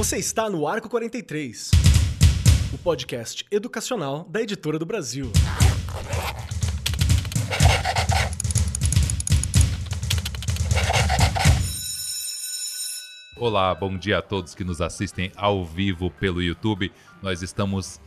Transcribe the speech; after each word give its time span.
Você 0.00 0.16
está 0.16 0.48
no 0.48 0.66
Arco 0.66 0.88
43, 0.88 1.72
o 2.72 2.78
podcast 2.78 3.44
educacional 3.50 4.24
da 4.30 4.40
Editora 4.40 4.78
do 4.78 4.86
Brasil. 4.86 5.30
Olá, 13.36 13.74
bom 13.74 13.94
dia 13.98 14.16
a 14.16 14.22
todos 14.22 14.54
que 14.54 14.64
nos 14.64 14.80
assistem 14.80 15.32
ao 15.36 15.66
vivo 15.66 16.10
pelo 16.12 16.42
YouTube. 16.42 16.90
Nós 17.20 17.42
estamos 17.42 18.00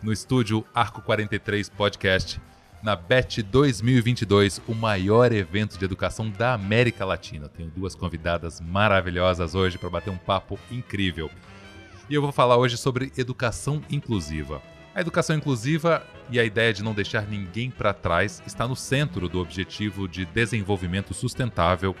no 0.00 0.12
estúdio 0.12 0.64
Arco 0.72 1.02
43 1.02 1.68
Podcast, 1.68 2.40
na 2.82 2.96
BET 2.96 3.42
2022, 3.42 4.62
o 4.66 4.74
maior 4.74 5.32
evento 5.32 5.78
de 5.78 5.84
educação 5.84 6.30
da 6.30 6.54
América 6.54 7.04
Latina. 7.04 7.48
Tenho 7.48 7.70
duas 7.70 7.94
convidadas 7.94 8.60
maravilhosas 8.60 9.54
hoje 9.54 9.76
para 9.76 9.90
bater 9.90 10.10
um 10.10 10.16
papo 10.16 10.58
incrível. 10.70 11.30
E 12.08 12.14
eu 12.14 12.22
vou 12.22 12.32
falar 12.32 12.56
hoje 12.56 12.78
sobre 12.78 13.12
educação 13.18 13.82
inclusiva. 13.90 14.62
A 14.94 15.00
educação 15.00 15.36
inclusiva 15.36 16.04
e 16.30 16.40
a 16.40 16.44
ideia 16.44 16.72
de 16.72 16.82
não 16.82 16.94
deixar 16.94 17.26
ninguém 17.26 17.70
para 17.70 17.92
trás 17.92 18.42
está 18.46 18.66
no 18.66 18.74
centro 18.74 19.28
do 19.28 19.40
objetivo 19.40 20.08
de 20.08 20.24
desenvolvimento 20.24 21.12
sustentável, 21.12 21.94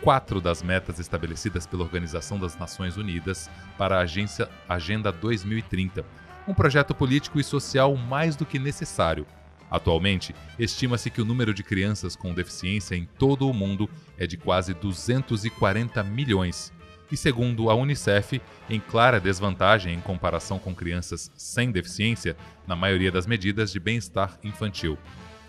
quatro 0.00 0.40
das 0.40 0.62
metas 0.62 0.98
estabelecidas 0.98 1.66
pela 1.66 1.84
Organização 1.84 2.38
das 2.38 2.56
Nações 2.56 2.96
Unidas 2.96 3.50
para 3.76 3.98
a 3.98 4.00
Agência 4.00 4.48
Agenda 4.68 5.12
2030, 5.12 6.04
um 6.48 6.54
projeto 6.54 6.94
político 6.94 7.38
e 7.38 7.44
social 7.44 7.94
mais 7.94 8.36
do 8.36 8.46
que 8.46 8.58
necessário. 8.58 9.26
Atualmente, 9.70 10.34
estima-se 10.58 11.10
que 11.10 11.20
o 11.20 11.24
número 11.24 11.52
de 11.52 11.62
crianças 11.62 12.14
com 12.14 12.32
deficiência 12.32 12.94
em 12.94 13.04
todo 13.18 13.48
o 13.48 13.54
mundo 13.54 13.88
é 14.18 14.26
de 14.26 14.36
quase 14.36 14.74
240 14.74 16.02
milhões, 16.04 16.72
e 17.10 17.16
segundo 17.16 17.70
a 17.70 17.74
Unicef, 17.74 18.40
em 18.68 18.80
clara 18.80 19.20
desvantagem 19.20 19.94
em 19.94 20.00
comparação 20.00 20.58
com 20.58 20.74
crianças 20.74 21.30
sem 21.36 21.70
deficiência 21.70 22.36
na 22.66 22.74
maioria 22.74 23.12
das 23.12 23.26
medidas 23.26 23.70
de 23.70 23.78
bem-estar 23.78 24.38
infantil. 24.42 24.98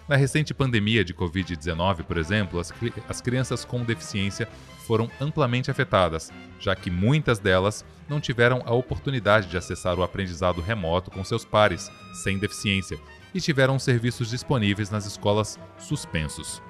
Na 0.08 0.16
recente 0.16 0.53
pandemia 0.53 1.03
de 1.03 1.16
Covid-19, 1.16 2.03
por 2.03 2.17
exemplo, 2.17 2.59
as, 2.59 2.71
as, 3.09 3.21
crianças 3.21 3.66
com 3.66 3.83
deficiência 3.83 4.47
foram 4.86 5.09
amplamente 5.19 5.71
afetadas, 5.71 6.31
já 6.59 6.75
que 6.75 6.91
muitas 6.91 7.39
delas 7.39 7.83
não 8.08 8.19
tiveram 8.19 8.61
a 8.67 8.71
oportunidade 8.71 9.47
de 9.47 9.58
acessar 9.58 9.97
o 9.97 10.03
aprendizado 10.03 10.61
remoto 10.61 11.09
com 11.09 11.23
seus 11.23 11.43
pares, 11.43 11.91
sem 12.13 12.38
deficiência, 12.38 12.99
e 13.36 13.41
tiveram 13.41 13.78
serviços 13.78 14.30
disponíveis 14.30 14.89
nas 14.89 15.05
escolas 15.05 15.59
suspensos. 15.78 16.61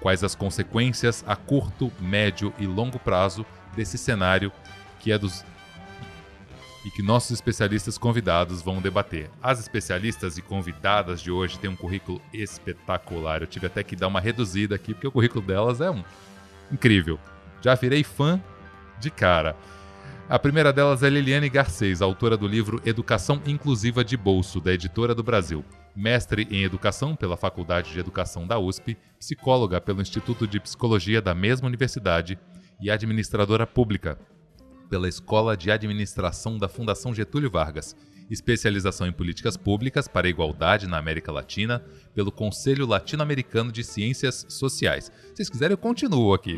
Quais 0.00 0.22
as 0.22 0.36
consequências 0.36 1.24
a 1.26 1.34
curto, 1.34 1.90
médio 2.00 2.54
e 2.56 2.66
longo 2.66 3.00
prazo 3.00 3.44
desse 3.74 3.98
cenário 3.98 4.52
que 5.00 5.10
é 5.10 5.18
dos 5.18 5.44
e 6.84 6.90
que 6.90 7.02
nossos 7.02 7.30
especialistas 7.30 7.96
convidados 7.96 8.60
vão 8.60 8.80
debater. 8.80 9.30
As 9.42 9.58
especialistas 9.58 10.36
e 10.36 10.42
convidadas 10.42 11.20
de 11.20 11.30
hoje 11.30 11.58
têm 11.58 11.70
um 11.70 11.76
currículo 11.76 12.20
espetacular. 12.30 13.40
Eu 13.40 13.46
tive 13.46 13.66
até 13.66 13.82
que 13.82 13.96
dar 13.96 14.06
uma 14.06 14.20
reduzida 14.20 14.74
aqui 14.74 14.92
porque 14.92 15.06
o 15.06 15.10
currículo 15.10 15.44
delas 15.44 15.80
é 15.80 15.90
um 15.90 16.04
incrível. 16.70 17.18
Já 17.62 17.74
virei 17.74 18.04
fã 18.04 18.40
de 19.00 19.10
cara. 19.10 19.56
A 20.28 20.38
primeira 20.38 20.74
delas 20.74 21.02
é 21.02 21.08
Liliane 21.08 21.48
Garcês, 21.48 22.02
autora 22.02 22.36
do 22.36 22.46
livro 22.46 22.80
Educação 22.84 23.40
Inclusiva 23.46 24.04
de 24.04 24.16
Bolso, 24.16 24.60
da 24.60 24.72
Editora 24.72 25.14
do 25.14 25.22
Brasil. 25.22 25.64
Mestre 25.94 26.48
em 26.50 26.64
Educação 26.64 27.14
pela 27.14 27.36
Faculdade 27.36 27.92
de 27.92 28.00
Educação 28.00 28.46
da 28.46 28.58
USP, 28.58 28.96
psicóloga 29.18 29.80
pelo 29.80 30.02
Instituto 30.02 30.46
de 30.46 30.58
Psicologia 30.58 31.22
da 31.22 31.34
mesma 31.34 31.68
universidade 31.68 32.38
e 32.80 32.90
administradora 32.90 33.66
pública 33.66 34.18
pela 34.90 35.08
Escola 35.08 35.56
de 35.56 35.70
Administração 35.70 36.58
da 36.58 36.68
Fundação 36.68 37.14
Getúlio 37.14 37.50
Vargas, 37.50 37.96
especialização 38.30 39.06
em 39.06 39.12
políticas 39.12 39.56
públicas 39.56 40.08
para 40.08 40.26
a 40.26 40.30
igualdade 40.30 40.86
na 40.86 40.98
América 40.98 41.32
Latina, 41.32 41.84
pelo 42.14 42.32
Conselho 42.32 42.86
Latino-Americano 42.86 43.70
de 43.70 43.84
Ciências 43.84 44.46
Sociais. 44.48 45.06
Se 45.06 45.36
vocês 45.36 45.50
quiserem, 45.50 45.74
eu 45.74 45.78
continuo 45.78 46.34
aqui. 46.34 46.56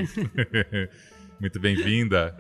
Muito 1.41 1.61
bem-vinda. 1.61 2.37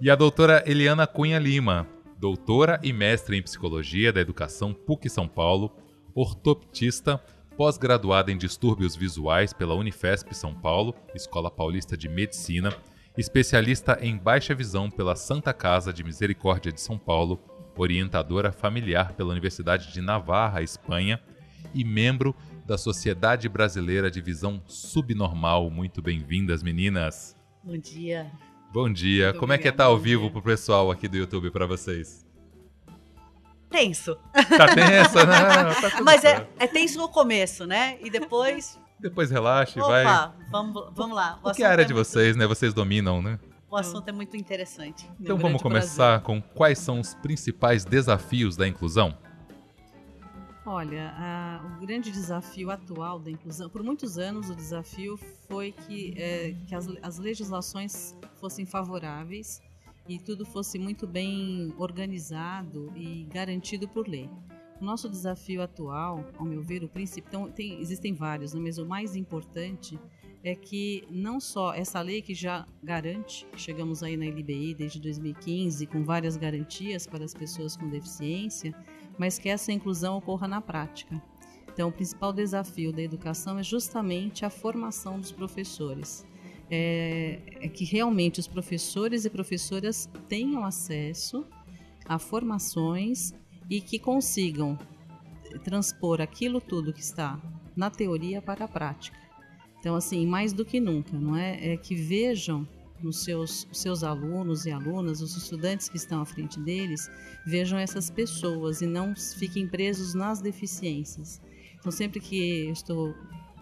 E 0.00 0.10
a 0.10 0.14
doutora 0.14 0.62
Eliana 0.66 1.06
Cunha 1.06 1.38
Lima, 1.38 1.86
doutora 2.18 2.80
e 2.82 2.92
mestre 2.92 3.36
em 3.36 3.42
Psicologia 3.42 4.12
da 4.12 4.20
Educação 4.20 4.72
PUC 4.72 5.08
São 5.08 5.26
Paulo, 5.26 5.76
ortoptista, 6.14 7.22
pós-graduada 7.56 8.32
em 8.32 8.38
distúrbios 8.38 8.96
visuais 8.96 9.52
pela 9.52 9.74
Unifesp 9.74 10.34
São 10.34 10.54
Paulo, 10.54 10.94
Escola 11.14 11.50
Paulista 11.50 11.96
de 11.96 12.08
Medicina, 12.08 12.74
especialista 13.16 13.98
em 14.00 14.16
baixa 14.16 14.54
visão 14.54 14.90
pela 14.90 15.14
Santa 15.14 15.52
Casa 15.52 15.92
de 15.92 16.02
Misericórdia 16.02 16.72
de 16.72 16.80
São 16.80 16.98
Paulo, 16.98 17.40
orientadora 17.76 18.52
familiar 18.52 19.12
pela 19.14 19.30
Universidade 19.30 19.92
de 19.92 20.00
Navarra, 20.00 20.62
Espanha, 20.62 21.20
e 21.74 21.84
membro 21.84 22.34
da 22.66 22.76
Sociedade 22.76 23.48
Brasileira 23.48 24.10
de 24.10 24.20
Visão 24.20 24.62
Subnormal. 24.66 25.70
Muito 25.70 26.02
bem-vindas, 26.02 26.62
meninas. 26.62 27.36
Bom 27.62 27.76
dia. 27.76 28.30
Bom 28.72 28.92
dia. 28.92 29.26
Muito 29.26 29.40
Como 29.40 29.52
é 29.52 29.58
que 29.58 29.68
é 29.68 29.70
estar 29.70 29.84
tá 29.84 29.90
ao 29.90 29.98
vivo 29.98 30.30
pro 30.30 30.42
pessoal 30.42 30.90
aqui 30.90 31.08
do 31.08 31.16
YouTube 31.16 31.50
para 31.50 31.66
vocês? 31.66 32.21
Tenso. 33.72 34.16
Tá 34.32 34.74
tenso, 34.74 35.16
né? 35.26 35.74
Tá 35.80 36.02
Mas 36.02 36.24
é, 36.24 36.46
é 36.58 36.66
tenso 36.66 36.98
no 36.98 37.08
começo, 37.08 37.66
né? 37.66 37.98
E 38.00 38.10
depois 38.10 38.78
depois 39.00 39.30
relaxa 39.30 39.80
e 39.80 39.82
Opa, 39.82 39.90
vai. 39.90 40.32
Vamos, 40.50 40.90
vamos 40.94 41.16
lá. 41.16 41.40
O, 41.42 41.50
o 41.50 41.52
que 41.52 41.64
é 41.64 41.66
a 41.66 41.70
área 41.70 41.82
é 41.82 41.84
de 41.84 41.92
vocês, 41.92 42.36
né? 42.36 42.46
Vocês 42.46 42.72
dominam, 42.72 43.20
né? 43.20 43.38
O 43.68 43.76
assunto 43.76 44.06
é 44.08 44.12
muito 44.12 44.36
interessante. 44.36 45.10
Então 45.18 45.36
vamos 45.38 45.60
começar 45.60 46.20
Brasil. 46.20 46.42
com 46.42 46.42
quais 46.54 46.78
são 46.78 47.00
os 47.00 47.14
principais 47.14 47.84
desafios 47.84 48.56
da 48.56 48.68
inclusão? 48.68 49.16
Olha, 50.64 51.12
a, 51.16 51.60
o 51.76 51.80
grande 51.80 52.12
desafio 52.12 52.70
atual 52.70 53.18
da 53.18 53.30
inclusão, 53.30 53.68
por 53.68 53.82
muitos 53.82 54.18
anos 54.18 54.48
o 54.48 54.54
desafio 54.54 55.18
foi 55.48 55.72
que, 55.72 56.14
é, 56.16 56.54
que 56.68 56.74
as, 56.74 56.88
as 57.02 57.18
legislações 57.18 58.16
fossem 58.38 58.64
favoráveis 58.64 59.60
e 60.08 60.18
tudo 60.18 60.44
fosse 60.44 60.78
muito 60.78 61.06
bem 61.06 61.72
organizado 61.78 62.92
e 62.96 63.24
garantido 63.24 63.88
por 63.88 64.08
lei. 64.08 64.28
O 64.80 64.84
nosso 64.84 65.08
desafio 65.08 65.62
atual, 65.62 66.24
ao 66.36 66.44
meu 66.44 66.60
ver, 66.60 66.82
o 66.82 66.88
princípio, 66.88 67.28
então, 67.28 67.50
tem, 67.50 67.80
existem 67.80 68.12
vários, 68.12 68.52
né, 68.52 68.60
mas 68.60 68.78
o 68.78 68.86
mais 68.86 69.14
importante 69.14 69.98
é 70.42 70.56
que 70.56 71.04
não 71.08 71.38
só 71.38 71.72
essa 71.72 72.00
lei 72.00 72.20
que 72.20 72.34
já 72.34 72.66
garante, 72.82 73.46
chegamos 73.56 74.02
aí 74.02 74.16
na 74.16 74.26
LBI 74.26 74.74
desde 74.74 75.00
2015 75.00 75.86
com 75.86 76.02
várias 76.02 76.36
garantias 76.36 77.06
para 77.06 77.24
as 77.24 77.32
pessoas 77.32 77.76
com 77.76 77.88
deficiência, 77.88 78.74
mas 79.16 79.38
que 79.38 79.48
essa 79.48 79.70
inclusão 79.70 80.16
ocorra 80.16 80.48
na 80.48 80.60
prática. 80.60 81.22
Então, 81.72 81.88
o 81.88 81.92
principal 81.92 82.32
desafio 82.32 82.92
da 82.92 83.00
educação 83.00 83.58
é 83.58 83.62
justamente 83.62 84.44
a 84.44 84.50
formação 84.50 85.18
dos 85.18 85.32
professores. 85.32 86.26
É, 86.70 87.38
é 87.60 87.68
que 87.68 87.84
realmente 87.84 88.40
os 88.40 88.46
professores 88.46 89.24
e 89.24 89.30
professoras 89.30 90.08
tenham 90.28 90.64
acesso 90.64 91.46
a 92.06 92.18
formações 92.18 93.34
e 93.68 93.80
que 93.80 93.98
consigam 93.98 94.78
transpor 95.64 96.20
aquilo 96.20 96.60
tudo 96.60 96.92
que 96.92 97.00
está 97.00 97.40
na 97.76 97.90
teoria 97.90 98.40
para 98.40 98.64
a 98.64 98.68
prática. 98.68 99.18
Então, 99.78 99.94
assim, 99.94 100.26
mais 100.26 100.52
do 100.52 100.64
que 100.64 100.80
nunca, 100.80 101.18
não 101.18 101.36
é? 101.36 101.72
É 101.72 101.76
que 101.76 101.94
vejam 101.94 102.66
nos 103.02 103.24
seus, 103.24 103.66
seus 103.72 104.04
alunos 104.04 104.64
e 104.64 104.70
alunas, 104.70 105.20
os 105.20 105.36
estudantes 105.36 105.88
que 105.88 105.96
estão 105.96 106.20
à 106.20 106.24
frente 106.24 106.60
deles, 106.60 107.10
vejam 107.44 107.78
essas 107.78 108.08
pessoas 108.08 108.80
e 108.80 108.86
não 108.86 109.14
fiquem 109.16 109.66
presos 109.66 110.14
nas 110.14 110.40
deficiências. 110.40 111.40
Então, 111.78 111.90
sempre 111.90 112.20
que 112.20 112.70
estou 112.70 113.12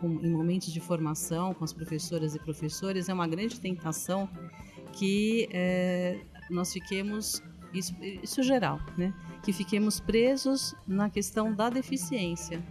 em 0.07 0.31
momentos 0.31 0.73
de 0.73 0.81
formação 0.81 1.55
com 1.55 1.65
as 1.65 1.73
professoras 1.73 2.35
e 2.35 2.39
professores, 2.39 3.09
é 3.09 3.15
uma 3.15 3.27
grande 3.27 3.61
tentação 3.61 4.29
que 4.93 5.49
é, 5.53 6.21
nós 6.51 6.73
fiquemos, 6.73 7.43
isso, 7.73 7.95
isso 8.23 8.43
geral, 8.43 8.81
né? 8.97 9.15
que 9.43 9.53
fiquemos 9.53 10.01
presos 10.01 10.75
na 10.87 11.09
questão 11.09 11.55
da 11.55 11.71
deficiência. 11.71 12.63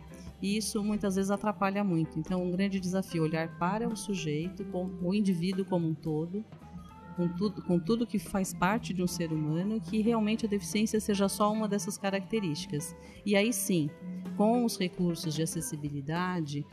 E 0.42 0.56
isso 0.56 0.82
muitas 0.84 1.16
vezes 1.16 1.32
atrapalha 1.32 1.84
muito. 1.84 2.18
Então, 2.18 2.44
um 2.44 2.52
grande 2.52 2.80
desafio 2.80 3.24
olhar 3.24 3.58
para 3.58 3.88
o 3.88 3.96
sujeito, 3.96 4.66
o 5.02 5.14
indivíduo 5.14 5.66
como 5.66 5.88
um 5.88 5.94
todo, 5.94 6.46
com 7.18 7.28
tudo, 7.28 7.62
com 7.64 7.78
tudo 7.78 8.08
que 8.08 8.18
faz 8.18 8.54
parte 8.54 8.94
de 8.94 9.04
um 9.04 9.08
ser 9.08 9.34
humano, 9.34 9.82
que 9.82 10.02
realmente 10.02 10.46
a 10.46 10.50
deficiência 10.50 11.00
seja 11.02 11.28
só 11.28 11.52
uma 11.52 11.68
dessas 11.68 11.98
características. 11.98 12.96
E 13.26 13.36
aí 13.36 13.52
sim, 13.52 13.90
com 14.38 14.64
os 14.64 14.78
recursos 14.78 15.36
de 15.36 15.42
acessibilidade, 15.42 16.66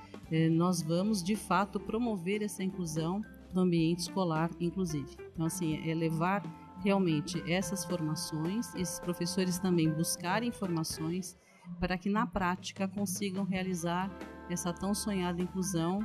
nós 0.50 0.82
vamos 0.82 1.22
de 1.22 1.36
fato 1.36 1.78
promover 1.78 2.42
essa 2.42 2.62
inclusão 2.62 3.22
no 3.54 3.62
ambiente 3.62 4.00
escolar, 4.00 4.50
inclusive. 4.60 5.16
Então, 5.32 5.46
assim, 5.46 5.88
é 5.88 5.94
levar 5.94 6.42
realmente 6.82 7.42
essas 7.50 7.84
formações, 7.84 8.74
esses 8.74 9.00
professores 9.00 9.58
também 9.58 9.90
buscarem 9.90 10.48
informações 10.48 11.36
para 11.80 11.96
que 11.96 12.08
na 12.08 12.26
prática 12.26 12.86
consigam 12.86 13.44
realizar 13.44 14.10
essa 14.50 14.72
tão 14.72 14.94
sonhada 14.94 15.42
inclusão 15.42 16.00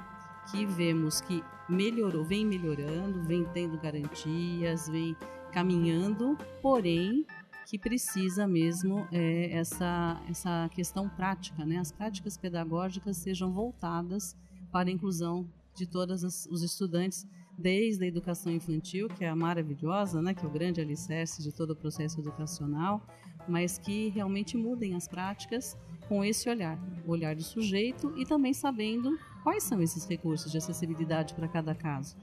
que 0.49 0.65
vemos 0.65 1.21
que 1.21 1.43
melhorou, 1.69 2.23
vem 2.23 2.45
melhorando, 2.45 3.21
vem 3.23 3.45
tendo 3.53 3.77
garantias, 3.77 4.87
vem 4.87 5.15
caminhando, 5.51 6.37
porém 6.61 7.25
que 7.65 7.77
precisa 7.77 8.47
mesmo 8.47 9.07
é, 9.11 9.51
essa, 9.51 10.21
essa 10.29 10.69
questão 10.73 11.07
prática, 11.09 11.65
né? 11.65 11.77
As 11.77 11.91
práticas 11.91 12.37
pedagógicas 12.37 13.17
sejam 13.17 13.51
voltadas 13.51 14.35
para 14.71 14.89
a 14.89 14.91
inclusão 14.91 15.47
de 15.75 15.85
todos 15.85 16.23
os 16.23 16.61
estudantes, 16.61 17.25
desde 17.57 18.03
a 18.03 18.07
educação 18.07 18.51
infantil, 18.51 19.07
que 19.07 19.23
é 19.23 19.29
a 19.29 19.35
maravilhosa, 19.35 20.21
né? 20.21 20.33
Que 20.33 20.45
é 20.45 20.47
o 20.47 20.51
grande 20.51 20.81
alicerce 20.81 21.41
de 21.41 21.51
todo 21.51 21.71
o 21.71 21.75
processo 21.75 22.19
educacional, 22.19 23.05
mas 23.47 23.77
que 23.77 24.09
realmente 24.09 24.57
mudem 24.57 24.95
as 24.95 25.07
práticas 25.07 25.77
com 26.07 26.23
esse 26.23 26.49
olhar, 26.49 26.77
o 27.05 27.11
olhar 27.11 27.35
do 27.35 27.43
sujeito 27.43 28.13
e 28.17 28.25
também 28.25 28.53
sabendo 28.53 29.17
quais 29.43 29.63
são 29.63 29.81
esses 29.81 30.05
recursos 30.05 30.51
de 30.51 30.57
acessibilidade 30.57 31.33
para 31.33 31.47
cada 31.47 31.73
caso 31.73 32.17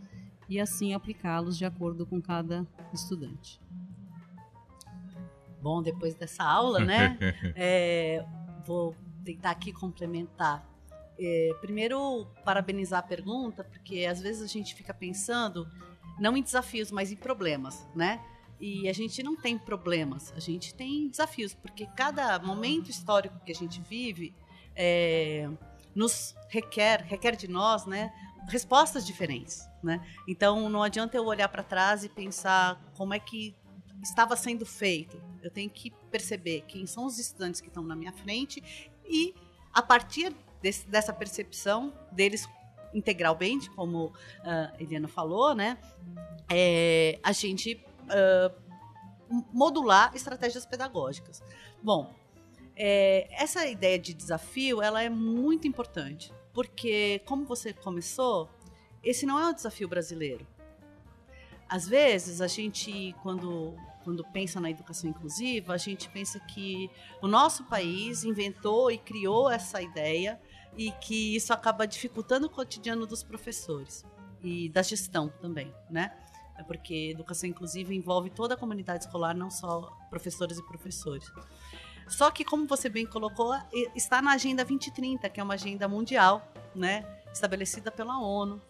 e 0.49 0.59
assim 0.59 0.95
aplicá-los 0.95 1.59
de 1.59 1.65
acordo 1.65 2.07
com 2.07 2.21
cada 2.21 2.67
estudante. 2.93 3.61
Bom, 5.61 5.83
depois 5.83 6.15
dessa 6.15 6.45
aula, 6.45 6.81
né? 6.81 7.19
é, 7.57 8.25
vou 8.65 8.95
tentar 9.25 9.51
aqui 9.51 9.73
complementar. 9.73 10.67
É, 11.19 11.51
primeiro, 11.61 12.27
parabenizar 12.45 13.01
a 13.01 13.03
pergunta, 13.03 13.65
porque 13.65 14.07
às 14.07 14.21
vezes 14.21 14.43
a 14.43 14.47
gente 14.47 14.75
fica 14.75 14.95
pensando 14.95 15.69
não 16.19 16.37
em 16.37 16.43
desafios, 16.43 16.91
mas 16.91 17.11
em 17.13 17.17
problemas, 17.17 17.87
né? 17.95 18.21
E 18.61 18.89
a 18.89 18.93
gente 18.93 19.23
não 19.23 19.37
tem 19.37 19.57
problemas, 19.57 20.33
a 20.37 20.41
gente 20.41 20.75
tem 20.75 21.09
desafios, 21.09 21.55
porque 21.55 21.87
cada 21.97 22.39
momento 22.41 22.91
histórico 22.91 23.39
que 23.45 23.53
a 23.53 23.55
gente 23.55 23.81
vive 23.81 24.35
é, 24.75 25.49
nos 25.95 26.35
requer, 26.49 27.03
requer 27.03 27.37
de 27.37 27.49
nós, 27.49 27.87
né, 27.87 28.13
respostas 28.49 29.07
diferentes, 29.07 29.69
né? 29.83 30.05
Então 30.27 30.69
não 30.69 30.83
adianta 30.83 31.17
eu 31.17 31.25
olhar 31.25 31.49
para 31.49 31.63
trás 31.63 32.03
e 32.03 32.09
pensar 32.09 32.81
como 32.97 33.15
é 33.15 33.19
que 33.21 33.55
estava 34.03 34.37
sendo 34.37 34.65
feito. 34.65 35.21
Eu 35.43 35.51
tenho 35.51 35.71
que 35.71 35.91
perceber 36.11 36.63
quem 36.67 36.87
são 36.87 37.07
os 37.07 37.19
estudantes 37.19 37.61
que 37.61 37.69
estão 37.69 37.83
na 37.83 37.97
minha 37.97 38.13
frente 38.13 38.63
e 39.05 39.35
a 39.73 39.83
partir 39.83 40.35
desse, 40.63 40.87
dessa 40.89 41.13
percepção 41.13 41.93
deles 42.13 42.49
integralmente, 42.95 43.71
como 43.71 44.07
uh, 44.07 44.13
Eliana 44.79 45.09
falou, 45.09 45.55
né? 45.55 45.79
É, 46.51 47.19
a 47.23 47.33
gente 47.33 47.85
uh, 48.05 48.69
modular 49.53 50.15
estratégias 50.15 50.65
pedagógicas. 50.65 51.43
Bom, 51.83 52.15
é, 52.75 53.29
essa 53.31 53.67
ideia 53.67 53.99
de 53.99 54.15
desafio 54.15 54.81
ela 54.81 55.03
é 55.03 55.09
muito 55.09 55.67
importante, 55.67 56.33
porque 56.53 57.21
como 57.27 57.45
você 57.45 57.73
começou, 57.73 58.49
esse 59.03 59.27
não 59.27 59.39
é 59.39 59.49
um 59.49 59.53
desafio 59.53 59.89
brasileiro. 59.89 60.47
Às 61.69 61.87
vezes 61.87 62.41
a 62.41 62.47
gente, 62.47 63.15
quando 63.23 63.77
quando 64.09 64.25
pensa 64.25 64.59
na 64.59 64.71
educação 64.71 65.11
inclusiva, 65.11 65.75
a 65.75 65.77
gente 65.77 66.09
pensa 66.09 66.41
que 66.41 66.91
o 67.21 67.29
nosso 67.29 67.65
país 67.65 68.25
inventou 68.25 68.91
e 68.91 68.97
criou 68.97 69.51
essa 69.51 69.83
ideia 69.83 70.41
e 70.79 70.91
que 70.93 71.37
isso 71.37 71.53
acaba 71.53 71.87
dificultando 71.87 72.47
o 72.47 72.51
cotidiano 72.51 73.07
dos 73.07 73.23
professores 73.23 74.07
e 74.43 74.71
da 74.71 74.81
gestão 74.81 75.29
também, 75.43 75.75
né? 75.91 76.17
É 76.57 76.63
porque 76.63 77.11
educação 77.11 77.51
inclusiva 77.51 77.93
envolve 77.93 78.31
toda 78.31 78.55
a 78.55 78.57
comunidade 78.57 79.05
escolar, 79.05 79.35
não 79.35 79.51
só 79.51 79.95
professores 80.09 80.57
e 80.57 80.67
professores. 80.67 81.31
Só 82.09 82.31
que, 82.31 82.47
como 82.47 82.67
você 82.67 82.89
bem 82.89 83.05
colocou, 83.05 83.55
está 83.95 84.23
na 84.23 84.33
Agenda 84.33 84.65
2030, 84.65 85.29
que 85.29 85.39
é 85.39 85.43
uma 85.43 85.53
agenda 85.55 85.87
mundial, 85.87 86.51
né, 86.75 87.05
estabelecida 87.31 87.93
pela 87.93 88.19
ONU, 88.19 88.63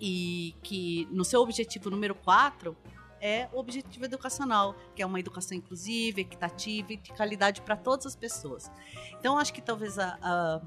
e 0.00 0.54
que 0.62 1.06
no 1.10 1.24
seu 1.24 1.40
objetivo 1.40 1.90
número 1.90 2.14
4 2.14 2.76
é 3.20 3.48
o 3.52 3.58
objetivo 3.58 4.06
educacional, 4.06 4.74
que 4.96 5.02
é 5.02 5.06
uma 5.06 5.20
educação 5.20 5.56
inclusiva, 5.56 6.20
equitativa 6.20 6.94
e 6.94 6.96
de 6.96 7.12
qualidade 7.12 7.60
para 7.60 7.76
todas 7.76 8.06
as 8.06 8.16
pessoas. 8.16 8.70
Então, 9.18 9.38
acho 9.38 9.52
que 9.52 9.60
talvez 9.60 9.98
a, 9.98 10.18
a, 10.22 10.60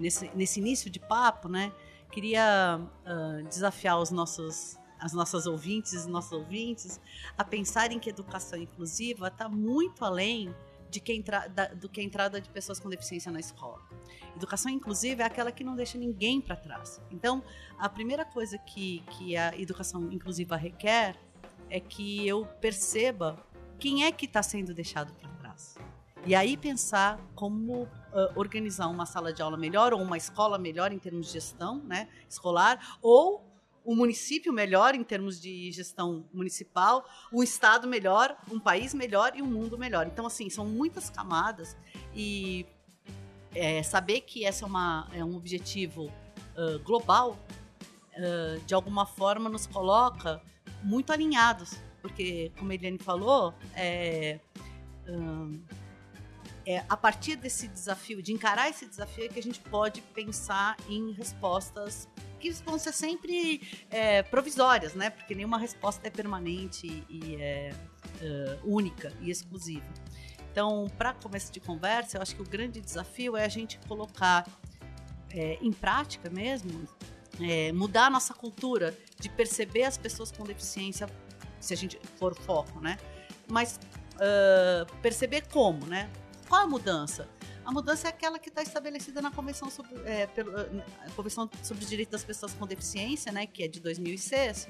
nesse, 0.00 0.30
nesse 0.34 0.58
início 0.58 0.90
de 0.90 0.98
papo, 0.98 1.48
né, 1.48 1.70
queria 2.10 2.80
uh, 2.80 3.46
desafiar 3.48 3.98
os 4.00 4.10
nossos 4.10 4.78
as 5.00 5.12
nossas 5.12 5.46
ouvintes 5.46 5.92
e 5.92 6.08
nossos 6.08 6.32
ouvintes 6.32 7.00
a 7.36 7.44
pensarem 7.44 8.00
que 8.00 8.10
educação 8.10 8.58
inclusiva 8.58 9.28
está 9.28 9.48
muito 9.48 10.04
além 10.04 10.52
de 10.90 11.00
que 11.00 11.12
entra, 11.12 11.48
da, 11.48 11.66
do 11.68 11.88
que 11.88 12.00
a 12.00 12.04
entrada 12.04 12.40
de 12.40 12.48
pessoas 12.48 12.78
com 12.78 12.88
deficiência 12.88 13.30
na 13.30 13.40
escola. 13.40 13.80
Educação 14.34 14.70
inclusiva 14.70 15.22
é 15.22 15.26
aquela 15.26 15.52
que 15.52 15.64
não 15.64 15.74
deixa 15.74 15.98
ninguém 15.98 16.40
para 16.40 16.56
trás. 16.56 17.00
Então, 17.10 17.42
a 17.78 17.88
primeira 17.88 18.24
coisa 18.24 18.58
que, 18.58 19.00
que 19.10 19.36
a 19.36 19.56
educação 19.58 20.10
inclusiva 20.12 20.56
requer 20.56 21.16
é 21.70 21.80
que 21.80 22.26
eu 22.26 22.46
perceba 22.60 23.44
quem 23.78 24.04
é 24.04 24.12
que 24.12 24.26
está 24.26 24.42
sendo 24.42 24.74
deixado 24.74 25.12
para 25.14 25.28
trás. 25.30 25.76
E 26.26 26.34
aí 26.34 26.56
pensar 26.56 27.18
como 27.34 27.82
uh, 27.82 27.88
organizar 28.36 28.88
uma 28.88 29.06
sala 29.06 29.32
de 29.32 29.40
aula 29.40 29.56
melhor 29.56 29.92
ou 29.92 30.00
uma 30.00 30.16
escola 30.16 30.58
melhor 30.58 30.92
em 30.92 30.98
termos 30.98 31.26
de 31.26 31.32
gestão 31.32 31.82
né, 31.84 32.08
escolar, 32.28 32.98
ou 33.00 33.47
um 33.88 33.96
município 33.96 34.52
melhor 34.52 34.94
em 34.94 35.02
termos 35.02 35.40
de 35.40 35.72
gestão 35.72 36.28
municipal, 36.30 37.08
um 37.32 37.42
estado 37.42 37.88
melhor, 37.88 38.36
um 38.52 38.60
país 38.60 38.92
melhor 38.92 39.32
e 39.34 39.40
um 39.40 39.46
mundo 39.46 39.78
melhor. 39.78 40.06
Então, 40.06 40.26
assim, 40.26 40.50
são 40.50 40.66
muitas 40.66 41.08
camadas 41.08 41.74
e 42.14 42.66
é, 43.54 43.82
saber 43.82 44.20
que 44.20 44.44
essa 44.44 44.66
é, 44.66 44.68
uma, 44.68 45.08
é 45.14 45.24
um 45.24 45.34
objetivo 45.34 46.12
uh, 46.54 46.78
global, 46.84 47.38
uh, 48.12 48.60
de 48.66 48.74
alguma 48.74 49.06
forma 49.06 49.48
nos 49.48 49.66
coloca 49.66 50.42
muito 50.84 51.10
alinhados, 51.10 51.80
porque, 52.02 52.52
como 52.58 52.70
a 52.70 52.74
Eliane 52.74 52.98
falou, 52.98 53.54
é, 53.74 54.38
é 56.66 56.84
a 56.86 56.96
partir 56.96 57.36
desse 57.36 57.66
desafio, 57.66 58.22
de 58.22 58.34
encarar 58.34 58.68
esse 58.68 58.86
desafio, 58.86 59.24
é 59.24 59.28
que 59.28 59.38
a 59.38 59.42
gente 59.42 59.60
pode 59.60 60.02
pensar 60.02 60.76
em 60.90 61.10
respostas 61.12 62.06
que 62.38 62.50
vão 62.64 62.78
ser 62.78 62.92
sempre 62.92 63.60
é, 63.90 64.22
provisórias, 64.22 64.94
né? 64.94 65.10
Porque 65.10 65.34
nenhuma 65.34 65.58
resposta 65.58 66.06
é 66.06 66.10
permanente 66.10 67.04
e 67.08 67.36
é 67.36 67.74
uh, 68.22 68.74
única 68.74 69.12
e 69.20 69.30
exclusiva. 69.30 69.86
Então, 70.50 70.86
para 70.96 71.12
começo 71.12 71.52
de 71.52 71.60
conversa, 71.60 72.16
eu 72.16 72.22
acho 72.22 72.34
que 72.34 72.42
o 72.42 72.48
grande 72.48 72.80
desafio 72.80 73.36
é 73.36 73.44
a 73.44 73.48
gente 73.48 73.78
colocar 73.86 74.46
é, 75.30 75.58
em 75.60 75.72
prática 75.72 76.30
mesmo, 76.30 76.88
é, 77.40 77.70
mudar 77.72 78.06
a 78.06 78.10
nossa 78.10 78.34
cultura 78.34 78.96
de 79.20 79.28
perceber 79.28 79.84
as 79.84 79.96
pessoas 79.96 80.32
com 80.32 80.44
deficiência, 80.44 81.08
se 81.60 81.74
a 81.74 81.76
gente 81.76 82.00
for 82.18 82.34
foco, 82.34 82.80
né? 82.80 82.98
Mas 83.46 83.78
uh, 84.14 84.96
perceber 85.00 85.46
como, 85.48 85.86
né? 85.86 86.10
Qual 86.48 86.62
a 86.62 86.66
mudança? 86.66 87.28
A 87.68 87.70
mudança 87.70 88.06
é 88.06 88.10
aquela 88.10 88.38
que 88.38 88.48
está 88.48 88.62
estabelecida 88.62 89.20
na 89.20 89.30
Convenção 89.30 89.70
sobre, 89.70 89.92
é, 90.06 90.26
pelo, 90.28 90.50
Convenção 91.14 91.50
sobre 91.62 91.84
os 91.84 91.90
Direitos 91.90 92.12
das 92.12 92.24
Pessoas 92.24 92.54
com 92.54 92.66
Deficiência, 92.66 93.30
né, 93.30 93.46
que 93.46 93.62
é 93.62 93.68
de 93.68 93.78
2006. 93.78 94.66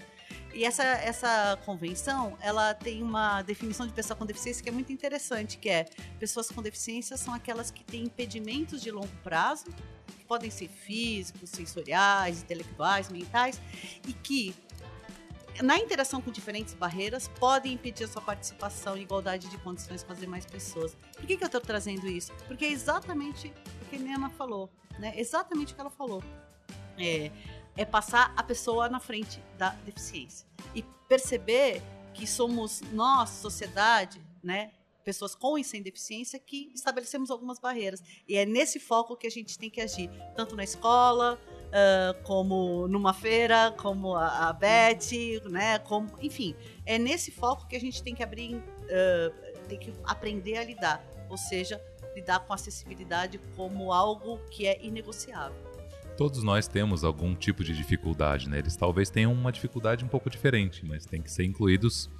E 0.52 0.64
essa, 0.64 0.82
essa 0.82 1.56
convenção, 1.64 2.36
ela 2.40 2.74
tem 2.74 3.00
uma 3.00 3.40
definição 3.42 3.86
de 3.86 3.92
pessoa 3.92 4.16
com 4.16 4.26
deficiência 4.26 4.64
que 4.64 4.68
é 4.68 4.72
muito 4.72 4.92
interessante, 4.92 5.58
que 5.58 5.70
é 5.70 5.84
pessoas 6.18 6.50
com 6.50 6.60
deficiência 6.60 7.16
são 7.16 7.32
aquelas 7.32 7.70
que 7.70 7.84
têm 7.84 8.02
impedimentos 8.02 8.82
de 8.82 8.90
longo 8.90 9.14
prazo, 9.22 9.66
que 10.18 10.24
podem 10.24 10.50
ser 10.50 10.66
físicos, 10.66 11.50
sensoriais, 11.50 12.42
intelectuais, 12.42 13.10
mentais, 13.10 13.60
e 14.08 14.12
que 14.12 14.56
na 15.62 15.78
interação 15.78 16.20
com 16.20 16.30
diferentes 16.30 16.74
barreiras, 16.74 17.28
podem 17.28 17.72
impedir 17.72 18.04
a 18.04 18.08
sua 18.08 18.22
participação 18.22 18.96
e 18.96 19.02
igualdade 19.02 19.48
de 19.48 19.58
condições 19.58 20.02
com 20.02 20.12
as 20.12 20.18
demais 20.18 20.46
pessoas. 20.46 20.94
Por 21.16 21.26
que, 21.26 21.36
que 21.36 21.42
eu 21.42 21.46
estou 21.46 21.60
trazendo 21.60 22.06
isso? 22.06 22.32
Porque 22.46 22.64
é 22.64 22.70
exatamente 22.70 23.52
o 23.82 23.84
que 23.86 23.96
a 23.96 23.98
Nena 23.98 24.30
falou, 24.30 24.70
né? 24.98 25.12
Exatamente 25.16 25.72
o 25.72 25.74
que 25.74 25.80
ela 25.80 25.90
falou. 25.90 26.22
É, 26.96 27.30
é 27.76 27.84
passar 27.84 28.32
a 28.36 28.42
pessoa 28.42 28.88
na 28.88 29.00
frente 29.00 29.42
da 29.56 29.70
deficiência 29.84 30.46
e 30.74 30.82
perceber 31.08 31.82
que 32.12 32.26
somos 32.26 32.80
nós, 32.92 33.30
sociedade, 33.30 34.20
né, 34.42 34.72
pessoas 35.04 35.34
com 35.34 35.56
e 35.56 35.64
sem 35.64 35.80
deficiência, 35.80 36.38
que 36.38 36.70
estabelecemos 36.74 37.30
algumas 37.30 37.58
barreiras. 37.58 38.02
E 38.28 38.36
é 38.36 38.44
nesse 38.44 38.78
foco 38.78 39.16
que 39.16 39.26
a 39.26 39.30
gente 39.30 39.58
tem 39.58 39.70
que 39.70 39.80
agir, 39.80 40.10
tanto 40.36 40.54
na 40.54 40.64
escola, 40.64 41.40
uh, 41.68 42.22
como 42.22 42.88
numa 42.88 43.12
feira, 43.12 43.72
como 43.76 44.14
a, 44.14 44.48
a 44.48 44.52
Beth, 44.52 45.42
né? 45.50 45.78
Como, 45.78 46.08
enfim, 46.20 46.54
é 46.84 46.98
nesse 46.98 47.30
foco 47.30 47.66
que 47.66 47.76
a 47.76 47.80
gente 47.80 48.02
tem 48.02 48.14
que 48.14 48.22
abrir, 48.22 48.56
uh, 48.56 49.66
tem 49.68 49.78
que 49.78 49.92
aprender 50.04 50.58
a 50.58 50.64
lidar, 50.64 51.04
ou 51.28 51.36
seja, 51.36 51.80
lidar 52.14 52.40
com 52.40 52.52
acessibilidade 52.52 53.40
como 53.56 53.92
algo 53.92 54.38
que 54.50 54.66
é 54.66 54.84
inegociável. 54.84 55.56
Todos 56.16 56.42
nós 56.42 56.66
temos 56.66 57.04
algum 57.04 57.34
tipo 57.34 57.62
de 57.62 57.76
dificuldade, 57.76 58.48
né? 58.48 58.58
Eles 58.58 58.74
talvez 58.74 59.08
tenham 59.08 59.32
uma 59.32 59.52
dificuldade 59.52 60.04
um 60.04 60.08
pouco 60.08 60.28
diferente, 60.28 60.84
mas 60.84 61.06
tem 61.06 61.22
que 61.22 61.30
ser 61.30 61.44
incluídos 61.44 62.10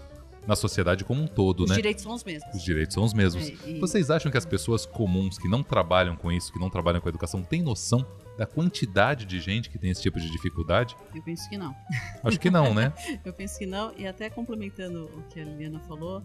na 0.47 0.55
sociedade 0.55 1.05
como 1.05 1.23
um 1.23 1.27
todo, 1.27 1.65
os 1.65 1.71
né? 1.71 1.73
Os 1.73 1.77
direitos 1.77 2.03
são 2.05 2.15
os 2.15 2.23
mesmos. 2.23 2.55
Os 2.55 2.63
direitos 2.63 2.95
são 2.95 3.03
os 3.03 3.13
mesmos. 3.13 3.49
É, 3.49 3.71
e... 3.71 3.81
Vocês 3.81 4.09
acham 4.09 4.31
que 4.31 4.39
as 4.39 4.47
pessoas 4.47 4.87
comuns 4.87 5.37
que 5.37 5.49
não 5.49 5.65
trabalham 5.65 6.15
com 6.15 6.31
isso, 6.31 6.53
que 6.53 6.61
não 6.61 6.71
trabalham 6.71 7.01
com 7.01 7.09
a 7.09 7.11
educação, 7.11 7.43
têm 7.43 7.61
noção 7.61 8.07
da 8.39 8.47
quantidade 8.47 9.27
de 9.27 9.41
gente 9.41 9.69
que 9.69 9.77
tem 9.77 9.91
esse 9.91 10.01
tipo 10.01 10.21
de 10.21 10.31
dificuldade? 10.31 10.97
Eu 11.13 11.21
penso 11.25 11.49
que 11.51 11.59
não. 11.59 11.75
Acho 12.23 12.39
que 12.39 12.49
não, 12.49 12.73
né? 12.73 12.93
Eu 13.25 13.33
penso 13.33 13.59
que 13.59 13.67
não, 13.67 13.93
e 13.99 14.07
até 14.07 14.31
complementando 14.31 15.07
o 15.07 15.23
que 15.25 15.41
a 15.41 15.45
Liliana 15.45 15.81
falou, 15.81 16.23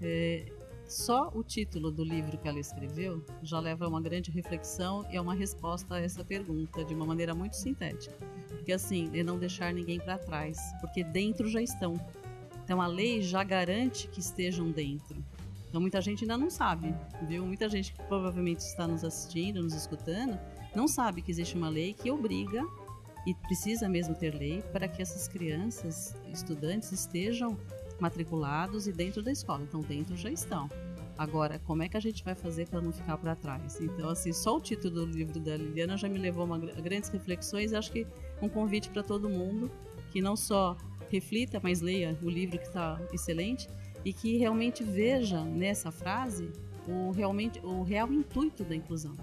é, 0.00 0.50
só 0.88 1.30
o 1.32 1.44
título 1.44 1.92
do 1.92 2.02
livro 2.02 2.36
que 2.36 2.48
ela 2.48 2.58
escreveu 2.58 3.24
já 3.44 3.60
leva 3.60 3.84
a 3.84 3.88
uma 3.88 4.00
grande 4.00 4.32
reflexão 4.32 5.06
e 5.08 5.16
é 5.16 5.20
uma 5.20 5.34
resposta 5.34 5.94
a 5.94 6.00
essa 6.00 6.24
pergunta 6.24 6.84
de 6.84 6.92
uma 6.94 7.06
maneira 7.06 7.32
muito 7.32 7.54
sintética. 7.54 8.16
Porque 8.48 8.72
assim, 8.72 9.08
é 9.16 9.22
não 9.22 9.38
deixar 9.38 9.72
ninguém 9.72 10.00
para 10.00 10.18
trás, 10.18 10.58
porque 10.80 11.04
dentro 11.04 11.48
já 11.48 11.62
estão. 11.62 11.94
Então 12.64 12.82
a 12.82 12.88
lei 12.88 13.22
já 13.22 13.44
garante 13.44 14.08
que 14.08 14.18
estejam 14.18 14.68
dentro. 14.72 15.24
Então 15.68 15.80
muita 15.80 16.00
gente 16.00 16.24
ainda 16.24 16.36
não 16.36 16.50
sabe, 16.50 16.92
viu? 17.28 17.46
Muita 17.46 17.68
gente 17.68 17.92
que 17.92 18.02
provavelmente 18.02 18.58
está 18.58 18.86
nos 18.86 19.04
assistindo, 19.04 19.62
nos 19.62 19.74
escutando, 19.74 20.38
não 20.74 20.88
sabe 20.88 21.22
que 21.22 21.30
existe 21.30 21.56
uma 21.56 21.68
lei 21.68 21.92
que 21.92 22.10
obriga 22.10 22.64
e 23.26 23.34
precisa 23.34 23.88
mesmo 23.88 24.14
ter 24.14 24.34
lei 24.34 24.62
para 24.72 24.88
que 24.88 25.00
essas 25.00 25.28
crianças, 25.28 26.14
estudantes 26.32 26.90
estejam 26.92 27.56
matriculados 28.00 28.86
e 28.86 28.92
dentro 28.92 29.22
da 29.22 29.30
escola. 29.30 29.62
Então, 29.62 29.80
dentro 29.80 30.16
já 30.16 30.30
estão. 30.30 30.68
Agora, 31.16 31.58
como 31.60 31.82
é 31.82 31.88
que 31.88 31.96
a 31.96 32.00
gente 32.00 32.24
vai 32.24 32.34
fazer 32.34 32.66
para 32.68 32.80
não 32.80 32.92
ficar 32.92 33.16
para 33.18 33.36
trás? 33.36 33.80
Então, 33.80 34.08
assim, 34.08 34.32
só 34.32 34.56
o 34.56 34.60
título 34.60 35.06
do 35.06 35.12
livro 35.12 35.38
da 35.38 35.56
Liliana 35.56 35.96
já 35.96 36.08
me 36.08 36.18
levou 36.18 36.52
a, 36.52 36.58
grandes 36.58 37.10
reflexões. 37.10 37.72
Acho 37.72 37.92
que 37.92 38.06
um 38.40 38.48
convite 38.48 38.90
para 38.90 39.02
todo 39.02 39.28
mundo 39.28 39.70
que 40.10 40.20
não 40.20 40.34
só 40.34 40.76
reflita, 41.10 41.60
mas 41.62 41.80
leia 41.80 42.18
o 42.22 42.28
livro 42.28 42.58
que 42.58 42.66
está 42.66 43.00
excelente 43.12 43.68
e 44.04 44.12
que 44.12 44.36
realmente 44.36 44.82
veja 44.82 45.44
nessa 45.44 45.92
frase 45.92 46.50
o 46.88 47.12
realmente 47.12 47.60
o 47.60 47.82
real 47.82 48.12
intuito 48.12 48.64
da 48.64 48.74
inclusão. 48.74 49.14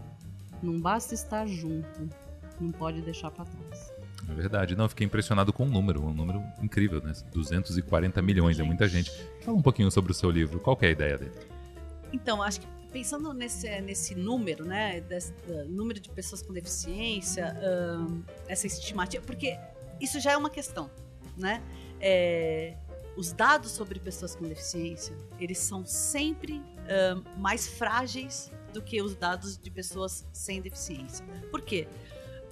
Não 0.62 0.80
basta 0.80 1.13
estar 1.13 1.48
junto, 1.48 2.10
não 2.60 2.72
pode 2.72 3.01
deixar 3.01 3.32
para 3.32 3.46
trás. 3.46 3.94
É 4.28 4.34
verdade. 4.34 4.75
Não, 4.75 4.86
eu 4.86 4.89
fiquei 4.89 5.06
impressionado 5.06 5.51
com 5.51 5.63
o 5.66 5.70
número, 5.70 6.04
um 6.04 6.13
número 6.13 6.44
incrível, 6.62 7.01
né? 7.01 7.13
240 7.34 8.22
milhões, 8.22 8.58
gente. 8.58 8.66
é 8.66 8.68
muita 8.68 8.88
gente. 8.88 9.12
Fala 9.42 9.58
um 9.58 9.62
pouquinho 9.62 9.89
sobre 9.89 10.12
o 10.12 10.16
seu 10.16 10.30
livro, 10.30 10.60
qual 10.60 10.78
é 10.82 10.88
a 10.88 10.92
ideia 10.92 11.18
dele? 11.18 11.32
Então, 12.12 12.42
acho 12.42 12.62
que 12.62 12.68
pensando 12.92 13.34
nesse, 13.34 13.70
nesse 13.82 14.16
número, 14.16 14.66
né, 14.66 15.01
desse, 15.01 15.32
uh, 15.48 15.66
número 15.68 16.00
de 16.00 16.10
pessoas 16.10 16.42
com 16.42 16.51
deficiência, 16.54 17.56
uh, 17.56 18.24
essa 18.48 18.68
estimativa, 18.68 19.24
porque 19.25 19.58
isso 20.01 20.20
já 20.20 20.32
é 20.32 20.38
uma 20.38 20.50
questão, 20.50 20.89
né? 21.38 21.62
É, 22.01 22.75
os 23.16 23.34
dados 23.34 23.72
sobre 23.72 24.00
pessoas 24.00 24.36
com 24.36 24.46
deficiência, 24.46 25.16
eles 25.39 25.58
são 25.58 25.86
sempre 25.86 26.54
uh, 26.54 27.39
mais 27.39 27.68
frágeis 27.68 28.51
do 28.70 28.82
que 28.82 29.02
os 29.02 29.16
dados 29.16 29.58
de 29.58 29.70
pessoas 29.70 30.28
sem 30.32 30.62
deficiência. 30.62 31.26
Por 31.52 31.62
quê? 31.62 31.88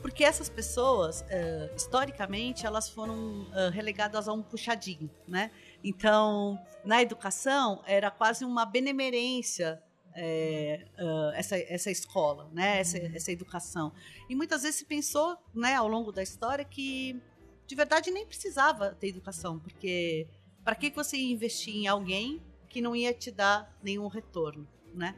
Porque 0.01 0.23
essas 0.23 0.49
pessoas, 0.49 1.21
uh, 1.21 1.75
historicamente, 1.75 2.65
elas 2.65 2.89
foram 2.89 3.41
uh, 3.43 3.69
relegadas 3.71 4.27
a 4.27 4.33
um 4.33 4.43
puxadinho, 4.43 5.09
né? 5.27 5.51
Então, 5.83 6.59
na 6.85 7.01
educação, 7.01 7.81
era 7.85 8.11
quase 8.11 8.45
uma 8.45 8.65
benemerência 8.65 9.81
é, 10.13 10.87
uh, 10.99 11.31
essa, 11.35 11.57
essa 11.57 11.91
escola, 11.91 12.49
né? 12.51 12.79
Essa, 12.79 12.97
essa 12.97 13.31
educação. 13.31 13.91
E 14.29 14.35
muitas 14.35 14.63
vezes 14.63 14.77
se 14.77 14.85
pensou, 14.85 15.37
né, 15.53 15.75
ao 15.75 15.87
longo 15.87 16.11
da 16.11 16.23
história, 16.23 16.63
que 16.65 17.21
de 17.67 17.75
verdade 17.75 18.09
nem 18.09 18.25
precisava 18.25 18.95
ter 18.95 19.09
educação, 19.09 19.59
porque 19.59 20.27
para 20.63 20.73
que 20.73 20.89
você 20.89 21.17
ia 21.17 21.31
investir 21.31 21.75
em 21.75 21.87
alguém 21.87 22.41
que 22.69 22.81
não 22.81 22.95
ia 22.95 23.13
te 23.13 23.29
dar 23.29 23.77
nenhum 23.83 24.07
retorno, 24.07 24.67
né? 24.93 25.15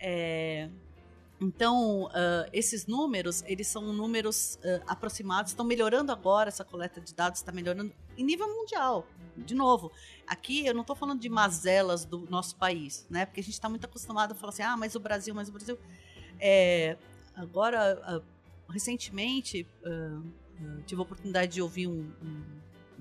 É, 0.00 0.68
então, 1.40 2.06
uh, 2.06 2.50
esses 2.52 2.86
números, 2.86 3.44
eles 3.46 3.68
são 3.68 3.92
números 3.92 4.56
uh, 4.56 4.82
aproximados, 4.88 5.52
estão 5.52 5.64
melhorando 5.64 6.10
agora, 6.10 6.48
essa 6.48 6.64
coleta 6.64 7.00
de 7.00 7.14
dados 7.14 7.38
está 7.38 7.52
melhorando 7.52 7.92
em 8.16 8.24
nível 8.24 8.48
mundial. 8.48 9.06
De 9.36 9.54
novo, 9.54 9.92
aqui 10.26 10.66
eu 10.66 10.74
não 10.74 10.80
estou 10.80 10.96
falando 10.96 11.20
de 11.20 11.28
mazelas 11.28 12.04
do 12.04 12.28
nosso 12.28 12.56
país, 12.56 13.06
né? 13.08 13.24
Porque 13.24 13.38
a 13.38 13.42
gente 13.42 13.52
está 13.52 13.68
muito 13.68 13.84
acostumado 13.84 14.32
a 14.32 14.34
falar 14.34 14.52
assim, 14.52 14.62
ah, 14.62 14.76
mas 14.76 14.96
o 14.96 15.00
Brasil, 15.00 15.34
mas 15.34 15.48
o 15.48 15.52
Brasil... 15.52 15.78
É, 16.40 16.96
agora, 17.36 18.20
uh, 18.20 18.72
recentemente, 18.72 19.66
tive 20.86 21.00
a 21.00 21.04
oportunidade 21.04 21.52
de 21.52 21.62
ouvir 21.62 21.86
um, 21.86 22.12
um, 22.22 22.42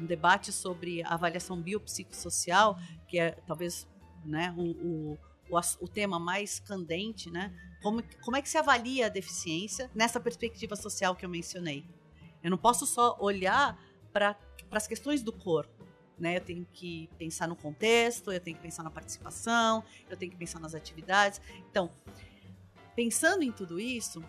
um, 0.04 0.06
debate 0.06 0.51
sobre 0.51 1.04
avaliação 1.04 1.60
biopsicossocial, 1.60 2.80
que 3.08 3.20
é 3.20 3.32
talvez 3.48 3.88
né, 4.24 4.54
o, 4.58 4.62
o, 4.62 5.18
o, 5.50 5.60
o 5.84 5.88
tema 5.88 6.20
mais 6.20 6.60
candente, 6.60 7.30
né? 7.30 7.54
Como, 7.82 8.04
como 8.22 8.36
é 8.36 8.42
que 8.42 8.50
se 8.50 8.58
avalia 8.58 9.06
a 9.06 9.10
deficiência 9.10 9.89
nessa 9.94 10.20
perspectiva 10.20 10.75
social 10.75 11.16
que 11.16 11.25
eu 11.25 11.30
mencionei? 11.30 11.86
Eu 12.44 12.51
não 12.51 12.58
posso 12.58 12.86
só 12.86 13.18
olhar 13.20 13.77
para 14.12 14.38
as 14.72 14.88
questões 14.88 15.22
do 15.22 15.32
corpo. 15.32 15.86
Né? 16.18 16.38
Eu 16.38 16.42
tenho 16.42 16.66
que 16.74 17.10
pensar 17.18 17.48
no 17.48 17.56
contexto, 17.56 18.32
eu 18.32 18.39
tenho 18.39 18.58
que 18.58 18.63
pensar 18.63 18.82
na 18.82 18.89
participação, 18.89 19.84
eu 20.10 20.18
tenho 20.18 20.32
que 20.32 20.38
pensar 20.38 20.60
nas 20.60 20.74
atividades. 20.74 21.39
Então, 21.70 21.92
pensando 22.96 23.44
em 23.44 23.51
tudo 23.51 23.80
isso, 23.80 24.24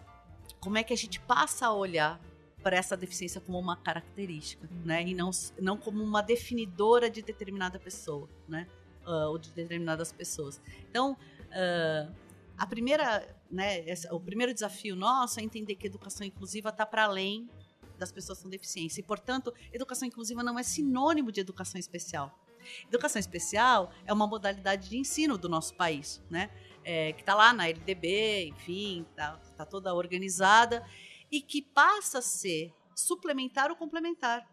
como 0.60 0.76
é 0.76 0.82
que 0.82 0.92
a 0.92 0.96
gente 0.96 1.18
passa 1.20 1.66
a 1.66 1.72
olhar 1.72 2.20
para 2.62 2.76
essa 2.76 2.96
deficiência 2.96 3.40
como 3.40 3.58
uma 3.58 3.76
característica, 3.76 4.68
né? 4.84 5.02
E 5.02 5.14
não, 5.14 5.30
não 5.60 5.76
como 5.76 6.02
uma 6.02 6.20
definidora 6.20 7.08
de 7.08 7.22
determinada 7.22 7.78
pessoa, 7.78 8.28
né? 8.46 8.66
Uh, 9.08 9.30
ou 9.30 9.38
de 9.38 9.50
determinadas 9.52 10.12
pessoas. 10.12 10.60
Então, 10.90 11.12
uh, 11.12 12.14
a 12.58 12.66
primeira, 12.66 13.26
né, 13.50 13.88
essa, 13.88 14.14
o 14.14 14.20
primeiro 14.20 14.52
desafio 14.52 14.94
nosso 14.94 15.40
é 15.40 15.42
entender 15.42 15.76
que 15.76 15.86
educação 15.86 16.26
inclusiva 16.26 16.68
está 16.68 16.84
para 16.84 17.04
além 17.04 17.48
das 17.96 18.12
pessoas 18.12 18.42
com 18.42 18.50
deficiência. 18.50 19.00
E, 19.00 19.02
portanto, 19.02 19.54
educação 19.72 20.06
inclusiva 20.06 20.42
não 20.42 20.58
é 20.58 20.62
sinônimo 20.62 21.32
de 21.32 21.40
educação 21.40 21.78
especial. 21.78 22.38
Educação 22.86 23.18
especial 23.18 23.92
é 24.04 24.12
uma 24.12 24.26
modalidade 24.26 24.90
de 24.90 24.98
ensino 24.98 25.38
do 25.38 25.48
nosso 25.48 25.74
país, 25.74 26.22
né? 26.28 26.50
É, 26.84 27.12
que 27.12 27.20
está 27.20 27.34
lá 27.34 27.52
na 27.52 27.68
LDB, 27.68 28.48
enfim, 28.48 29.06
está 29.10 29.36
tá 29.56 29.64
toda 29.64 29.94
organizada 29.94 30.86
e 31.30 31.40
que 31.40 31.60
passa 31.62 32.18
a 32.18 32.22
ser 32.22 32.72
suplementar 32.94 33.70
ou 33.70 33.76
complementar, 33.76 34.46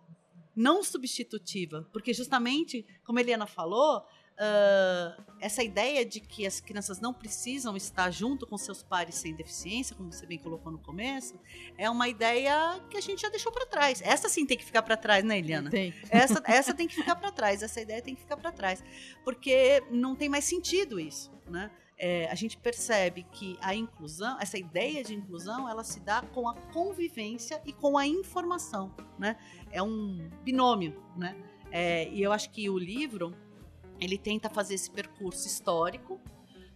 não 0.55 0.83
substitutiva, 0.83 1.87
porque 1.91 2.13
justamente, 2.13 2.85
como 3.03 3.19
a 3.19 3.21
Eliana 3.21 3.47
falou, 3.47 4.05
uh, 4.35 5.23
essa 5.39 5.63
ideia 5.63 6.05
de 6.05 6.19
que 6.19 6.45
as 6.45 6.59
crianças 6.59 6.99
não 6.99 7.13
precisam 7.13 7.75
estar 7.75 8.11
junto 8.11 8.45
com 8.45 8.57
seus 8.57 8.83
pares 8.83 9.15
sem 9.15 9.33
deficiência, 9.33 9.95
como 9.95 10.11
você 10.11 10.25
bem 10.25 10.37
colocou 10.37 10.71
no 10.71 10.79
começo, 10.79 11.39
é 11.77 11.89
uma 11.89 12.07
ideia 12.07 12.79
que 12.89 12.97
a 12.97 13.01
gente 13.01 13.21
já 13.21 13.29
deixou 13.29 13.51
para 13.51 13.65
trás. 13.65 14.01
Essa 14.01 14.29
sim 14.29 14.45
tem 14.45 14.57
que 14.57 14.65
ficar 14.65 14.81
para 14.81 14.97
trás, 14.97 15.23
né, 15.23 15.39
Eliana? 15.39 15.69
Tem. 15.69 15.93
Essa, 16.09 16.41
essa 16.45 16.73
tem 16.73 16.87
que 16.87 16.95
ficar 16.95 17.15
para 17.15 17.31
trás, 17.31 17.61
essa 17.61 17.81
ideia 17.81 18.01
tem 18.01 18.15
que 18.15 18.21
ficar 18.21 18.37
para 18.37 18.51
trás, 18.51 18.83
porque 19.23 19.83
não 19.89 20.15
tem 20.15 20.29
mais 20.29 20.45
sentido 20.45 20.99
isso, 20.99 21.31
né? 21.47 21.71
É, 21.97 22.29
a 22.29 22.35
gente 22.35 22.57
percebe 22.57 23.25
que 23.31 23.57
a 23.61 23.73
inclusão, 23.73 24.37
essa 24.41 24.57
ideia 24.57 25.01
de 25.01 25.13
inclusão, 25.13 25.69
ela 25.69 25.81
se 25.81 26.01
dá 26.01 26.21
com 26.21 26.49
a 26.49 26.53
convivência 26.53 27.61
e 27.65 27.71
com 27.71 27.97
a 27.97 28.05
informação, 28.05 28.93
né? 29.17 29.37
É 29.71 29.81
um 29.81 30.29
binômio, 30.43 31.01
né? 31.15 31.37
É, 31.71 32.09
e 32.09 32.21
eu 32.21 32.33
acho 32.33 32.51
que 32.51 32.69
o 32.69 32.77
livro 32.77 33.33
ele 33.99 34.17
tenta 34.17 34.49
fazer 34.49 34.75
esse 34.75 34.89
percurso 34.89 35.47
histórico 35.47 36.19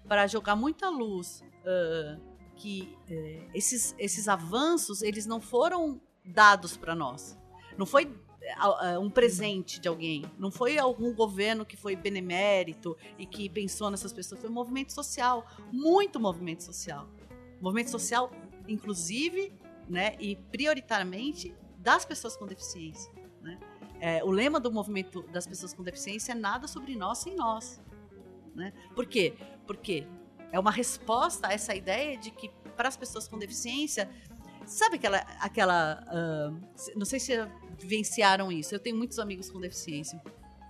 para 0.07 0.27
jogar 0.27 0.55
muita 0.55 0.89
luz 0.89 1.43
uh, 1.61 2.19
que 2.55 2.97
uh, 3.09 3.49
esses, 3.53 3.95
esses 3.97 4.27
avanços 4.27 5.01
eles 5.01 5.25
não 5.25 5.39
foram 5.39 6.01
dados 6.25 6.75
para 6.75 6.95
nós. 6.95 7.37
Não 7.77 7.85
foi 7.85 8.05
uh, 8.05 8.99
um 8.99 9.09
presente 9.09 9.79
de 9.79 9.87
alguém. 9.87 10.23
Não 10.37 10.51
foi 10.51 10.77
algum 10.77 11.13
governo 11.13 11.65
que 11.65 11.77
foi 11.77 11.95
benemérito 11.95 12.97
e 13.17 13.25
que 13.25 13.49
pensou 13.49 13.89
nessas 13.89 14.11
pessoas. 14.11 14.41
Foi 14.41 14.49
um 14.49 14.53
movimento 14.53 14.93
social, 14.93 15.45
muito 15.71 16.19
movimento 16.19 16.63
social. 16.63 17.07
Movimento 17.61 17.91
social, 17.91 18.31
inclusive, 18.67 19.53
né, 19.87 20.15
e 20.19 20.35
prioritariamente 20.35 21.53
das 21.77 22.05
pessoas 22.05 22.35
com 22.37 22.45
deficiência. 22.45 23.11
Né? 23.41 23.59
É, 23.99 24.23
o 24.23 24.31
lema 24.31 24.59
do 24.59 24.71
movimento 24.71 25.23
das 25.23 25.45
pessoas 25.45 25.73
com 25.73 25.83
deficiência 25.83 26.31
é 26.31 26.35
nada 26.35 26.67
sobre 26.67 26.95
nós 26.95 27.17
sem 27.19 27.35
nós. 27.35 27.81
Né? 28.55 28.73
Por 28.95 29.05
quê? 29.05 29.33
Porque 29.67 30.07
é 30.51 30.59
uma 30.59 30.71
resposta 30.71 31.47
a 31.47 31.53
essa 31.53 31.75
ideia 31.75 32.17
de 32.17 32.31
que 32.31 32.49
para 32.75 32.87
as 32.87 32.97
pessoas 32.97 33.27
com 33.27 33.37
deficiência, 33.37 34.09
sabe 34.65 34.95
aquela, 34.95 35.17
aquela 35.39 36.03
uh, 36.07 36.95
não 36.95 37.05
sei 37.05 37.19
se 37.19 37.33
vivenciaram 37.77 38.51
isso. 38.51 38.73
Eu 38.73 38.79
tenho 38.79 38.95
muitos 38.95 39.19
amigos 39.19 39.49
com 39.51 39.59
deficiência, 39.59 40.21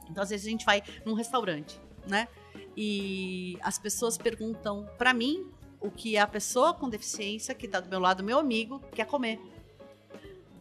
então 0.09 0.24
às 0.24 0.29
vezes 0.29 0.48
a 0.48 0.50
gente 0.50 0.65
vai 0.65 0.81
num 1.05 1.13
restaurante, 1.13 1.79
né? 2.07 2.27
E 2.75 3.57
as 3.62 3.77
pessoas 3.77 4.17
perguntam 4.17 4.88
para 4.98 5.13
mim 5.13 5.51
o 5.79 5.91
que 5.91 6.17
a 6.17 6.27
pessoa 6.27 6.74
com 6.74 6.89
deficiência 6.89 7.53
que 7.53 7.65
está 7.65 7.79
do 7.79 7.89
meu 7.89 8.00
lado, 8.00 8.24
meu 8.24 8.39
amigo, 8.39 8.79
quer 8.93 9.05
comer. 9.05 9.39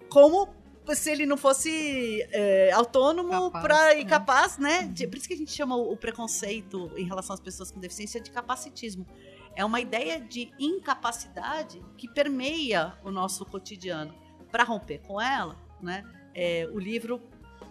Como 0.08 0.48
se 0.94 1.10
ele 1.10 1.26
não 1.26 1.36
fosse 1.36 2.26
é, 2.30 2.70
autônomo 2.72 3.50
pra, 3.50 3.94
e 3.94 4.02
é. 4.02 4.04
capaz, 4.04 4.58
né? 4.58 4.82
De, 4.84 5.06
por 5.06 5.16
isso 5.16 5.28
que 5.28 5.34
a 5.34 5.36
gente 5.36 5.52
chama 5.52 5.76
o, 5.76 5.92
o, 5.92 5.96
preconceito 5.96 6.90
em 6.96 7.04
relação 7.04 7.34
às 7.34 7.40
pessoas 7.40 7.70
com 7.70 7.80
deficiência 7.80 8.20
de 8.20 8.30
capacitismo. 8.30 9.06
é 9.54 9.64
uma 9.64 9.80
ideia 9.80 10.20
de 10.20 10.50
incapacidade 10.58 11.82
que 11.96 12.08
permeia 12.08 12.94
o 13.04 13.10
nosso 13.10 13.44
cotidiano. 13.44 14.14
Para 14.50 14.64
romper 14.64 14.98
com 15.00 15.20
ela, 15.20 15.56
né, 15.80 16.02
é, 16.34 16.68
o 16.72 16.78
livro 16.78 17.20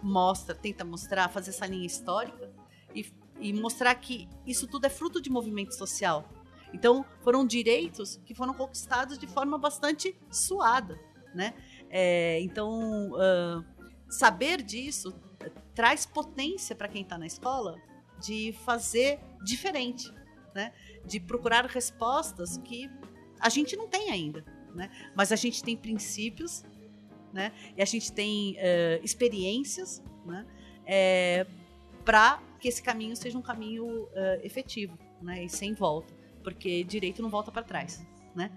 mostra, 0.02 0.54
tenta 0.54 0.84
mostrar, 0.84 1.28
fazer 1.28 1.50
essa 1.50 1.66
linha 1.66 1.86
histórica 1.86 2.50
e, 2.94 3.10
e 3.40 3.52
mostrar 3.52 3.94
que 3.94 4.28
isso 4.46 4.66
tudo 4.66 4.86
é 4.86 4.90
fruto 4.90 5.20
de 5.20 5.30
movimento 5.30 5.74
social. 5.74 6.28
Então, 6.72 7.04
foram 7.22 7.46
direitos 7.46 8.20
que 8.24 8.34
foram 8.34 8.52
conquistados 8.52 9.18
de 9.18 9.26
forma 9.26 9.58
bastante 9.58 10.14
suada, 10.30 10.98
né? 11.34 11.54
É, 11.90 12.40
então, 12.40 13.10
uh, 13.12 13.64
saber 14.08 14.62
disso 14.62 15.14
traz 15.74 16.04
potência 16.04 16.74
para 16.74 16.88
quem 16.88 17.02
está 17.02 17.16
na 17.16 17.26
escola 17.26 17.80
de 18.20 18.52
fazer 18.64 19.20
diferente, 19.44 20.12
né? 20.54 20.72
De 21.04 21.20
procurar 21.20 21.64
respostas 21.66 22.58
que 22.58 22.90
a 23.38 23.48
gente 23.48 23.76
não 23.76 23.86
tem 23.86 24.10
ainda, 24.10 24.44
né? 24.74 24.90
Mas 25.14 25.30
a 25.30 25.36
gente 25.36 25.62
tem 25.62 25.76
princípios, 25.76 26.64
né? 27.32 27.52
E 27.76 27.82
a 27.82 27.84
gente 27.84 28.12
tem 28.12 28.54
uh, 28.54 29.04
experiências, 29.04 30.02
né? 30.26 30.44
É, 30.84 31.46
para 32.04 32.42
que 32.58 32.68
esse 32.68 32.82
caminho 32.82 33.14
seja 33.14 33.38
um 33.38 33.42
caminho 33.42 33.86
uh, 33.86 34.08
efetivo, 34.42 34.98
né? 35.22 35.44
E 35.44 35.48
sem 35.48 35.74
volta, 35.74 36.12
porque 36.42 36.82
direito 36.82 37.22
não 37.22 37.30
volta 37.30 37.52
para 37.52 37.62
trás, 37.62 38.04
né? 38.34 38.50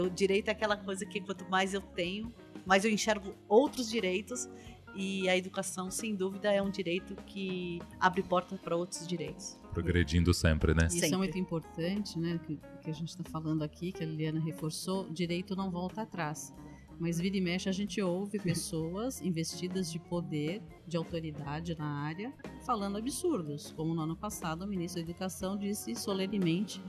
O 0.00 0.08
direito 0.08 0.48
é 0.48 0.52
aquela 0.52 0.76
coisa 0.76 1.04
que 1.04 1.20
quanto 1.20 1.48
mais 1.50 1.74
eu 1.74 1.80
tenho, 1.80 2.32
mais 2.66 2.84
eu 2.84 2.90
enxergo 2.90 3.34
outros 3.48 3.90
direitos 3.90 4.48
e 4.96 5.28
a 5.28 5.36
educação, 5.36 5.90
sem 5.90 6.14
dúvida, 6.14 6.52
é 6.52 6.62
um 6.62 6.70
direito 6.70 7.16
que 7.26 7.80
abre 7.98 8.22
porta 8.22 8.56
para 8.56 8.76
outros 8.76 9.06
direitos. 9.06 9.58
Progredindo 9.72 10.32
sempre, 10.32 10.72
né? 10.72 10.86
Isso 10.86 11.00
sempre. 11.00 11.14
é 11.14 11.18
muito 11.18 11.38
importante, 11.38 12.18
né? 12.18 12.38
Que, 12.38 12.60
que 12.80 12.90
a 12.90 12.94
gente 12.94 13.08
está 13.08 13.24
falando 13.24 13.62
aqui, 13.62 13.90
que 13.90 14.04
a 14.04 14.06
Liliana 14.06 14.40
reforçou: 14.40 15.08
direito 15.10 15.56
não 15.56 15.70
volta 15.70 16.02
atrás. 16.02 16.54
Mas 17.00 17.18
vira 17.18 17.36
e 17.36 17.40
mexe 17.40 17.68
a 17.68 17.72
gente 17.72 18.00
ouve 18.00 18.38
pessoas 18.40 19.20
investidas 19.20 19.90
de 19.90 19.98
poder, 19.98 20.62
de 20.86 20.96
autoridade 20.96 21.76
na 21.76 22.04
área, 22.04 22.32
falando 22.64 22.96
absurdos. 22.96 23.72
Como 23.72 23.94
no 23.94 24.02
ano 24.02 24.16
passado, 24.16 24.62
o 24.62 24.68
ministro 24.68 25.02
da 25.02 25.10
Educação 25.10 25.56
disse 25.56 25.96
solenemente 25.96 26.80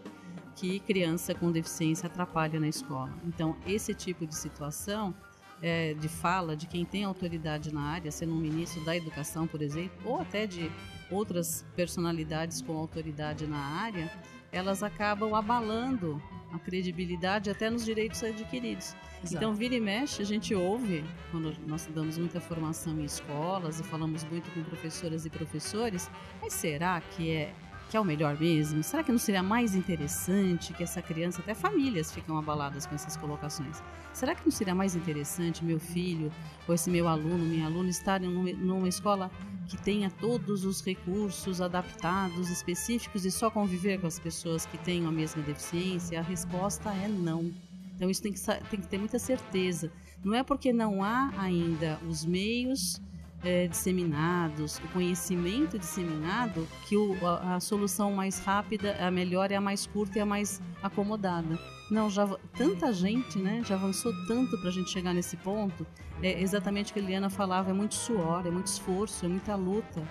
que 0.55 0.79
criança 0.79 1.34
com 1.34 1.51
deficiência 1.51 2.05
atrapalha 2.05 2.60
na 2.60 2.67
escola. 2.67 3.12
Então, 3.25 3.58
esse 3.65 3.96
tipo 3.96 4.27
de 4.27 4.36
situação 4.36 5.13
é, 5.62 5.93
de 5.93 6.07
fala 6.07 6.55
de 6.55 6.67
quem 6.67 6.85
tem 6.85 7.03
autoridade 7.03 7.74
na 7.74 7.81
área, 7.81 8.12
sendo 8.12 8.33
um 8.33 8.39
ministro 8.39 8.83
da 8.83 8.95
educação, 8.95 9.47
por 9.47 9.62
exemplo, 9.62 9.97
ou 10.03 10.19
até 10.19 10.45
de 10.45 10.71
outras 11.09 11.65
personalidades 11.75 12.62
com 12.62 12.77
autoridade 12.77 13.45
na 13.47 13.57
área, 13.57 14.12
elas 14.51 14.83
acabam 14.83 15.33
abalando 15.33 16.21
a 16.51 16.59
credibilidade 16.59 17.50
até 17.50 17.69
nos 17.69 17.83
direitos 17.83 18.24
adquiridos. 18.24 18.95
Exato. 19.21 19.35
Então, 19.35 19.53
vira 19.53 19.75
e 19.75 19.81
mexe, 19.81 20.21
a 20.21 20.25
gente 20.25 20.55
ouve, 20.55 21.03
quando 21.31 21.53
nós 21.67 21.88
damos 21.93 22.17
muita 22.17 22.39
formação 22.39 23.00
em 23.00 23.03
escolas 23.03 23.79
e 23.79 23.83
falamos 23.83 24.24
muito 24.25 24.50
com 24.51 24.63
professoras 24.63 25.25
e 25.25 25.29
professores, 25.29 26.09
mas 26.41 26.53
será 26.53 27.01
que 27.01 27.31
é 27.31 27.53
que 27.89 27.97
é 27.97 27.99
o 27.99 28.05
melhor 28.05 28.39
mesmo? 28.39 28.83
Será 28.83 29.03
que 29.03 29.11
não 29.11 29.19
seria 29.19 29.43
mais 29.43 29.75
interessante 29.75 30.73
que 30.73 30.83
essa 30.83 31.01
criança, 31.01 31.41
até 31.41 31.53
famílias 31.53 32.11
ficam 32.11 32.37
abaladas 32.37 32.85
com 32.85 32.95
essas 32.95 33.15
colocações? 33.15 33.81
Será 34.13 34.33
que 34.33 34.43
não 34.45 34.51
seria 34.51 34.73
mais 34.73 34.95
interessante 34.95 35.63
meu 35.63 35.79
filho 35.79 36.31
ou 36.67 36.73
esse 36.73 36.89
meu 36.89 37.07
aluno, 37.07 37.45
minha 37.45 37.65
aluna, 37.65 37.89
estarem 37.89 38.29
numa 38.29 38.87
escola 38.87 39.29
que 39.67 39.77
tenha 39.77 40.09
todos 40.09 40.63
os 40.63 40.81
recursos 40.81 41.61
adaptados, 41.61 42.49
específicos 42.49 43.25
e 43.25 43.31
só 43.31 43.49
conviver 43.49 43.99
com 43.99 44.07
as 44.07 44.19
pessoas 44.19 44.65
que 44.65 44.77
tenham 44.77 45.09
a 45.09 45.11
mesma 45.11 45.41
deficiência? 45.43 46.19
A 46.19 46.23
resposta 46.23 46.89
é 46.91 47.07
não. 47.07 47.51
Então 47.95 48.09
isso 48.09 48.21
tem 48.21 48.33
que, 48.33 48.39
tem 48.69 48.79
que 48.79 48.87
ter 48.87 48.97
muita 48.97 49.19
certeza. 49.19 49.91
Não 50.23 50.33
é 50.33 50.43
porque 50.43 50.73
não 50.73 51.03
há 51.03 51.31
ainda 51.37 51.99
os 52.07 52.25
meios 52.25 52.99
é, 53.45 53.67
disseminados, 53.67 54.79
o 54.79 54.87
conhecimento 54.89 55.77
disseminado, 55.77 56.67
que 56.87 56.97
o, 56.97 57.15
a, 57.25 57.55
a, 57.55 57.59
solução 57.59 58.11
mais 58.11 58.39
rápida, 58.39 58.97
a 58.99 59.11
melhor 59.11 59.51
é 59.51 59.55
a 59.55 59.61
mais 59.61 59.85
curta 59.85 60.17
e 60.17 60.22
a 60.22 60.25
mais 60.25 60.59
acomodada. 60.81 61.57
Não, 61.89 62.09
já 62.09 62.27
tanta 62.57 62.91
gente, 62.91 63.37
né, 63.37 63.61
já 63.63 63.75
avançou 63.75 64.11
tanto 64.27 64.57
para 64.57 64.70
a 64.70 64.74
gente 64.74 64.89
chegar 64.89 65.13
nesse 65.13 65.37
ponto. 65.37 65.85
É 66.22 66.41
exatamente 66.41 66.91
o 66.91 66.93
que 66.93 67.00
a 67.00 67.03
Eliana 67.03 67.29
falava, 67.29 67.70
é 67.70 67.74
muito 67.74 67.93
suor, 67.93 68.46
é 68.48 68.50
muito 68.50 68.67
esforço, 68.67 69.25
é 69.25 69.29
muita 69.29 69.55
luta. 69.55 70.03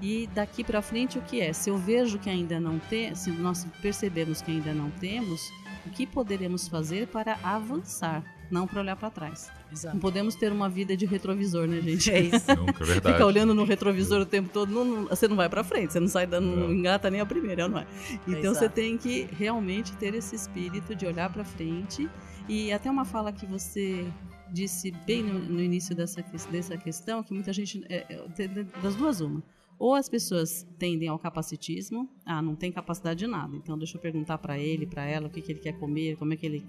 E 0.00 0.26
daqui 0.28 0.64
para 0.64 0.80
frente 0.80 1.18
o 1.18 1.22
que 1.22 1.42
é? 1.42 1.52
Se 1.52 1.68
eu 1.68 1.76
vejo 1.76 2.18
que 2.18 2.30
ainda 2.30 2.58
não 2.58 2.78
tem, 2.78 3.14
se 3.14 3.30
nós 3.30 3.66
percebemos 3.82 4.40
que 4.40 4.50
ainda 4.50 4.72
não 4.72 4.90
temos, 4.90 5.52
o 5.84 5.90
que 5.90 6.06
poderemos 6.06 6.66
fazer 6.66 7.06
para 7.08 7.38
avançar? 7.42 8.24
Não 8.50 8.66
para 8.66 8.80
olhar 8.80 8.96
para 8.96 9.10
trás. 9.10 9.50
Exato. 9.72 9.94
Não 9.94 10.00
podemos 10.00 10.34
ter 10.34 10.52
uma 10.52 10.68
vida 10.68 10.96
de 10.96 11.06
retrovisor, 11.06 11.66
né, 11.66 11.80
gente? 11.80 12.10
É 12.10 12.20
isso. 12.20 12.54
Nunca, 12.56 12.82
é 12.82 12.86
verdade. 12.86 13.14
Ficar 13.14 13.26
olhando 13.26 13.54
no 13.54 13.64
retrovisor 13.64 14.20
o 14.20 14.26
tempo 14.26 14.50
todo, 14.52 14.72
não, 14.72 14.84
não, 14.84 15.06
você 15.06 15.28
não 15.28 15.36
vai 15.36 15.48
para 15.48 15.62
frente, 15.62 15.92
você 15.92 16.00
não 16.00 16.08
sai 16.08 16.26
dando, 16.26 16.46
não 16.56 16.72
engata 16.72 17.10
nem 17.10 17.20
a 17.20 17.26
primeira, 17.26 17.68
não 17.68 17.78
é? 17.78 17.86
Então 18.26 18.52
é 18.52 18.54
você 18.54 18.68
tem 18.68 18.98
que 18.98 19.28
realmente 19.32 19.92
ter 19.96 20.14
esse 20.14 20.34
espírito 20.34 20.94
de 20.94 21.06
olhar 21.06 21.30
para 21.32 21.44
frente 21.44 22.08
e 22.48 22.72
até 22.72 22.90
uma 22.90 23.04
fala 23.04 23.32
que 23.32 23.46
você 23.46 24.04
disse 24.52 24.90
bem 25.06 25.22
no, 25.22 25.38
no 25.38 25.62
início 25.62 25.94
dessa, 25.94 26.22
dessa 26.50 26.76
questão, 26.76 27.22
que 27.22 27.32
muita 27.32 27.52
gente, 27.52 27.84
é, 27.88 28.04
é, 28.08 28.48
das 28.82 28.96
duas 28.96 29.20
uma, 29.20 29.42
ou 29.78 29.94
as 29.94 30.08
pessoas 30.08 30.66
tendem 30.78 31.08
ao 31.08 31.18
capacitismo, 31.18 32.10
ah, 32.26 32.42
não 32.42 32.54
tem 32.54 32.70
capacidade 32.70 33.20
de 33.20 33.26
nada, 33.26 33.56
então 33.56 33.78
deixa 33.78 33.96
eu 33.96 34.00
perguntar 34.00 34.38
para 34.38 34.58
ele, 34.58 34.86
para 34.86 35.04
ela, 35.06 35.28
o 35.28 35.30
que, 35.30 35.40
que 35.40 35.52
ele 35.52 35.60
quer 35.60 35.72
comer, 35.78 36.16
como 36.16 36.34
é 36.34 36.36
que 36.36 36.44
ele 36.44 36.66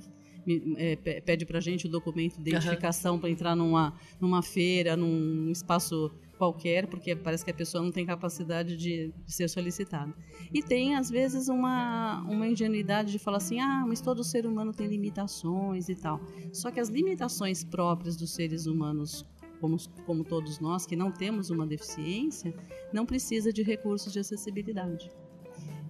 é, 0.77 0.95
pede 1.21 1.45
para 1.45 1.57
a 1.57 1.61
gente 1.61 1.87
o 1.87 1.89
documento 1.89 2.41
de 2.41 2.49
identificação 2.49 3.15
uhum. 3.15 3.19
para 3.19 3.29
entrar 3.29 3.55
numa, 3.55 3.93
numa 4.19 4.41
feira, 4.41 4.95
num 4.95 5.49
espaço 5.51 6.11
qualquer, 6.41 6.87
porque 6.87 7.15
parece 7.15 7.45
que 7.45 7.51
a 7.51 7.53
pessoa 7.53 7.83
não 7.83 7.91
tem 7.91 8.03
capacidade 8.03 8.75
de, 8.75 9.13
de, 9.25 9.31
ser 9.31 9.47
solicitada. 9.47 10.11
E 10.51 10.63
tem, 10.63 10.95
às 10.95 11.07
vezes, 11.07 11.47
uma, 11.47 12.21
uma 12.21 12.47
ingenuidade 12.47 13.11
de 13.11 13.19
falar 13.19 13.37
assim: 13.37 13.59
ah, 13.59 13.85
mas 13.87 14.01
todo 14.01 14.23
ser 14.23 14.47
humano 14.47 14.73
tem 14.73 14.87
limitações 14.87 15.87
e 15.87 15.95
tal. 15.95 16.19
Só 16.51 16.71
que 16.71 16.79
as 16.79 16.89
limitações 16.89 17.63
próprias 17.63 18.15
dos 18.15 18.33
seres 18.33 18.65
humanos. 18.65 19.23
Como, 19.59 19.77
como 20.07 20.23
todos 20.23 20.59
nós 20.59 20.87
que 20.87 20.95
não 20.95 21.11
temos 21.11 21.51
uma 21.51 21.67
deficiência, 21.67 22.51
não 22.91 23.05
precisa 23.05 23.53
de 23.53 23.61
recursos 23.61 24.11
de 24.11 24.17
acessibilidade. 24.17 25.11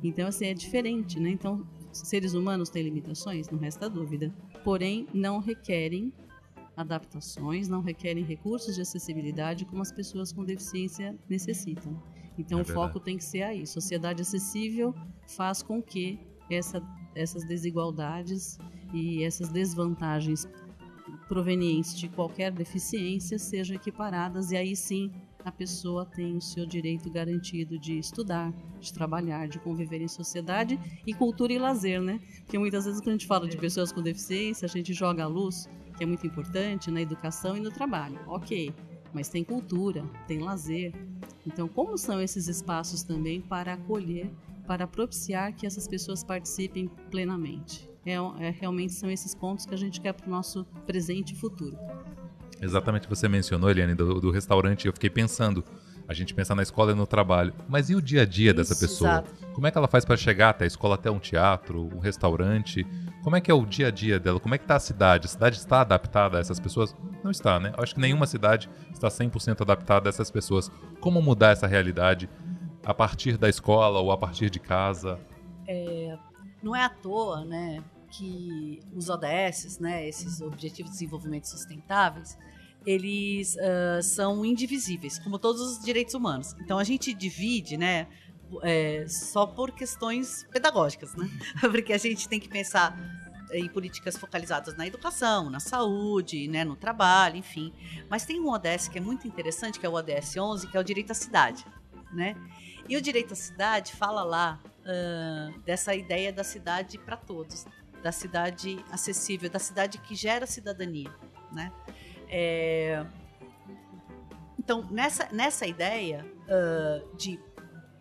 Então, 0.03 0.27
assim, 0.27 0.47
é 0.47 0.53
diferente, 0.53 1.21
né? 1.21 1.29
Então, 1.29 1.65
seres 1.91 2.33
humanos 2.33 2.69
têm 2.69 2.83
limitações? 2.83 3.49
Não 3.49 3.59
resta 3.59 3.89
dúvida. 3.89 4.33
Porém, 4.63 5.07
não 5.13 5.39
requerem 5.39 6.13
adaptações, 6.75 7.67
não 7.67 7.81
requerem 7.81 8.23
recursos 8.23 8.75
de 8.75 8.81
acessibilidade 8.81 9.65
como 9.65 9.81
as 9.81 9.91
pessoas 9.91 10.31
com 10.31 10.43
deficiência 10.43 11.17
necessitam. 11.29 12.01
Então, 12.37 12.59
é 12.59 12.61
o 12.61 12.65
foco 12.65 12.99
tem 12.99 13.17
que 13.17 13.23
ser 13.23 13.43
aí. 13.43 13.67
Sociedade 13.67 14.21
acessível 14.21 14.95
faz 15.27 15.61
com 15.61 15.81
que 15.81 16.19
essa, 16.49 16.81
essas 17.15 17.43
desigualdades 17.45 18.57
e 18.93 19.23
essas 19.23 19.49
desvantagens 19.49 20.47
provenientes 21.27 21.97
de 21.97 22.09
qualquer 22.09 22.51
deficiência 22.51 23.37
sejam 23.37 23.75
equiparadas 23.75 24.51
e 24.51 24.57
aí 24.57 24.75
sim 24.75 25.11
a 25.43 25.51
pessoa 25.51 26.05
tem 26.05 26.35
o 26.35 26.41
seu 26.41 26.65
direito 26.65 27.09
garantido 27.09 27.77
de 27.77 27.97
estudar, 27.97 28.53
de 28.79 28.93
trabalhar, 28.93 29.47
de 29.47 29.59
conviver 29.59 30.01
em 30.01 30.07
sociedade 30.07 30.79
e 31.05 31.13
cultura 31.13 31.53
e 31.53 31.59
lazer, 31.59 32.01
né? 32.01 32.19
Porque 32.43 32.57
muitas 32.57 32.85
vezes 32.85 32.99
quando 32.99 33.09
a 33.09 33.11
gente 33.13 33.27
fala 33.27 33.47
de 33.47 33.57
pessoas 33.57 33.91
com 33.91 34.01
deficiência, 34.01 34.65
a 34.65 34.69
gente 34.69 34.93
joga 34.93 35.23
a 35.23 35.27
luz, 35.27 35.69
que 35.97 36.03
é 36.03 36.07
muito 36.07 36.25
importante 36.25 36.89
na 36.91 37.01
educação 37.01 37.57
e 37.57 37.59
no 37.59 37.71
trabalho. 37.71 38.19
OK, 38.27 38.73
mas 39.13 39.29
tem 39.29 39.43
cultura, 39.43 40.03
tem 40.27 40.39
lazer. 40.39 40.93
Então, 41.45 41.67
como 41.67 41.97
são 41.97 42.21
esses 42.21 42.47
espaços 42.47 43.03
também 43.03 43.41
para 43.41 43.73
acolher, 43.73 44.31
para 44.67 44.87
propiciar 44.87 45.53
que 45.53 45.65
essas 45.65 45.87
pessoas 45.87 46.23
participem 46.23 46.87
plenamente? 47.09 47.89
É, 48.05 48.13
é 48.13 48.49
realmente 48.49 48.93
são 48.93 49.11
esses 49.11 49.35
pontos 49.35 49.65
que 49.65 49.73
a 49.73 49.77
gente 49.77 50.01
quer 50.01 50.13
para 50.13 50.27
o 50.27 50.29
nosso 50.29 50.65
presente 50.85 51.33
e 51.33 51.35
futuro. 51.35 51.77
Exatamente, 52.61 53.07
você 53.07 53.27
mencionou, 53.27 53.69
Eliane, 53.69 53.95
do, 53.95 54.21
do 54.21 54.31
restaurante, 54.31 54.85
eu 54.85 54.93
fiquei 54.93 55.09
pensando, 55.09 55.63
a 56.07 56.13
gente 56.13 56.33
pensa 56.33 56.53
na 56.53 56.61
escola 56.61 56.91
e 56.91 56.95
no 56.95 57.07
trabalho, 57.07 57.53
mas 57.67 57.89
e 57.89 57.95
o 57.95 58.01
dia 58.01 58.21
a 58.21 58.25
dia 58.25 58.51
Isso, 58.51 58.57
dessa 58.57 58.75
pessoa? 58.75 59.11
Exato. 59.11 59.33
Como 59.53 59.65
é 59.65 59.71
que 59.71 59.77
ela 59.77 59.87
faz 59.87 60.05
para 60.05 60.15
chegar 60.15 60.49
até 60.49 60.63
a 60.63 60.67
escola, 60.67 60.95
até 60.95 61.09
um 61.09 61.19
teatro, 61.19 61.89
um 61.95 61.99
restaurante? 61.99 62.85
Como 63.23 63.35
é 63.35 63.41
que 63.41 63.49
é 63.49 63.53
o 63.53 63.65
dia 63.65 63.87
a 63.87 63.91
dia 63.91 64.19
dela? 64.19 64.39
Como 64.39 64.53
é 64.53 64.57
que 64.57 64.63
está 64.63 64.75
a 64.75 64.79
cidade? 64.79 65.25
A 65.25 65.29
cidade 65.29 65.57
está 65.57 65.81
adaptada 65.81 66.37
a 66.37 66.39
essas 66.39 66.59
pessoas? 66.59 66.95
Não 67.23 67.31
está, 67.31 67.59
né? 67.59 67.73
Eu 67.75 67.83
acho 67.83 67.95
que 67.95 68.01
nenhuma 68.01 68.27
cidade 68.27 68.69
está 68.93 69.07
100% 69.07 69.61
adaptada 69.61 70.07
a 70.07 70.11
essas 70.11 70.29
pessoas. 70.29 70.71
Como 70.99 71.21
mudar 71.21 71.51
essa 71.51 71.67
realidade 71.67 72.29
a 72.85 72.93
partir 72.93 73.37
da 73.37 73.49
escola 73.49 73.99
ou 73.99 74.11
a 74.11 74.17
partir 74.17 74.49
de 74.49 74.59
casa? 74.59 75.19
É, 75.67 76.17
não 76.61 76.75
é 76.75 76.83
à 76.83 76.89
toa, 76.89 77.43
né, 77.45 77.83
que 78.11 78.79
os 78.93 79.09
ODS, 79.09 79.79
né, 79.79 80.07
esses 80.07 80.41
Objetivos 80.41 80.91
de 80.91 80.97
Desenvolvimento 80.97 81.47
Sustentáveis, 81.47 82.37
eles 82.85 83.55
uh, 83.55 84.01
são 84.01 84.43
indivisíveis, 84.43 85.19
como 85.19 85.37
todos 85.37 85.61
os 85.61 85.83
direitos 85.83 86.13
humanos. 86.13 86.55
Então 86.59 86.77
a 86.77 86.83
gente 86.83 87.13
divide, 87.13 87.77
né, 87.77 88.07
é, 88.63 89.05
só 89.07 89.45
por 89.45 89.71
questões 89.71 90.45
pedagógicas, 90.51 91.15
né? 91.15 91.29
Porque 91.61 91.93
a 91.93 91.97
gente 91.97 92.27
tem 92.27 92.39
que 92.39 92.49
pensar 92.49 92.97
em 93.53 93.67
políticas 93.67 94.17
focalizadas 94.17 94.75
na 94.75 94.87
educação, 94.87 95.49
na 95.49 95.59
saúde, 95.59 96.47
né, 96.47 96.63
no 96.63 96.75
trabalho, 96.75 97.37
enfim. 97.37 97.73
Mas 98.09 98.25
tem 98.25 98.39
um 98.39 98.49
ODS 98.49 98.87
que 98.87 98.97
é 98.97 99.01
muito 99.01 99.27
interessante, 99.27 99.79
que 99.79 99.85
é 99.85 99.89
o 99.89 99.93
ODS 99.93 100.37
11, 100.37 100.67
que 100.67 100.77
é 100.77 100.79
o 100.79 100.83
direito 100.83 101.11
à 101.11 101.13
cidade, 101.13 101.65
né? 102.13 102.35
E 102.89 102.97
o 102.97 103.01
direito 103.01 103.33
à 103.33 103.35
cidade 103.35 103.93
fala 103.93 104.23
lá 104.23 104.59
uh, 104.81 105.59
dessa 105.61 105.93
ideia 105.95 106.31
da 106.31 106.43
cidade 106.43 106.97
para 106.97 107.15
todos, 107.15 107.65
da 108.01 108.11
cidade 108.11 108.83
acessível, 108.91 109.49
da 109.49 109.59
cidade 109.59 109.97
que 109.99 110.15
gera 110.15 110.45
cidadania, 110.45 111.13
né? 111.51 111.71
É... 112.27 113.05
Então, 114.57 114.87
nessa, 114.91 115.27
nessa 115.31 115.65
ideia 115.65 116.25
uh, 116.43 117.15
de 117.15 117.39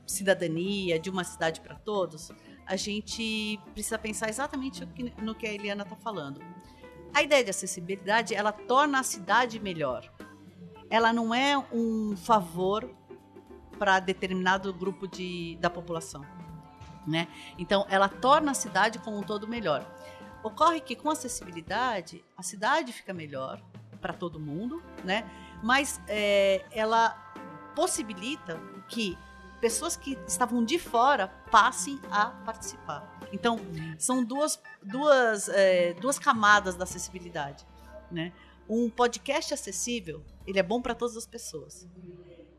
cidadania, 0.07 0.99
de 0.99 1.09
uma 1.09 1.25
cidade 1.25 1.61
para 1.61 1.75
todos, 1.75 2.31
a 2.67 2.77
gente 2.77 3.59
precisa 3.73 3.99
pensar 3.99 4.29
exatamente 4.29 4.87
no 5.23 5.35
que 5.35 5.47
a 5.47 5.53
Eliana 5.53 5.83
está 5.83 5.97
falando. 5.97 6.41
A 7.13 7.23
ideia 7.23 7.43
de 7.43 7.51
acessibilidade, 7.51 8.35
ela 8.35 8.53
torna 8.53 9.01
a 9.01 9.03
cidade 9.03 9.59
melhor. 9.59 10.09
Ela 10.89 11.13
não 11.13 11.35
é 11.35 11.57
um 11.73 12.17
favor 12.17 12.95
para 13.79 13.99
determinado 13.99 14.73
grupo 14.73 15.09
de, 15.09 15.57
da 15.61 15.71
população. 15.71 16.25
Né? 17.07 17.29
Então, 17.59 17.87
ela 17.89 18.09
torna 18.09 18.51
a 18.51 18.55
cidade 18.55 18.99
como 18.99 19.19
um 19.19 19.23
todo 19.23 19.49
melhor. 19.49 19.87
Ocorre 20.43 20.81
que 20.81 20.95
com 20.95 21.11
acessibilidade, 21.11 22.25
a 22.37 22.43
cidade 22.43 22.93
fica 22.93 23.13
melhor 23.13 23.61
para 24.01 24.13
todo 24.13 24.41
mundo, 24.41 24.83
né? 25.05 25.29
mas 25.63 26.01
é, 26.09 26.65
ela 26.71 27.11
possibilita 27.75 28.59
que 28.89 29.17
pessoas 29.61 29.97
que 29.97 30.19
estavam 30.27 30.65
de 30.65 30.79
fora 30.79 31.29
passem 31.51 32.01
a 32.11 32.27
participar. 32.27 33.19
Então, 33.33 33.59
são 33.99 34.25
duas, 34.25 34.61
duas, 34.83 35.49
é, 35.49 35.95
duas 35.95 36.19
camadas 36.19 36.75
da 36.75 36.85
acessibilidade. 36.85 37.67
Né? 38.11 38.33
Um 38.69 38.89
podcast 38.89 39.53
acessível, 39.53 40.25
ele 40.47 40.59
é 40.59 40.63
bom 40.63 40.81
para 40.81 40.95
todas 40.95 41.17
as 41.17 41.27
pessoas. 41.27 41.87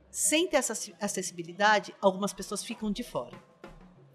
Sem 0.09 0.47
ter 0.47 0.57
essa 0.57 0.73
acessibilidade, 0.99 1.95
algumas 2.01 2.33
pessoas 2.33 2.63
ficam 2.63 2.91
de 2.91 3.03
fora. 3.03 3.37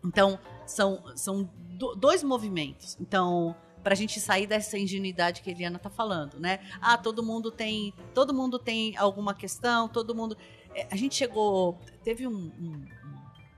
Então, 0.06 0.38
são, 0.64 1.02
são 1.16 1.50
dois 1.96 2.22
movimentos. 2.22 2.96
Então, 3.00 3.54
para 3.82 3.92
a 3.92 3.96
gente 3.96 4.18
sair 4.18 4.46
dessa 4.46 4.78
ingenuidade 4.78 5.42
que 5.42 5.50
a 5.50 5.52
Eliana 5.52 5.76
está 5.76 5.90
falando, 5.90 6.40
né? 6.40 6.60
Ah, 6.80 6.96
todo 6.96 7.22
mundo 7.22 7.50
tem, 7.50 7.92
todo 8.14 8.34
mundo 8.34 8.58
tem 8.58 8.96
alguma 8.96 9.34
questão, 9.34 9.88
todo 9.88 10.14
mundo. 10.14 10.36
É, 10.74 10.88
a 10.90 10.96
gente 10.96 11.14
chegou, 11.14 11.78
teve 12.02 12.26
um, 12.26 12.32
um, 12.32 12.84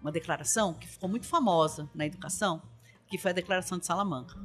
uma 0.00 0.12
declaração 0.12 0.74
que 0.74 0.86
ficou 0.86 1.08
muito 1.08 1.26
famosa 1.26 1.88
na 1.94 2.04
educação, 2.04 2.62
que 3.06 3.16
foi 3.16 3.30
a 3.30 3.34
Declaração 3.34 3.78
de 3.78 3.86
Salamanca. 3.86 4.38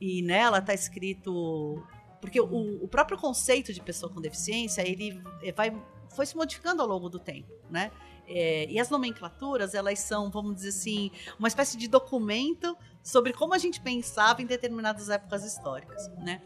E 0.00 0.22
nela 0.22 0.58
está 0.58 0.74
escrito 0.74 1.82
porque 2.20 2.40
o, 2.40 2.84
o, 2.84 2.88
próprio 2.88 3.16
conceito 3.16 3.72
de 3.72 3.80
pessoa 3.80 4.12
com 4.12 4.20
deficiência 4.20 4.86
ele 4.86 5.22
vai 5.56 5.72
foi 6.10 6.26
se 6.26 6.36
modificando 6.36 6.82
ao 6.82 6.88
longo 6.88 7.08
do 7.08 7.18
tempo, 7.18 7.52
né? 7.70 7.90
É, 8.32 8.66
e 8.70 8.78
as 8.78 8.88
nomenclaturas 8.88 9.74
elas 9.74 9.98
são, 9.98 10.30
vamos 10.30 10.54
dizer 10.54 10.68
assim, 10.68 11.10
uma 11.36 11.48
espécie 11.48 11.76
de 11.76 11.88
documento 11.88 12.76
sobre 13.02 13.32
como 13.32 13.52
a 13.52 13.58
gente 13.58 13.80
pensava 13.80 14.40
em 14.40 14.46
determinadas 14.46 15.08
épocas 15.08 15.44
históricas, 15.44 16.08
né? 16.18 16.40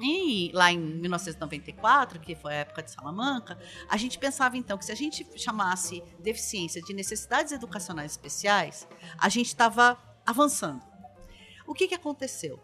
E 0.00 0.50
lá 0.54 0.72
em 0.72 0.78
1994, 0.78 2.20
que 2.20 2.34
foi 2.34 2.54
a 2.54 2.56
época 2.60 2.82
de 2.82 2.90
Salamanca, 2.90 3.58
a 3.86 3.98
gente 3.98 4.18
pensava 4.18 4.56
então 4.56 4.78
que 4.78 4.86
se 4.86 4.92
a 4.92 4.94
gente 4.94 5.26
chamasse 5.36 6.02
deficiência 6.18 6.80
de 6.80 6.94
necessidades 6.94 7.52
educacionais 7.52 8.12
especiais, 8.12 8.88
a 9.18 9.28
gente 9.28 9.48
estava 9.48 9.98
avançando. 10.24 10.80
O 11.66 11.74
que, 11.74 11.86
que 11.86 11.94
aconteceu? 11.94 12.58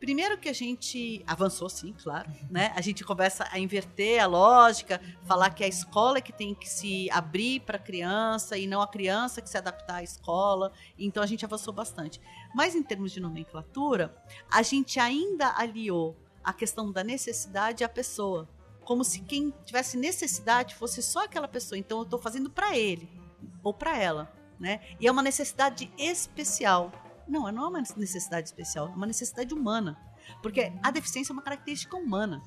Primeiro 0.00 0.38
que 0.38 0.48
a 0.48 0.52
gente 0.54 1.22
avançou, 1.26 1.68
sim, 1.68 1.94
claro, 2.02 2.32
né? 2.50 2.72
A 2.74 2.80
gente 2.80 3.04
começa 3.04 3.46
a 3.52 3.58
inverter 3.58 4.22
a 4.22 4.26
lógica, 4.26 4.98
falar 5.26 5.50
que 5.50 5.62
a 5.62 5.68
escola 5.68 6.16
é 6.16 6.20
que 6.22 6.32
tem 6.32 6.54
que 6.54 6.66
se 6.66 7.10
abrir 7.10 7.60
para 7.60 7.76
a 7.76 7.80
criança 7.80 8.56
e 8.56 8.66
não 8.66 8.80
a 8.80 8.88
criança 8.88 9.42
que 9.42 9.50
se 9.50 9.58
adaptar 9.58 9.96
à 9.96 10.02
escola. 10.02 10.72
Então 10.98 11.22
a 11.22 11.26
gente 11.26 11.44
avançou 11.44 11.74
bastante. 11.74 12.18
Mas 12.54 12.74
em 12.74 12.82
termos 12.82 13.12
de 13.12 13.20
nomenclatura, 13.20 14.16
a 14.50 14.62
gente 14.62 14.98
ainda 14.98 15.52
aliou 15.54 16.16
a 16.42 16.54
questão 16.54 16.90
da 16.90 17.04
necessidade 17.04 17.84
à 17.84 17.88
pessoa. 17.88 18.48
Como 18.82 19.04
se 19.04 19.20
quem 19.20 19.52
tivesse 19.66 19.98
necessidade 19.98 20.76
fosse 20.76 21.02
só 21.02 21.26
aquela 21.26 21.46
pessoa. 21.46 21.78
Então 21.78 21.98
eu 21.98 22.04
estou 22.04 22.18
fazendo 22.18 22.48
para 22.48 22.74
ele 22.74 23.06
ou 23.62 23.74
para 23.74 23.98
ela. 23.98 24.32
Né? 24.58 24.80
E 24.98 25.06
é 25.06 25.12
uma 25.12 25.22
necessidade 25.22 25.92
especial. 25.98 26.90
Não, 27.30 27.50
não 27.52 27.64
é 27.64 27.68
uma 27.68 27.82
necessidade 27.96 28.48
especial, 28.48 28.88
é 28.88 28.90
uma 28.90 29.06
necessidade 29.06 29.54
humana. 29.54 29.96
Porque 30.42 30.72
a 30.82 30.90
deficiência 30.90 31.32
é 31.32 31.34
uma 31.34 31.42
característica 31.42 31.96
humana. 31.96 32.42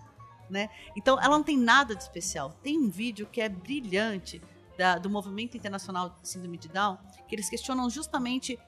Né? 0.49 0.69
Então 0.95 1.17
ela 1.19 1.37
não 1.37 1.43
tem 1.43 1.57
nada 1.57 1.95
de 1.95 2.03
especial. 2.03 2.51
Tem 2.61 2.77
um 2.77 2.89
vídeo 2.89 3.25
que 3.25 3.41
é 3.41 3.49
brilhante 3.49 4.41
da, 4.77 4.97
do 4.97 5.09
Movimento 5.09 5.55
Internacional 5.55 6.17
de 6.21 6.27
Síndrome 6.27 6.57
de 6.57 6.67
Down, 6.67 6.97
que 7.27 7.35
eles 7.35 7.49
questionam 7.49 7.89
justamente 7.89 8.59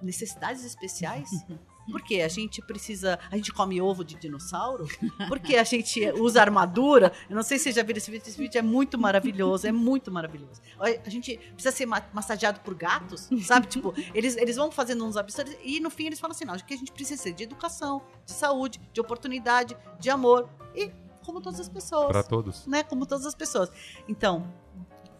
necessidades 0.00 0.64
especiais. 0.64 1.28
Porque 1.90 2.20
a 2.20 2.28
gente 2.28 2.62
precisa. 2.62 3.18
A 3.30 3.36
gente 3.36 3.52
come 3.52 3.80
ovo 3.80 4.04
de 4.04 4.16
dinossauro? 4.16 4.86
Porque 5.28 5.56
a 5.56 5.64
gente 5.64 6.10
usa 6.12 6.40
armadura? 6.40 7.12
Eu 7.28 7.36
não 7.36 7.42
sei 7.42 7.58
se 7.58 7.64
vocês 7.64 7.76
já 7.76 7.82
viram 7.82 7.98
esse 7.98 8.10
vídeo. 8.10 8.26
Esse 8.26 8.38
vídeo 8.38 8.58
é 8.58 8.62
muito 8.62 8.98
maravilhoso. 8.98 9.66
É 9.66 9.72
muito 9.72 10.10
maravilhoso. 10.10 10.60
A 10.78 11.10
gente 11.10 11.36
precisa 11.54 11.74
ser 11.74 11.86
massageado 11.86 12.60
por 12.60 12.74
gatos, 12.74 13.28
sabe? 13.42 13.66
tipo, 13.66 13.94
eles, 14.14 14.36
eles 14.36 14.56
vão 14.56 14.70
fazendo 14.70 15.04
uns 15.04 15.16
absurdos 15.16 15.54
e 15.62 15.80
no 15.80 15.90
fim 15.90 16.06
eles 16.06 16.20
falam 16.20 16.34
assim: 16.34 16.44
não, 16.44 16.56
que 16.56 16.74
a 16.74 16.76
gente 16.76 16.92
precisa 16.92 17.22
ser 17.22 17.32
de 17.32 17.44
educação, 17.44 18.02
de 18.24 18.32
saúde, 18.32 18.80
de 18.92 19.00
oportunidade, 19.00 19.76
de 19.98 20.10
amor. 20.10 20.48
E 20.74 20.90
como 21.24 21.40
todas 21.40 21.60
as 21.60 21.68
pessoas. 21.68 22.08
Para 22.08 22.22
todos. 22.22 22.66
Né? 22.66 22.82
Como 22.82 23.06
todas 23.06 23.26
as 23.26 23.34
pessoas. 23.34 23.70
Então, 24.08 24.52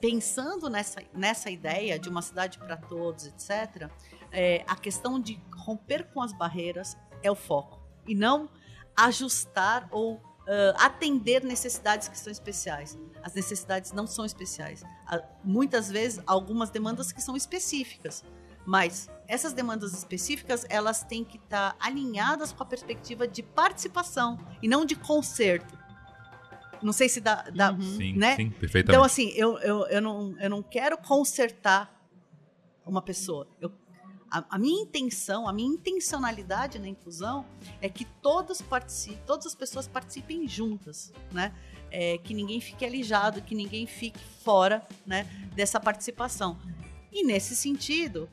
pensando 0.01 0.69
nessa, 0.69 1.03
nessa 1.13 1.51
ideia 1.51 1.99
de 1.99 2.09
uma 2.09 2.23
cidade 2.23 2.59
para 2.59 2.77
todos, 2.77 3.27
etc., 3.27 3.91
é, 4.33 4.65
a 4.67 4.77
questão 4.77 5.21
de 5.21 5.41
romper 5.57 6.05
com 6.13 6.21
as 6.23 6.33
barreiras 6.33 6.97
é 7.23 7.31
o 7.31 7.35
foco. 7.35 7.81
E 8.07 8.15
não 8.15 8.49
ajustar 8.97 9.89
ou 9.91 10.15
uh, 10.15 10.21
atender 10.77 11.45
necessidades 11.45 12.09
que 12.09 12.19
são 12.19 12.31
especiais. 12.31 12.99
As 13.23 13.35
necessidades 13.35 13.93
não 13.93 14.07
são 14.07 14.25
especiais. 14.25 14.85
Há, 15.07 15.23
muitas 15.45 15.91
vezes, 15.91 16.23
algumas 16.27 16.71
demandas 16.71 17.13
que 17.13 17.23
são 17.23 17.37
específicas. 17.37 18.25
Mas 18.67 19.09
essas 19.27 19.53
demandas 19.53 19.95
específicas, 19.95 20.67
elas 20.69 21.03
têm 21.03 21.25
que 21.25 21.39
estar 21.39 21.77
alinhadas 21.81 22.53
com 22.53 22.63
a 22.63 22.67
perspectiva 22.67 23.27
de 23.27 23.43
participação 23.43 24.39
e 24.63 24.69
não 24.69 24.85
de 24.85 24.97
conserto. 24.97 25.79
Não 26.83 26.93
sei 26.93 27.09
se 27.09 27.21
dá. 27.21 27.45
dá 27.55 27.73
uhum. 27.73 27.81
Sim, 27.81 28.17
né? 28.17 28.37
sim, 28.37 28.51
perfeitamente. 28.51 28.91
Então, 28.91 29.05
assim, 29.05 29.33
eu, 29.35 29.59
eu, 29.59 29.87
eu, 29.87 30.01
não, 30.01 30.35
eu 30.39 30.51
não 30.51 30.63
quero 30.63 30.97
consertar 30.99 31.95
uma 32.85 33.03
pessoa. 33.03 33.47
Eu 33.61 33.71
a, 34.31 34.45
a, 34.51 34.59
minha 34.59 34.83
intenção, 34.83 35.49
a 35.49 35.53
minha 35.53 35.69
intencionalidade 35.69 36.79
na 36.79 36.89
inclusão 36.89 37.45
é 37.81 37.89
que 37.89 38.05
todos 38.05 38.63
participem, 38.63 39.21
todas 39.27 39.47
as 39.47 39.55
pessoas 39.55 39.89
participem 39.89 40.47
juntas, 40.47 41.13
né? 41.33 41.53
É, 41.91 42.19
que 42.19 42.33
ninguém 42.33 42.61
fique 42.61 42.85
alijado, 42.85 43.43
que 43.43 43.53
ninguém 43.53 43.85
fique 43.85 44.21
fora, 44.45 44.87
né, 45.05 45.25
dessa 45.57 45.81
participação. 45.81 46.57
E 47.11 47.25
nesse 47.25 47.57
sentido, 47.57 48.31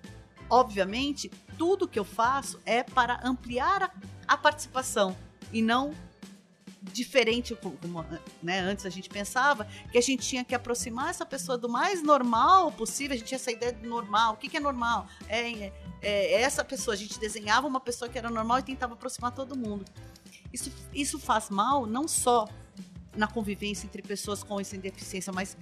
obviamente, 0.48 1.32
tudo 1.58 1.88
que 1.88 1.98
eu 1.98 2.06
faço 2.06 2.60
é 2.64 2.84
para 2.84 3.20
ampliar 3.24 3.82
a, 3.82 3.92
a 4.28 4.38
participação 4.38 5.18
e 5.52 5.60
não 5.64 5.92
diferente 6.92 7.56
como 7.56 8.06
né, 8.42 8.60
antes 8.60 8.86
a 8.86 8.90
gente 8.90 9.10
pensava, 9.10 9.68
que 9.92 9.98
a 9.98 10.02
gente 10.02 10.28
tinha 10.28 10.44
que 10.44 10.56
aproximar 10.56 11.10
essa 11.10 11.26
pessoa 11.26 11.58
do 11.58 11.70
mais 11.70 12.02
normal 12.02 12.72
possível. 12.72 13.16
A 13.16 13.18
gente 13.18 13.28
tinha 13.28 13.38
essa 13.38 13.52
ideia 13.52 13.74
de 13.74 13.88
normal. 13.88 14.34
O 14.34 14.38
que, 14.38 14.50
que 14.50 14.58
é 14.58 14.60
normal? 14.60 15.08
É, 15.28 15.52
é, 15.52 15.74
é, 16.02 16.42
essa 16.42 16.64
pessoa. 16.64 16.94
A 16.94 16.98
gente 16.98 17.20
desenhava 17.20 17.68
uma 17.68 17.80
pessoa 17.80 18.10
que 18.10 18.18
era 18.18 18.30
normal 18.30 18.60
e 18.60 18.64
tentava 18.64 18.94
aproximar 18.94 19.32
todo 19.32 19.58
mundo. 19.58 19.86
Isso, 20.52 20.72
isso 20.94 21.20
faz 21.20 21.50
mal 21.50 21.86
não 21.86 22.08
só 22.08 22.48
na 23.16 23.28
convivência 23.28 23.86
entre 23.86 24.02
pessoas 24.02 24.44
com 24.44 24.62
e 24.62 24.66
sem 24.66 24.80
deficiência, 24.80 25.34
mas 25.34 25.58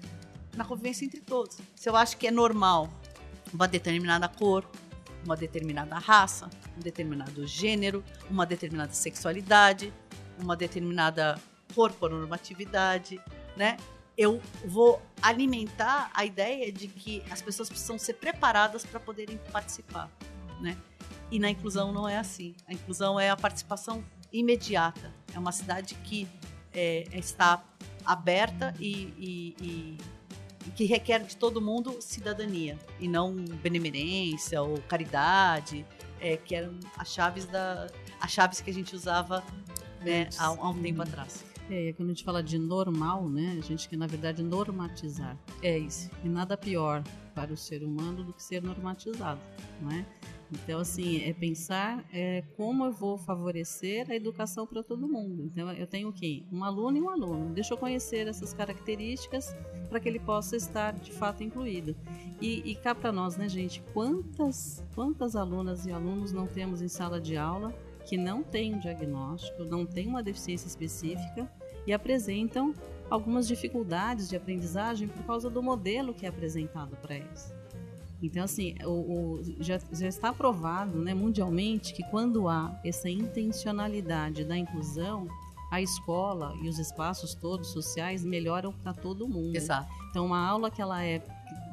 na 0.56 0.66
convivência 0.66 1.06
entre 1.06 1.22
todos. 1.22 1.58
Se 1.76 1.90
eu 1.90 1.96
acho 1.96 2.18
que 2.18 2.28
é 2.28 2.32
normal 2.32 2.90
uma 3.54 3.68
determinada 3.68 4.28
cor, 4.28 4.70
uma 5.24 5.36
determinada 5.36 5.98
raça, 5.98 6.50
um 6.78 6.82
determinado 6.82 7.48
gênero, 7.48 8.04
uma 8.30 8.46
determinada 8.46 8.94
sexualidade, 8.94 9.92
uma 10.40 10.56
determinada 10.56 11.40
corporonormatividade, 11.74 13.20
né? 13.56 13.78
Eu 14.18 14.42
vou 14.66 15.02
alimentar 15.22 16.10
a 16.14 16.24
ideia 16.24 16.72
de 16.72 16.88
que 16.88 17.22
as 17.30 17.42
pessoas 17.42 17.68
precisam 17.68 18.00
ser 18.00 18.14
preparadas 18.14 18.86
para 18.86 19.00
poderem 19.00 19.38
participar, 19.52 20.10
né? 20.62 20.78
E 21.30 21.40
na 21.40 21.50
inclusão 21.50 21.92
não 21.92 22.08
é 22.08 22.18
assim. 22.18 22.56
A 22.68 22.74
inclusão 22.74 23.20
é 23.20 23.30
a 23.30 23.36
participação 23.36 24.04
imediata. 24.32 25.12
É 25.34 25.40
uma 25.40 25.52
cidade 25.52 25.96
que 25.96 26.28
é, 26.74 27.08
está 27.14 27.64
aberta 28.06 28.74
e, 28.80 29.14
e, 29.18 29.56
e 29.60 30.72
que 30.76 30.86
requer 30.86 31.24
de 31.24 31.38
todo 31.38 31.62
mundo 31.62 31.98
cidadania 32.02 32.78
e 33.00 33.08
não 33.08 33.34
benemerência 33.36 34.62
ou 34.62 34.78
caridade, 34.82 35.86
é, 36.20 36.38
que 36.38 36.56
eram 36.56 36.80
as 36.98 37.10
chaves 37.10 37.46
da 37.46 37.88
as 38.20 38.32
chaves 38.32 38.62
que 38.62 38.70
a 38.70 38.74
gente 38.74 38.96
usava 38.96 39.44
né, 40.06 40.30
há, 40.38 40.46
há 40.46 40.70
um 40.70 40.82
tempo 40.82 41.02
atrás. 41.02 41.44
É, 41.70 41.94
quando 41.94 42.10
a 42.10 42.14
gente 42.14 42.24
fala 42.24 42.44
de 42.44 42.60
normal, 42.60 43.28
né, 43.28 43.56
a 43.58 43.62
gente 43.62 43.90
quer 43.90 43.98
na 43.98 44.06
verdade 44.06 44.44
normatizar. 44.44 45.38
É 45.64 45.78
isso. 45.78 46.12
E 46.24 46.30
nada 46.30 46.56
pior 46.56 47.04
para 47.34 47.52
o 47.52 47.58
ser 47.58 47.84
humano 47.84 48.24
do 48.24 48.32
que 48.32 48.44
ser 48.44 48.62
normatizado, 48.62 49.42
não 49.82 49.92
é? 49.92 50.06
Então, 50.52 50.80
assim, 50.80 51.24
é 51.24 51.34
pensar 51.34 52.06
é, 52.14 52.44
como 52.56 52.86
eu 52.86 52.92
vou 52.92 53.18
favorecer 53.18 54.10
a 54.10 54.16
educação 54.16 54.68
para 54.68 54.84
todo 54.84 55.08
mundo. 55.08 55.44
Então, 55.44 55.72
eu 55.72 55.88
tenho 55.88 56.10
o 56.10 56.14
quê? 56.14 56.44
Um 56.52 56.64
aluno 56.64 56.98
e 56.98 57.02
um 57.02 57.10
aluno. 57.10 57.54
Deixa 57.54 57.74
eu 57.74 57.78
conhecer 57.78 58.28
essas 58.28 58.54
características 58.54 59.56
para 59.90 60.00
que 60.00 60.08
ele 60.08 60.20
possa 60.20 60.56
estar, 60.56 60.94
de 60.94 61.12
fato, 61.12 61.44
incluído. 61.44 61.96
E, 62.40 62.72
e 62.72 62.76
cá 62.76 62.94
para 62.94 63.12
nós, 63.12 63.38
né, 63.38 63.50
gente? 63.50 63.82
Quantas, 63.94 64.84
quantas 64.94 65.36
alunas 65.36 65.86
e 65.86 65.92
alunos 65.92 66.32
não 66.32 66.46
temos 66.46 66.82
em 66.82 66.88
sala 66.88 67.20
de 67.20 67.36
aula 67.36 67.74
que 68.06 68.18
não 68.18 68.44
têm 68.44 68.76
um 68.76 68.80
diagnóstico, 68.80 69.64
não 69.64 69.86
têm 69.86 70.08
uma 70.08 70.24
deficiência 70.24 70.68
específica 70.68 71.50
e 71.86 71.94
apresentam 71.94 72.74
algumas 73.10 73.48
dificuldades 73.48 74.30
de 74.30 74.36
aprendizagem 74.36 75.08
por 75.08 75.24
causa 75.24 75.50
do 75.50 75.62
modelo 75.62 76.14
que 76.14 76.26
é 76.26 76.30
apresentado 76.30 76.96
para 76.98 77.16
eles. 77.16 77.54
Então, 78.22 78.44
assim, 78.44 78.76
o, 78.84 78.90
o, 78.90 79.42
já, 79.60 79.80
já, 79.92 80.08
está 80.08 80.34
provado 80.34 81.00
né, 81.00 81.14
mundialmente 81.14 81.94
que 81.94 82.04
quando 82.10 82.48
há 82.48 82.80
essa 82.84 83.10
intencionalidade 83.10 84.44
da 84.44 84.58
inclusão, 84.58 85.28
a 85.72 85.82
escola 85.82 86.56
e 86.62 86.70
os 86.70 86.80
espaços 86.80 87.36
todos 87.36 87.68
sociais 87.70 88.24
melhoram 88.24 88.72
para 88.72 88.94
todo 88.94 89.28
mundo. 89.28 89.56
Exato. 89.56 89.92
Então, 90.10 90.26
uma 90.26 90.40
aula 90.40 90.72
que 90.72 90.82
ela 90.82 91.04
é 91.04 91.22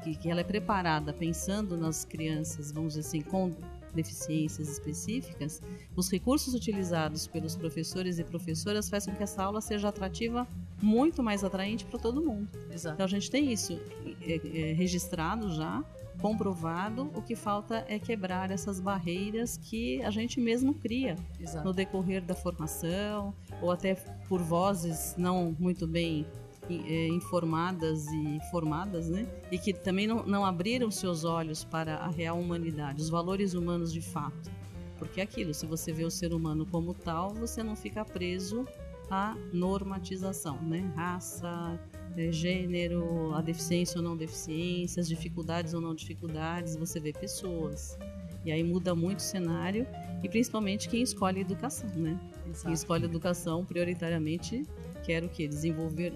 que, 0.02 0.16
que 0.16 0.28
ela 0.28 0.40
é 0.40 0.44
preparada 0.44 1.12
pensando 1.12 1.76
nas 1.76 2.04
crianças, 2.04 2.72
vamos 2.72 2.94
dizer 2.94 3.06
assim, 3.06 3.22
com 3.22 3.52
deficiências 3.94 4.68
específicas, 4.68 5.62
os 5.94 6.10
recursos 6.10 6.54
utilizados 6.54 7.26
pelos 7.26 7.54
professores 7.54 8.18
e 8.18 8.24
professoras 8.24 8.88
fazem 8.88 9.12
com 9.12 9.18
que 9.18 9.22
essa 9.22 9.42
aula 9.42 9.60
seja 9.60 9.88
atrativa, 9.88 10.46
muito 10.80 11.22
mais 11.22 11.44
atraente 11.44 11.84
para 11.84 11.98
todo 11.98 12.22
mundo. 12.22 12.48
Exato. 12.72 12.94
Então 12.94 13.04
a 13.04 13.08
gente 13.08 13.30
tem 13.30 13.52
isso 13.52 13.78
é, 14.22 14.70
é, 14.70 14.72
registrado 14.72 15.52
já 15.52 15.84
comprovado, 16.20 17.10
o 17.16 17.20
que 17.20 17.34
falta 17.34 17.84
é 17.88 17.98
quebrar 17.98 18.52
essas 18.52 18.78
barreiras 18.78 19.56
que 19.56 20.00
a 20.02 20.10
gente 20.10 20.40
mesmo 20.40 20.72
cria 20.72 21.16
Exato. 21.40 21.66
no 21.66 21.72
decorrer 21.72 22.22
da 22.22 22.34
formação, 22.34 23.34
ou 23.60 23.72
até 23.72 23.96
por 24.28 24.40
vozes 24.40 25.16
não 25.18 25.56
muito 25.58 25.84
bem 25.84 26.24
informadas 26.70 28.06
e 28.06 28.38
formadas, 28.50 29.08
né? 29.08 29.26
E 29.50 29.58
que 29.58 29.72
também 29.72 30.06
não, 30.06 30.24
não 30.24 30.44
abriram 30.44 30.90
seus 30.90 31.24
olhos 31.24 31.64
para 31.64 31.96
a 31.96 32.08
real 32.08 32.38
humanidade, 32.38 33.00
os 33.00 33.08
valores 33.08 33.54
humanos 33.54 33.92
de 33.92 34.00
fato. 34.00 34.50
Porque 34.98 35.20
é 35.20 35.24
aquilo, 35.24 35.52
se 35.52 35.66
você 35.66 35.92
vê 35.92 36.04
o 36.04 36.10
ser 36.10 36.32
humano 36.32 36.64
como 36.64 36.94
tal, 36.94 37.34
você 37.34 37.62
não 37.62 37.74
fica 37.74 38.04
preso 38.04 38.64
à 39.10 39.36
normatização, 39.52 40.56
né? 40.62 40.92
Raça, 40.94 41.78
é, 42.16 42.30
gênero, 42.30 43.34
a 43.34 43.40
deficiência 43.40 43.98
ou 43.98 44.04
não 44.04 44.16
deficiência, 44.16 45.00
as 45.00 45.08
dificuldades 45.08 45.74
ou 45.74 45.80
não 45.80 45.94
dificuldades, 45.94 46.76
você 46.76 47.00
vê 47.00 47.12
pessoas. 47.12 47.98
E 48.44 48.52
aí 48.52 48.62
muda 48.62 48.94
muito 48.94 49.18
o 49.18 49.22
cenário 49.22 49.86
e 50.22 50.28
principalmente 50.28 50.88
quem 50.88 51.02
escolhe 51.02 51.40
educação, 51.40 51.90
né? 51.90 52.18
Exato. 52.46 52.64
Quem 52.64 52.72
escolhe 52.72 53.04
educação 53.04 53.64
prioritariamente 53.64 54.64
quer 55.02 55.24
o 55.24 55.28
que 55.28 55.48
desenvolver 55.48 56.12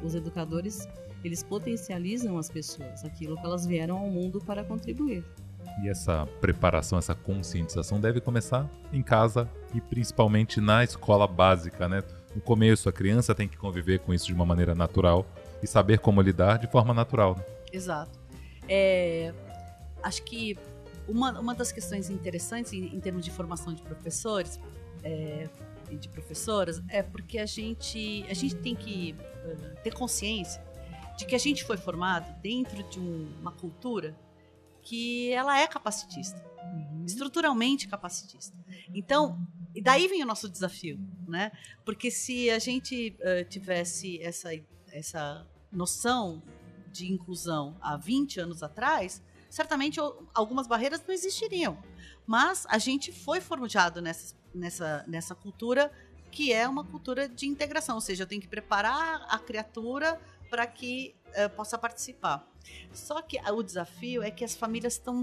os 0.00 0.14
educadores 0.14 0.88
eles 1.22 1.42
potencializam 1.42 2.36
as 2.36 2.50
pessoas 2.50 3.04
aquilo 3.04 3.36
que 3.36 3.46
elas 3.46 3.66
vieram 3.66 3.96
ao 3.96 4.10
mundo 4.10 4.40
para 4.40 4.62
contribuir. 4.62 5.24
E 5.82 5.88
essa 5.88 6.26
preparação 6.40 6.98
essa 6.98 7.14
conscientização 7.14 8.00
deve 8.00 8.20
começar 8.20 8.68
em 8.92 9.02
casa 9.02 9.48
e 9.74 9.80
principalmente 9.80 10.60
na 10.60 10.84
escola 10.84 11.26
básica 11.26 11.88
né? 11.88 12.02
No 12.34 12.40
começo 12.40 12.88
a 12.88 12.92
criança 12.92 13.34
tem 13.34 13.48
que 13.48 13.56
conviver 13.56 14.00
com 14.00 14.12
isso 14.12 14.26
de 14.26 14.34
uma 14.34 14.44
maneira 14.44 14.74
natural 14.74 15.26
e 15.62 15.66
saber 15.66 15.98
como 15.98 16.20
lidar 16.20 16.58
de 16.58 16.66
forma 16.66 16.92
natural 16.92 17.36
né? 17.36 17.44
exato. 17.72 18.18
É, 18.68 19.32
acho 20.02 20.22
que 20.22 20.56
uma, 21.08 21.38
uma 21.38 21.54
das 21.54 21.70
questões 21.70 22.10
interessantes 22.10 22.72
em, 22.72 22.94
em 22.94 23.00
termos 23.00 23.24
de 23.24 23.30
formação 23.30 23.72
de 23.74 23.82
professores 23.82 24.58
é, 25.02 25.48
e 25.90 25.96
de 25.96 26.08
professoras 26.08 26.82
é 26.88 27.02
porque 27.02 27.38
a 27.38 27.46
gente, 27.46 28.24
a 28.28 28.34
gente 28.34 28.56
tem 28.56 28.74
que 28.74 29.14
ter 29.82 29.94
consciência 29.94 30.64
de 31.16 31.26
que 31.26 31.34
a 31.34 31.38
gente 31.38 31.64
foi 31.64 31.76
formado 31.76 32.40
dentro 32.40 32.82
de 32.84 32.98
um, 32.98 33.32
uma 33.40 33.52
cultura 33.52 34.18
que 34.82 35.32
ela 35.32 35.58
é 35.58 35.66
capacitista, 35.66 36.44
uhum. 36.62 37.04
estruturalmente 37.06 37.88
capacitista. 37.88 38.56
Então, 38.92 39.38
e 39.74 39.80
daí 39.80 40.08
vem 40.08 40.22
o 40.22 40.26
nosso 40.26 40.48
desafio, 40.48 40.98
né? 41.26 41.52
Porque 41.84 42.10
se 42.10 42.50
a 42.50 42.58
gente 42.58 43.16
uh, 43.20 43.48
tivesse 43.48 44.20
essa, 44.20 44.50
essa 44.92 45.46
noção 45.72 46.42
de 46.92 47.10
inclusão 47.10 47.76
há 47.80 47.96
20 47.96 48.40
anos 48.40 48.62
atrás, 48.62 49.22
certamente 49.48 49.98
algumas 50.34 50.66
barreiras 50.66 51.02
não 51.06 51.14
existiriam. 51.14 51.78
Mas 52.26 52.66
a 52.68 52.78
gente 52.78 53.12
foi 53.12 53.40
forjado 53.40 54.02
nessas 54.02 54.36
nessa, 54.54 55.04
nessa 55.06 55.34
cultura 55.34 55.90
que 56.34 56.52
é 56.52 56.68
uma 56.68 56.84
cultura 56.84 57.28
de 57.28 57.46
integração, 57.46 57.94
ou 57.94 58.00
seja, 58.00 58.24
eu 58.24 58.26
tenho 58.26 58.40
que 58.40 58.48
preparar 58.48 59.24
a 59.30 59.38
criatura 59.38 60.20
para 60.50 60.66
que 60.66 61.14
uh, 61.28 61.48
possa 61.50 61.78
participar. 61.78 62.44
Só 62.92 63.22
que 63.22 63.38
o 63.52 63.62
desafio 63.62 64.20
é 64.20 64.32
que 64.32 64.44
as 64.44 64.56
famílias 64.56 64.94
estão 64.94 65.22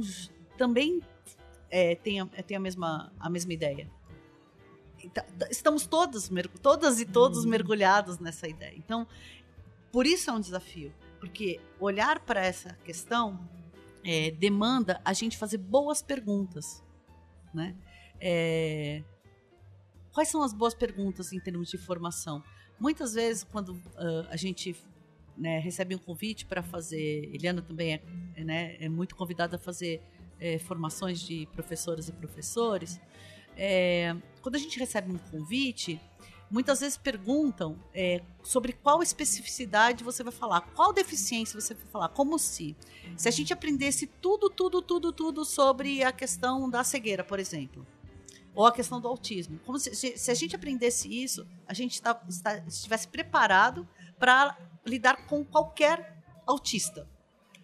também 0.57 1.01
é, 1.69 1.95
têm, 1.95 2.25
têm 2.25 2.55
a, 2.55 2.59
mesma, 2.61 3.11
a 3.19 3.29
mesma 3.29 3.51
ideia. 3.51 3.91
Então, 5.03 5.23
estamos 5.49 5.85
todos, 5.85 6.31
todas 6.61 7.01
e 7.01 7.05
todos 7.05 7.43
uhum. 7.43 7.49
mergulhados 7.49 8.17
nessa 8.19 8.47
ideia. 8.47 8.73
Então, 8.77 9.05
por 9.91 10.05
isso 10.05 10.29
é 10.29 10.33
um 10.33 10.39
desafio, 10.39 10.93
porque 11.19 11.59
olhar 11.77 12.19
para 12.19 12.39
essa 12.39 12.73
questão 12.85 13.37
é, 14.05 14.31
demanda 14.31 15.01
a 15.03 15.11
gente 15.11 15.37
fazer 15.37 15.57
boas 15.57 16.01
perguntas, 16.01 16.81
né? 17.53 17.75
É, 18.19 19.03
Quais 20.13 20.27
são 20.29 20.41
as 20.41 20.53
boas 20.53 20.73
perguntas 20.73 21.31
em 21.31 21.39
termos 21.39 21.69
de 21.69 21.77
formação? 21.77 22.43
Muitas 22.79 23.13
vezes, 23.13 23.43
quando 23.43 23.69
uh, 23.69 24.27
a 24.29 24.35
gente 24.35 24.75
né, 25.37 25.59
recebe 25.59 25.95
um 25.95 25.97
convite 25.97 26.45
para 26.45 26.61
fazer, 26.61 27.29
Eliana 27.33 27.61
também 27.61 27.93
é, 27.93 28.01
é, 28.35 28.43
né, 28.43 28.77
é 28.79 28.89
muito 28.89 29.15
convidada 29.15 29.55
a 29.55 29.59
fazer 29.59 30.01
é, 30.39 30.59
formações 30.59 31.21
de 31.21 31.47
professoras 31.53 32.09
e 32.09 32.11
professores. 32.11 32.99
É, 33.55 34.15
quando 34.41 34.55
a 34.55 34.59
gente 34.59 34.77
recebe 34.77 35.11
um 35.11 35.17
convite, 35.17 36.01
muitas 36.49 36.81
vezes 36.81 36.97
perguntam 36.97 37.79
é, 37.93 38.21
sobre 38.43 38.73
qual 38.73 39.01
especificidade 39.01 40.03
você 40.03 40.23
vai 40.23 40.33
falar, 40.33 40.61
qual 40.75 40.91
deficiência 40.91 41.59
você 41.59 41.73
vai 41.73 41.85
falar, 41.85 42.09
como 42.09 42.37
se. 42.37 42.75
Se 43.15 43.29
a 43.29 43.31
gente 43.31 43.53
aprendesse 43.53 44.07
tudo, 44.07 44.49
tudo, 44.49 44.81
tudo, 44.81 45.13
tudo 45.13 45.45
sobre 45.45 46.03
a 46.03 46.11
questão 46.11 46.69
da 46.69 46.83
cegueira, 46.83 47.23
por 47.23 47.39
exemplo 47.39 47.85
ou 48.53 48.65
a 48.65 48.71
questão 48.71 48.99
do 48.99 49.07
autismo. 49.07 49.59
Como 49.65 49.79
se, 49.79 50.17
se 50.17 50.31
a 50.31 50.33
gente 50.33 50.55
aprendesse 50.55 51.07
isso, 51.07 51.47
a 51.67 51.73
gente 51.73 52.01
tá, 52.01 52.21
está, 52.27 52.57
estivesse 52.59 53.07
preparado 53.07 53.87
para 54.19 54.57
lidar 54.85 55.25
com 55.27 55.43
qualquer 55.43 56.21
autista. 56.45 57.07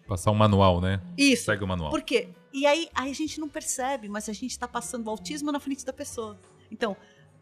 Passar 0.06 0.30
um 0.30 0.34
manual, 0.34 0.80
né? 0.80 1.02
Isso. 1.16 1.44
Segue 1.44 1.64
o 1.64 1.68
manual. 1.68 1.90
Por 1.90 2.02
quê? 2.02 2.28
E 2.52 2.66
aí, 2.66 2.88
aí 2.94 3.10
a 3.10 3.14
gente 3.14 3.38
não 3.38 3.48
percebe, 3.48 4.08
mas 4.08 4.28
a 4.28 4.32
gente 4.32 4.52
está 4.52 4.66
passando 4.66 5.06
o 5.06 5.10
autismo 5.10 5.52
na 5.52 5.60
frente 5.60 5.84
da 5.84 5.92
pessoa. 5.92 6.38
Então, 6.70 6.96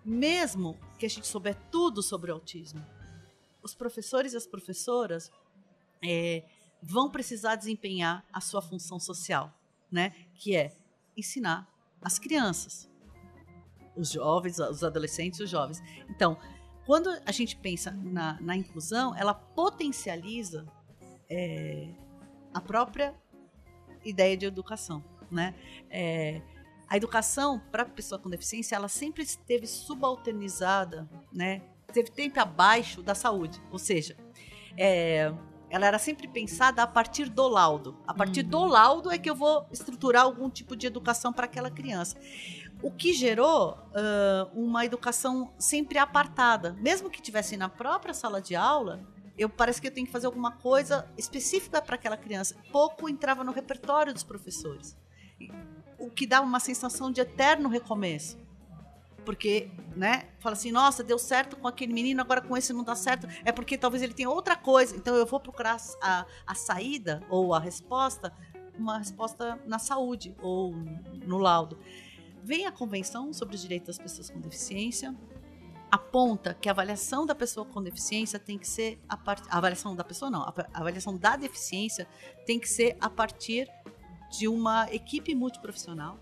mesmo 0.05 0.77
que 0.99 1.07
a 1.07 1.09
gente 1.09 1.27
souber 1.27 1.57
tudo 1.71 2.03
sobre 2.03 2.31
o 2.31 2.35
autismo, 2.35 2.85
os 3.63 3.75
professores 3.75 4.33
e 4.33 4.37
as 4.37 4.47
professoras 4.47 5.31
é, 6.03 6.45
vão 6.83 7.09
precisar 7.09 7.55
desempenhar 7.55 8.25
a 8.33 8.41
sua 8.41 8.61
função 8.61 8.99
social, 8.99 9.53
né? 9.91 10.15
Que 10.35 10.57
é 10.57 10.77
ensinar 11.17 11.69
as 12.03 12.19
crianças 12.19 12.89
os 13.97 14.11
jovens, 14.11 14.59
os 14.59 14.85
adolescentes 14.85 15.41
e 15.41 15.45
os 15.45 15.51
jovens. 15.51 15.83
Então, 16.09 16.37
quando 16.85 17.11
a 17.25 17.33
gente 17.33 17.57
pensa 17.57 17.91
na, 17.91 18.41
na 18.41 18.57
inclusão, 18.57 19.15
ela 19.17 19.35
potencializa 19.35 20.67
é, 21.29 21.89
a 22.55 22.61
própria 22.61 23.15
ideia 24.05 24.37
de 24.37 24.47
educação, 24.47 25.03
né? 25.31 25.55
É, 25.91 26.41
a 26.89 26.97
educação 26.97 27.61
para 27.73 27.83
a 27.83 27.87
pessoa 27.87 28.21
com 28.21 28.31
deficiência, 28.31 28.77
ela 28.77 28.87
sempre 28.87 29.25
esteve 29.25 29.67
subalternizada, 29.67 31.09
né? 31.33 31.63
Teve 31.93 32.11
tempo 32.11 32.39
abaixo 32.39 33.03
da 33.03 33.15
saúde, 33.15 33.61
ou 33.73 33.79
seja, 33.79 34.17
é, 34.77 35.33
ela 35.69 35.87
era 35.87 35.99
sempre 35.99 36.29
pensada 36.29 36.83
a 36.83 36.87
partir 36.87 37.29
do 37.29 37.49
laudo. 37.49 37.97
A 38.07 38.15
partir 38.15 38.45
uhum. 38.45 38.51
do 38.51 38.65
laudo 38.65 39.11
é 39.11 39.19
que 39.19 39.29
eu 39.29 39.35
vou 39.35 39.67
estruturar 39.73 40.23
algum 40.23 40.49
tipo 40.49 40.77
de 40.77 40.87
educação 40.87 41.33
para 41.33 41.47
aquela 41.47 41.71
criança 41.71 42.17
o 42.83 42.91
que 42.91 43.13
gerou 43.13 43.73
uh, 43.73 44.51
uma 44.55 44.85
educação 44.85 45.53
sempre 45.59 45.99
apartada. 45.99 46.75
Mesmo 46.75 47.11
que 47.11 47.21
tivesse 47.23 47.57
na 47.57 47.69
própria 47.69 48.13
sala 48.13 48.41
de 48.41 48.55
aula, 48.55 49.01
eu 49.39 49.49
parece 49.49 49.81
que 49.81 49.87
eu 49.87 49.91
tenho 49.91 50.07
que 50.07 50.13
fazer 50.13 50.27
alguma 50.27 50.53
coisa 50.53 51.07
específica 51.17 51.81
para 51.81 51.97
aquela 51.97 52.17
criança. 52.17 52.57
Pouco 52.73 53.09
entrava 53.09 53.45
no 53.45 53.53
repertório 53.53 54.13
dos 54.13 54.23
professores. 54.23 54.97
O 55.99 56.11
que 56.11 56.27
dá 56.27 56.41
uma 56.41 56.61
sensação 56.61 57.11
de 57.11 57.21
eterno 57.21 57.69
recomeço. 57.69 58.39
Porque, 59.25 59.69
né, 59.97 60.29
fala 60.39 60.55
assim, 60.55 60.71
nossa, 60.71 61.03
deu 61.03 61.19
certo 61.19 61.57
com 61.57 61.67
aquele 61.67 61.93
menino, 61.93 62.21
agora 62.21 62.41
com 62.41 62.57
esse 62.57 62.73
não 62.73 62.85
dá 62.85 62.95
certo. 62.95 63.27
É 63.45 63.51
porque 63.51 63.77
talvez 63.77 64.03
ele 64.03 64.15
tenha 64.15 64.31
outra 64.31 64.55
coisa. 64.55 64.95
Então 64.95 65.17
eu 65.17 65.27
vou 65.27 65.41
procurar 65.41 65.79
a, 66.01 66.25
a 66.47 66.55
saída 66.55 67.21
ou 67.29 67.53
a 67.53 67.59
resposta, 67.59 68.33
uma 68.79 68.99
resposta 68.99 69.59
na 69.67 69.79
saúde 69.79 70.35
ou 70.41 70.73
no 71.27 71.39
laudo. 71.39 71.79
Vem 72.47 72.65
a 72.65 72.71
Convenção 72.71 73.33
sobre 73.33 73.57
os 73.57 73.61
Direitos 73.61 73.89
das 73.89 73.99
Pessoas 73.99 74.31
com 74.31 74.39
Deficiência, 74.41 75.13
aponta 75.91 76.55
que 76.55 76.69
a 76.69 76.73
avaliação 76.73 77.27
da 77.27 77.35
pessoa 77.35 77.67
com 77.67 77.83
deficiência 77.83 78.39
tem 78.39 78.57
que 78.57 78.69
ser 78.69 79.01
a, 79.09 79.17
part... 79.17 79.43
a 79.51 79.59
avaliação 79.59 79.97
da 79.97 80.05
pessoa 80.05 80.31
não, 80.31 80.43
a 80.43 80.55
avaliação 80.73 81.19
da 81.19 81.35
deficiência 81.35 82.07
tem 82.47 82.61
que 82.61 82.69
ser 82.69 82.97
a 83.01 83.11
partir 83.11 83.69
de 84.31 84.47
uma 84.47 84.87
equipe 84.93 85.35
multiprofissional, 85.35 86.21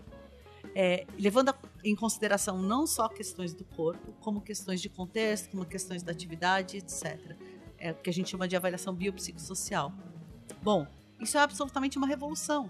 é, 0.73 1.05
levando 1.15 1.53
em 1.83 1.95
consideração 1.95 2.57
não 2.59 2.87
só 2.87 3.07
questões 3.07 3.53
do 3.53 3.63
corpo, 3.63 4.11
como 4.19 4.41
questões 4.41 4.81
de 4.81 4.89
contexto, 4.89 5.51
como 5.51 5.63
questões 5.63 6.01
da 6.01 6.11
atividade, 6.11 6.77
etc. 6.77 7.37
É 7.77 7.91
o 7.91 7.95
que 7.97 8.09
a 8.09 8.13
gente 8.13 8.31
chama 8.31 8.47
de 8.47 8.55
avaliação 8.55 8.95
biopsicossocial. 8.95 9.93
Bom, 10.63 10.87
isso 11.19 11.37
é 11.37 11.41
absolutamente 11.41 11.99
uma 11.99 12.07
revolução, 12.07 12.67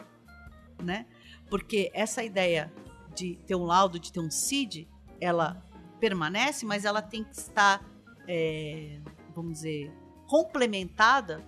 né? 0.84 1.06
Porque 1.50 1.90
essa 1.94 2.22
ideia 2.22 2.70
de 3.16 3.36
ter 3.48 3.56
um 3.56 3.64
laudo, 3.64 4.00
de 4.00 4.12
ter 4.12 4.20
um 4.20 4.30
CID, 4.30 4.88
ela 5.20 5.64
permanece, 6.00 6.66
mas 6.66 6.86
ela 6.86 7.02
tem 7.02 7.24
que 7.24 7.36
estar, 7.36 7.84
é, 8.28 9.00
vamos 9.34 9.54
dizer, 9.54 9.92
complementada 10.28 11.44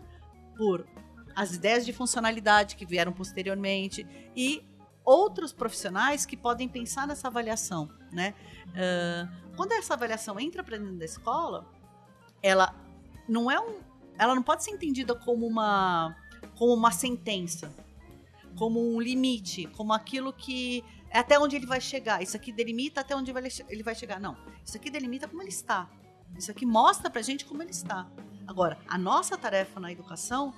por 0.56 0.88
as 1.36 1.54
ideias 1.54 1.86
de 1.86 1.94
funcionalidade 1.94 2.76
que 2.76 2.86
vieram 2.86 3.12
posteriormente 3.14 4.08
e 4.36 4.66
outros 5.06 5.54
profissionais 5.54 6.26
que 6.26 6.36
podem 6.36 6.68
pensar 6.68 7.08
nessa 7.08 7.28
avaliação, 7.28 7.90
né? 8.12 8.34
Uh, 8.70 9.56
quando 9.56 9.72
essa 9.72 9.94
avaliação 9.94 10.40
entra 10.40 10.64
para 10.64 10.78
dentro 10.78 10.98
da 10.98 11.06
escola, 11.06 11.66
ela 12.42 12.76
não 13.30 13.50
é 13.50 13.60
um, 13.60 13.80
ela 14.18 14.36
não 14.36 14.44
pode 14.44 14.64
ser 14.64 14.72
entendida 14.72 15.16
como 15.16 15.46
uma 15.46 16.16
como 16.58 16.74
uma 16.74 16.92
sentença, 16.92 17.72
como 18.58 18.80
um 18.80 19.00
limite, 19.00 19.68
como 19.68 19.94
aquilo 19.94 20.34
que 20.34 20.84
até 21.12 21.40
onde 21.40 21.56
ele 21.56 21.66
vai 21.66 21.80
chegar. 21.80 22.22
Isso 22.22 22.36
aqui 22.36 22.52
delimita 22.52 23.02
até 23.02 23.16
onde 23.16 23.32
ele 23.70 23.84
vai 23.84 23.96
chegar. 23.96 24.20
Não. 24.20 24.38
Isso 24.66 24.78
aqui 24.78 24.90
delimita 24.90 25.28
como 25.28 25.42
ele 25.42 25.50
está. 25.50 25.90
Isso 26.38 26.52
aqui 26.52 26.66
mostra 26.66 27.10
pra 27.10 27.22
gente 27.22 27.46
como 27.46 27.62
ele 27.62 27.72
está. 27.72 28.08
Agora, 28.46 28.78
a 28.88 28.98
nossa 28.98 29.38
tarefa 29.38 29.80
na 29.80 29.92
educação 29.92 30.54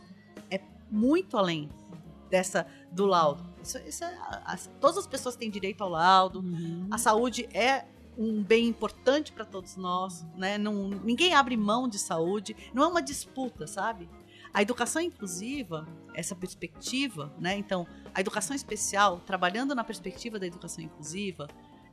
é 0.49 0.61
muito 0.91 1.37
além 1.37 1.69
dessa 2.29 2.67
do 2.91 3.05
laudo. 3.05 3.43
Isso, 3.61 3.77
isso 3.79 4.03
é, 4.03 4.17
a, 4.17 4.57
todas 4.79 4.97
as 4.97 5.07
pessoas 5.07 5.35
têm 5.35 5.49
direito 5.49 5.83
ao 5.83 5.89
laudo. 5.89 6.39
Uhum. 6.39 6.87
A 6.91 6.97
saúde 6.97 7.49
é 7.53 7.85
um 8.17 8.43
bem 8.43 8.67
importante 8.67 9.31
para 9.31 9.45
todos 9.45 9.75
nós, 9.77 10.25
né? 10.35 10.57
Não, 10.57 10.89
ninguém 10.89 11.33
abre 11.33 11.55
mão 11.55 11.87
de 11.87 11.97
saúde. 11.97 12.55
Não 12.73 12.83
é 12.83 12.87
uma 12.87 13.01
disputa, 13.01 13.65
sabe? 13.65 14.09
A 14.53 14.61
educação 14.61 15.01
inclusiva, 15.01 15.87
essa 16.13 16.35
perspectiva, 16.35 17.33
né? 17.39 17.57
Então, 17.57 17.85
a 18.13 18.19
educação 18.19 18.55
especial, 18.55 19.19
trabalhando 19.19 19.75
na 19.75 19.83
perspectiva 19.83 20.39
da 20.39 20.47
educação 20.47 20.83
inclusiva, 20.83 21.47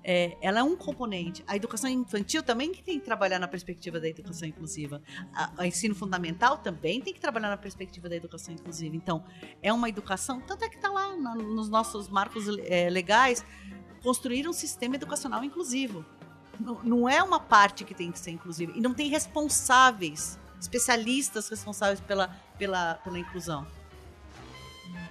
é, 0.08 0.36
ela 0.40 0.60
é 0.60 0.62
um 0.62 0.76
componente. 0.76 1.42
A 1.48 1.56
educação 1.56 1.90
infantil 1.90 2.40
também 2.40 2.72
tem 2.72 3.00
que 3.00 3.04
trabalhar 3.04 3.40
na 3.40 3.48
perspectiva 3.48 3.98
da 3.98 4.08
educação 4.08 4.46
inclusiva. 4.46 5.02
A 5.58 5.66
ensino 5.66 5.96
fundamental 5.96 6.58
também 6.58 7.00
tem 7.00 7.12
que 7.12 7.20
trabalhar 7.20 7.48
na 7.48 7.56
perspectiva 7.56 8.08
da 8.08 8.14
educação 8.14 8.54
inclusiva. 8.54 8.94
Então, 8.94 9.24
é 9.60 9.72
uma 9.72 9.88
educação, 9.88 10.40
tanto 10.40 10.64
é 10.64 10.68
que 10.68 10.76
está 10.76 10.88
lá 10.88 11.16
na, 11.16 11.34
nos 11.34 11.68
nossos 11.68 12.08
marcos 12.08 12.46
é, 12.66 12.88
legais, 12.88 13.44
construir 14.00 14.46
um 14.48 14.52
sistema 14.52 14.94
educacional 14.94 15.42
inclusivo. 15.42 16.04
Não, 16.60 16.84
não 16.84 17.08
é 17.08 17.20
uma 17.20 17.40
parte 17.40 17.84
que 17.84 17.92
tem 17.92 18.12
que 18.12 18.18
ser 18.20 18.30
inclusiva. 18.30 18.72
E 18.76 18.80
não 18.80 18.94
tem 18.94 19.08
responsáveis 19.08 20.38
especialistas 20.60 21.48
responsáveis 21.48 22.00
pela, 22.00 22.28
pela, 22.58 22.94
pela 22.94 23.18
inclusão. 23.18 23.66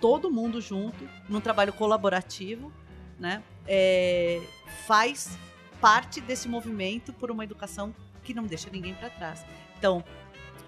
Todo 0.02 0.32
mundo 0.32 0.60
junto, 0.62 1.08
num 1.30 1.40
trabalho 1.40 1.74
colaborativo, 1.74 2.72
né, 3.20 3.44
é, 3.68 4.42
faz 4.86 5.38
parte 5.80 6.20
desse 6.20 6.48
movimento 6.48 7.14
por 7.14 7.32
uma 7.32 7.44
educação 7.44 7.94
que 8.24 8.34
não 8.34 8.44
deixa 8.44 8.70
ninguém 8.70 8.94
para 8.96 9.10
trás. 9.10 9.46
Então, 9.78 10.04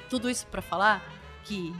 tudo 0.10 0.30
isso 0.30 0.46
para 0.48 0.62
falar 0.62 1.04
que 1.44 1.74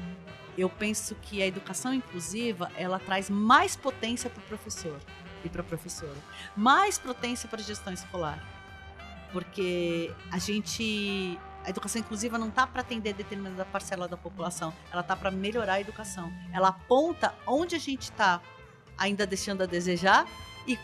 eu 0.58 0.70
penso 0.70 1.16
que 1.16 1.42
a 1.42 1.46
educação 1.46 1.94
inclusiva 1.94 2.72
ela 2.76 3.00
traz 3.00 3.30
mais 3.30 3.76
potência 3.76 4.30
para 4.30 4.40
o 4.40 4.44
professor 4.44 5.00
e 5.44 5.50
para 5.50 5.62
a 5.62 5.64
professora, 5.64 6.18
mais 6.56 6.98
potência 6.98 7.48
para 7.48 7.60
a 7.60 7.64
gestão 7.64 7.94
escolar, 7.94 8.44
porque 9.32 10.12
a 10.32 10.40
gente 10.40 11.38
a 11.68 11.70
educação 11.70 12.00
inclusiva 12.00 12.38
não 12.38 12.48
está 12.48 12.66
para 12.66 12.80
atender 12.80 13.14
determinada 13.14 13.66
parcela 13.66 14.08
da 14.08 14.16
população, 14.16 14.74
ela 14.90 15.02
está 15.02 15.18
para 15.18 15.30
melhorar 15.30 15.74
a 15.74 15.82
educação. 15.82 16.32
Ela 16.54 16.70
aponta 16.70 17.36
onde 17.46 17.76
a 17.76 17.80
gente 17.80 18.04
está 18.04 18.42
ainda 18.98 19.28
deixando 19.28 19.64
a 19.64 19.66
desejar 19.66 20.26
e 20.66 20.80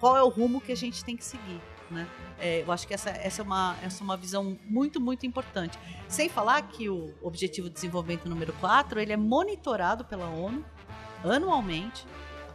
qual 0.00 0.16
é 0.16 0.22
o 0.22 0.28
rumo 0.28 0.60
que 0.60 0.72
a 0.72 0.76
gente 0.76 1.04
tem 1.04 1.16
que 1.16 1.24
seguir. 1.24 1.60
Né? 1.88 2.04
É, 2.40 2.62
eu 2.62 2.72
acho 2.72 2.84
que 2.84 2.92
essa, 2.92 3.10
essa, 3.10 3.42
é 3.42 3.44
uma, 3.44 3.76
essa 3.80 4.02
é 4.02 4.04
uma 4.04 4.16
visão 4.16 4.58
muito, 4.64 5.00
muito 5.00 5.24
importante. 5.24 5.78
Sem 6.08 6.28
falar 6.28 6.62
que 6.62 6.90
o 6.90 7.14
Objetivo 7.22 7.68
de 7.68 7.74
Desenvolvimento 7.74 8.28
número 8.28 8.52
4 8.54 8.98
ele 8.98 9.12
é 9.12 9.16
monitorado 9.16 10.04
pela 10.04 10.28
ONU 10.28 10.64
anualmente. 11.22 12.04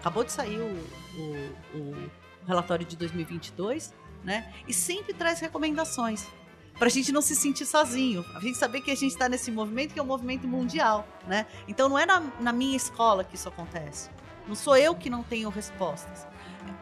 Acabou 0.02 0.26
de 0.26 0.34
sair 0.34 0.60
o, 0.60 1.18
o, 1.18 1.80
o 1.80 2.10
relatório 2.46 2.86
de 2.86 2.98
2022, 2.98 3.94
né? 4.22 4.54
E 4.68 4.74
sempre 4.74 5.14
traz 5.14 5.40
recomendações 5.40 6.28
para 6.78 6.88
a 6.88 6.92
gente 6.92 7.12
não 7.12 7.22
se 7.22 7.36
sentir 7.36 7.66
sozinho, 7.66 8.26
a 8.36 8.40
gente 8.40 8.58
saber 8.58 8.82
que 8.82 8.92
a 8.92 8.96
gente 8.96 9.12
está 9.12 9.30
nesse 9.30 9.52
movimento 9.52 9.94
que 9.94 10.00
é 10.00 10.04
um 10.04 10.08
movimento 10.08 10.48
mundial, 10.48 11.08
né? 11.28 11.46
Então 11.68 11.88
não 11.88 11.98
é 11.98 12.06
na, 12.06 12.20
na 12.40 12.52
minha 12.52 12.76
escola 12.76 13.24
que 13.24 13.36
isso 13.36 13.48
acontece. 13.48 14.10
Não 14.48 14.56
sou 14.56 14.76
eu 14.76 14.96
que 14.96 15.10
não 15.10 15.24
tenho 15.24 15.50
respostas. 15.50 16.28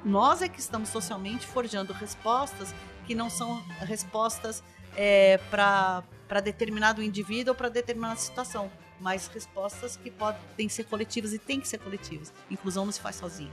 Nós 0.04 0.42
é 0.42 0.50
que 0.50 0.60
estamos 0.60 0.90
socialmente 0.90 1.46
forjando 1.46 1.94
respostas 1.94 2.74
que 3.06 3.14
não 3.14 3.30
são 3.30 3.62
respostas 3.80 4.64
é, 4.96 5.38
para 5.50 6.40
determinado 6.44 7.04
indivíduo 7.04 7.52
ou 7.52 7.56
para 7.56 7.70
determinada 7.70 8.16
situação, 8.16 8.72
mas 9.00 9.28
respostas 9.28 9.98
que 9.98 10.10
podem 10.10 10.70
ser 10.70 10.86
coletivas 10.86 11.34
e 11.34 11.40
têm 11.40 11.60
que 11.60 11.68
ser 11.68 11.80
coletivas. 11.80 12.34
Inclusão 12.50 12.86
não 12.86 12.92
se 12.92 13.02
faz 13.02 13.18
sozinha. 13.18 13.52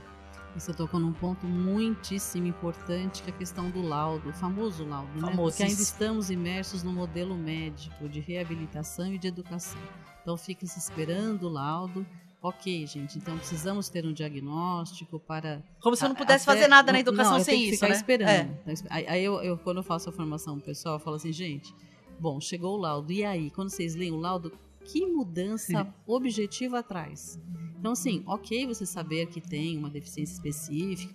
Você 0.55 0.73
tocou 0.73 0.99
num 0.99 1.13
ponto 1.13 1.45
muitíssimo 1.45 2.47
importante, 2.47 3.21
que 3.21 3.29
é 3.29 3.33
a 3.33 3.37
questão 3.37 3.69
do 3.69 3.81
laudo, 3.81 4.29
o 4.29 4.33
famoso 4.33 4.83
laudo, 4.83 5.21
né? 5.21 5.31
Porque 5.35 5.63
ainda 5.63 5.81
estamos 5.81 6.29
imersos 6.29 6.83
no 6.83 6.91
modelo 6.91 7.35
médico 7.35 8.09
de 8.09 8.19
reabilitação 8.19 9.13
e 9.13 9.17
de 9.17 9.27
educação. 9.27 9.79
Então 10.21 10.35
fica 10.35 10.65
se 10.65 10.79
esperando 10.79 11.43
o 11.43 11.49
laudo. 11.49 12.05
Ok, 12.41 12.87
gente, 12.87 13.17
então 13.17 13.37
precisamos 13.37 13.89
ter 13.89 14.05
um 14.05 14.13
diagnóstico 14.13 15.19
para. 15.19 15.61
Como 15.81 15.95
se 15.95 16.05
eu 16.05 16.09
não 16.09 16.15
pudesse 16.15 16.49
até, 16.49 16.57
fazer 16.59 16.69
nada 16.69 16.91
na 16.91 16.99
educação 16.99 17.33
não, 17.33 17.43
sem 17.43 17.63
isso. 17.63 17.75
Ficar 17.75 17.89
né? 17.89 17.95
esperando. 17.95 18.57
É. 18.65 19.09
Aí 19.09 19.23
eu, 19.23 19.41
eu, 19.41 19.57
quando 19.57 19.77
eu 19.77 19.83
faço 19.83 20.09
a 20.09 20.11
formação 20.11 20.57
pessoal, 20.59 20.95
eu 20.95 20.99
falo 20.99 21.17
assim, 21.17 21.33
gente, 21.33 21.75
bom, 22.17 22.39
chegou 22.39 22.77
o 22.77 22.77
laudo. 22.77 23.11
E 23.11 23.25
aí, 23.25 23.51
quando 23.51 23.69
vocês 23.69 23.93
leem 23.93 24.11
o 24.11 24.17
laudo, 24.17 24.53
que 24.91 25.05
mudança 25.05 25.93
objetiva 26.07 26.81
traz? 26.81 27.39
Então, 27.77 27.91
assim, 27.91 28.23
ok 28.25 28.65
você 28.65 28.85
saber 28.85 29.27
que 29.27 29.39
tem 29.39 29.77
uma 29.77 29.89
deficiência 29.89 30.33
específica, 30.33 31.13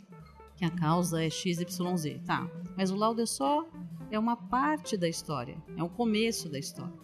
que 0.56 0.64
a 0.64 0.70
causa 0.70 1.22
é 1.22 1.28
XYZ, 1.28 2.20
tá. 2.24 2.48
Mas 2.76 2.90
o 2.90 2.96
laudo 2.96 3.20
é 3.20 3.26
só 3.26 3.68
é 4.10 4.18
uma 4.18 4.36
parte 4.36 4.96
da 4.96 5.08
história, 5.08 5.56
é 5.76 5.82
o 5.82 5.88
começo 5.88 6.48
da 6.48 6.58
história. 6.58 6.94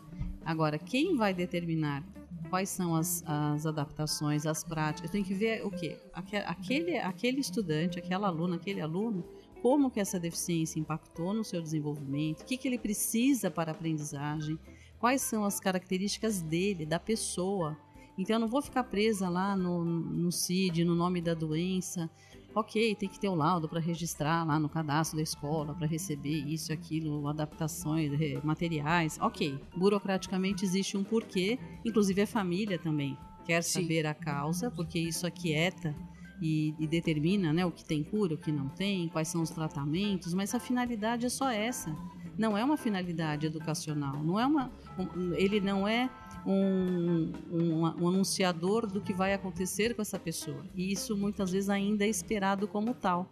Agora, 0.45 0.79
quem 0.79 1.17
vai 1.17 1.35
determinar 1.35 2.05
quais 2.49 2.69
são 2.69 2.95
as, 2.95 3.23
as 3.27 3.67
adaptações, 3.67 4.47
as 4.47 4.65
práticas, 4.65 5.11
tem 5.11 5.23
que 5.23 5.35
ver 5.35 5.65
o 5.65 5.71
quê? 5.71 5.99
Aquele, 6.13 6.99
aquele 6.99 7.41
estudante, 7.41 7.99
aquela 7.99 8.29
aluna, 8.29 8.57
aquele 8.57 8.81
aluno, 8.81 9.25
como 9.61 9.91
que 9.91 10.01
essa 10.01 10.19
deficiência 10.19 10.81
impactou 10.81 11.35
no 11.35 11.45
seu 11.45 11.61
desenvolvimento, 11.61 12.43
o 12.43 12.45
que, 12.45 12.57
que 12.57 12.67
ele 12.67 12.79
precisa 12.79 13.51
para 13.51 13.71
a 13.71 13.75
aprendizagem, 13.75 14.59
quais 15.01 15.23
são 15.23 15.45
as 15.45 15.59
características 15.59 16.41
dele, 16.41 16.87
da 16.87 17.01
pessoa, 17.01 17.77
então 18.17 18.37
eu 18.37 18.41
não 18.41 18.49
vou 18.49 18.61
ficar 18.61 18.85
presa 18.85 19.31
lá 19.31 19.57
no, 19.57 19.83
no 19.83 20.31
CID, 20.31 20.85
no 20.85 20.95
nome 20.95 21.23
da 21.23 21.33
doença. 21.33 22.11
Ok, 22.55 22.95
tem 22.97 23.09
que 23.09 23.19
ter 23.19 23.29
o 23.29 23.35
laudo 23.35 23.69
para 23.69 23.81
registrar 23.81 24.45
lá 24.45 24.59
no 24.59 24.69
cadastro 24.69 25.17
da 25.17 25.23
escola, 25.23 25.75
para 25.75 25.87
receber 25.87 26.45
isso, 26.47 26.73
aquilo, 26.73 27.27
adaptações, 27.29 28.11
materiais. 28.45 29.17
Ok, 29.21 29.59
burocraticamente 29.75 30.65
existe 30.65 30.97
um 30.97 31.05
porquê, 31.05 31.59
inclusive 31.85 32.21
a 32.21 32.27
família 32.27 32.79
também 32.79 33.17
quer 33.47 33.63
Sim. 33.63 33.83
saber 33.83 34.07
a 34.07 34.13
causa, 34.13 34.71
porque 34.71 34.99
isso 34.99 35.27
aquieta 35.27 35.97
e, 36.43 36.75
e, 36.79 36.87
determina 36.87 37.53
né, 37.53 37.65
o 37.65 37.71
que 37.71 37.85
tem 37.85 38.03
cura, 38.03 38.35
o 38.35 38.39
que 38.39 38.53
não 38.53 38.69
tem, 38.69 39.09
quais 39.09 39.29
são 39.29 39.41
os 39.41 39.51
tratamentos, 39.51 40.35
mas 40.35 40.55
a 40.55 40.61
finalidade 40.61 41.25
é 41.25 41.29
só 41.29 41.51
essa. 41.51 41.97
Não 42.41 42.57
é 42.57 42.65
uma 42.65 42.79
finalidade 42.79 43.45
educacional, 43.45 44.25
não 44.25 44.41
é 44.41 44.47
uma, 44.47 44.73
um, 44.99 45.35
ele 45.35 45.61
não 45.61 45.87
é 45.87 46.09
um, 46.47 47.31
um, 47.53 47.83
um, 47.83 48.09
anunciador 48.09 48.87
do 48.87 48.99
que 48.99 49.13
vai 49.13 49.35
acontecer 49.35 49.95
com 49.95 50.01
essa 50.01 50.19
pessoa. 50.19 50.65
E 50.75 50.91
isso 50.91 51.15
muitas 51.19 51.53
vezes 51.53 51.69
ainda 51.69 52.03
é 52.03 52.09
esperado 52.09 52.67
como 52.67 52.95
tal. 52.95 53.31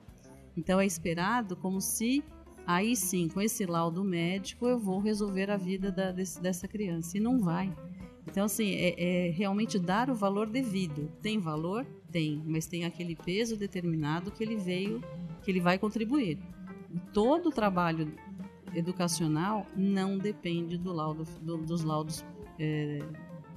Então 0.55 0.79
é 0.79 0.85
esperado 0.85 1.57
como 1.57 1.81
se 1.81 2.23
aí 2.67 2.95
sim, 2.95 3.31
com 3.31 3.41
esse 3.41 3.65
laudo 3.65 4.05
médico, 4.05 4.67
eu 4.67 4.79
vou 4.79 5.01
resolver 5.01 5.51
a 5.51 5.57
vida 5.57 5.91
da, 5.91 6.13
desse, 6.13 6.39
dessa 6.39 6.69
criança. 6.69 7.17
E 7.17 7.21
não 7.21 7.41
vai. 7.41 7.75
Então, 8.27 8.45
assim, 8.45 8.75
é, 8.75 9.29
é, 9.29 9.31
realmente 9.31 9.79
dar 9.79 10.11
o 10.11 10.15
valor 10.15 10.51
devido. 10.51 11.11
Tem 11.23 11.39
valor? 11.39 11.87
Tem, 12.13 12.43
mas 12.45 12.67
tem 12.67 12.85
aquele 12.85 13.17
peso 13.17 13.57
determinado 13.57 14.31
que 14.31 14.45
ele 14.45 14.57
veio, 14.57 15.03
que 15.43 15.51
ele 15.51 15.61
vai 15.61 15.79
contribuir. 15.79 16.39
Todo 17.15 17.49
o 17.49 17.53
trabalho 17.53 18.13
educacional 18.75 19.67
não 19.77 20.19
depende 20.19 20.77
do 20.79 20.93
laudo, 20.93 21.25
do, 21.43 21.59
dos 21.59 21.83
laudos 21.83 22.25
é, 22.59 22.99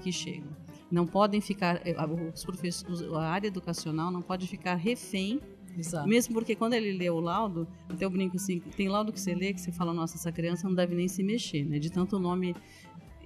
que 0.01 0.12
chegam. 0.12 0.49
Não 0.89 1.05
podem 1.05 1.39
ficar, 1.39 1.82
é, 1.86 1.95
os 2.34 2.43
professores, 2.43 3.01
a 3.14 3.30
área 3.30 3.47
educacional 3.47 4.12
não 4.12 4.22
pode 4.22 4.47
ficar 4.47 4.76
refém 4.76 5.39
Exato. 5.78 6.07
Mesmo 6.07 6.34
porque 6.34 6.55
quando 6.55 6.74
ele 6.74 6.91
lê 6.91 7.09
o 7.09 7.20
laudo, 7.20 7.68
até 7.89 8.05
eu 8.05 8.09
brinco 8.09 8.36
assim, 8.36 8.59
tem 8.59 8.89
laudo 8.89 9.12
que 9.12 9.20
você 9.20 9.34
lê 9.34 9.53
que 9.53 9.62
você 9.62 9.72
fala, 9.72 9.93
nossa, 9.93 10.18
essa 10.18 10.32
criança 10.32 10.68
não 10.68 10.76
deve 10.76 10.95
nem 10.95 11.07
se 11.07 11.24
mexer, 11.24 11.66
né? 11.66 11.80
De 11.80 11.89
tanto 11.89 12.20
nome. 12.20 12.55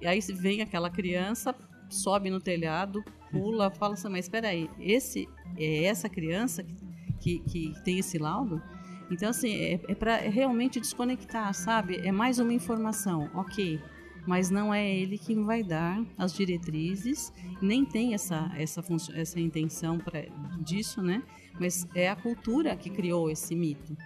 E 0.00 0.06
aí 0.06 0.20
vem 0.20 0.62
aquela 0.62 0.90
criança, 0.90 1.54
sobe 1.88 2.30
no 2.30 2.40
telhado, 2.40 3.02
pula, 3.30 3.70
fala 3.70 3.94
assim, 3.94 4.08
mas 4.08 4.26
espera 4.26 4.48
aí, 4.48 4.70
esse 4.78 5.28
é 5.56 5.84
essa 5.84 6.08
criança 6.08 6.62
que, 6.62 7.40
que, 7.40 7.72
que 7.72 7.84
tem 7.84 7.98
esse 7.98 8.18
laudo? 8.18 8.62
Então, 9.10 9.30
assim, 9.30 9.54
é, 9.54 9.80
é 9.88 9.94
para 9.94 10.16
realmente 10.16 10.80
desconectar, 10.80 11.52
sabe? 11.54 11.96
É 11.98 12.10
mais 12.10 12.38
uma 12.38 12.52
informação, 12.52 13.30
ok 13.34 13.80
mas 14.26 14.50
não 14.50 14.74
é 14.74 14.94
ele 14.94 15.16
quem 15.16 15.44
vai 15.44 15.62
dar 15.62 16.04
as 16.18 16.34
diretrizes, 16.34 17.32
nem 17.62 17.84
tem 17.84 18.12
essa, 18.12 18.50
essa, 18.56 18.82
essa 19.14 19.40
intenção 19.40 19.98
pra, 19.98 20.24
disso, 20.60 21.00
né? 21.00 21.22
Mas 21.58 21.86
é 21.94 22.10
a 22.10 22.16
cultura 22.16 22.76
que 22.76 22.90
criou 22.90 23.30
esse 23.30 23.54
mito, 23.54 23.96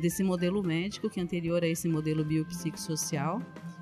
desse 0.00 0.24
modelo 0.24 0.62
médico 0.62 1.10
que 1.10 1.20
é 1.20 1.22
anterior 1.22 1.62
a 1.62 1.68
esse 1.68 1.88
modelo 1.88 2.24
biopsicossocial, 2.24 3.40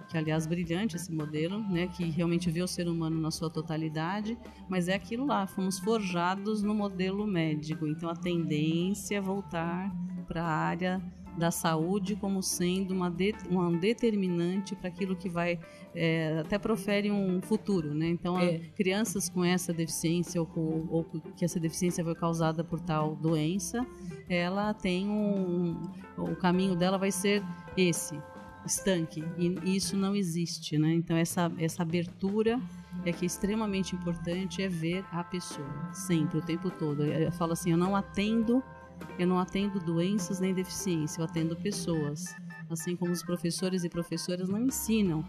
que 0.08 0.18
aliás 0.18 0.46
brilhante 0.46 0.96
esse 0.96 1.12
modelo, 1.12 1.58
né, 1.58 1.86
que 1.86 2.04
realmente 2.04 2.50
vê 2.50 2.60
o 2.60 2.66
ser 2.66 2.86
humano 2.88 3.18
na 3.18 3.30
sua 3.30 3.48
totalidade, 3.48 4.36
mas 4.68 4.88
é 4.88 4.94
aquilo 4.94 5.24
lá, 5.24 5.46
fomos 5.46 5.78
forjados 5.78 6.62
no 6.62 6.74
modelo 6.74 7.26
médico, 7.26 7.86
então 7.86 8.10
a 8.10 8.16
tendência 8.16 9.16
é 9.16 9.20
voltar 9.20 9.90
para 10.32 10.42
a 10.42 10.48
área 10.48 11.02
da 11.36 11.50
saúde 11.50 12.16
como 12.16 12.42
sendo 12.42 12.92
uma 12.92 13.10
de, 13.10 13.34
um 13.50 13.78
determinante 13.78 14.74
para 14.74 14.88
aquilo 14.88 15.14
que 15.14 15.28
vai 15.28 15.58
é, 15.94 16.38
até 16.40 16.58
profere 16.58 17.10
um 17.10 17.40
futuro, 17.40 17.94
né? 17.94 18.08
Então, 18.08 18.38
é. 18.38 18.58
crianças 18.74 19.28
com 19.28 19.44
essa 19.44 19.72
deficiência 19.72 20.40
ou, 20.40 20.46
com, 20.46 20.86
ou, 20.90 21.04
que 21.36 21.44
essa 21.44 21.60
deficiência 21.60 22.02
foi 22.02 22.14
causada 22.14 22.64
por 22.64 22.80
tal 22.80 23.14
doença, 23.16 23.86
ela 24.28 24.72
tem 24.74 25.08
um, 25.08 25.90
o 26.16 26.36
caminho 26.36 26.76
dela 26.76 26.98
vai 26.98 27.10
ser 27.10 27.42
esse 27.76 28.18
estanque 28.64 29.24
e 29.36 29.76
isso 29.76 29.96
não 29.96 30.14
existe, 30.14 30.78
né? 30.78 30.94
Então 30.94 31.16
essa 31.16 31.50
essa 31.58 31.82
abertura 31.82 32.60
é 33.04 33.12
que 33.12 33.24
é 33.24 33.26
extremamente 33.26 33.96
importante 33.96 34.62
é 34.62 34.68
ver 34.68 35.04
a 35.10 35.24
pessoa 35.24 35.66
sempre 35.92 36.38
o 36.38 36.42
tempo 36.42 36.70
todo. 36.70 37.04
Eu 37.04 37.32
falo 37.32 37.52
assim, 37.52 37.72
eu 37.72 37.76
não 37.76 37.96
atendo 37.96 38.62
eu 39.18 39.26
não 39.26 39.38
atendo 39.38 39.80
doenças 39.80 40.40
nem 40.40 40.54
deficiência, 40.54 41.20
eu 41.20 41.24
atendo 41.24 41.56
pessoas. 41.56 42.34
Assim 42.70 42.96
como 42.96 43.12
os 43.12 43.22
professores 43.22 43.84
e 43.84 43.88
professoras 43.88 44.48
não 44.48 44.62
ensinam 44.62 45.24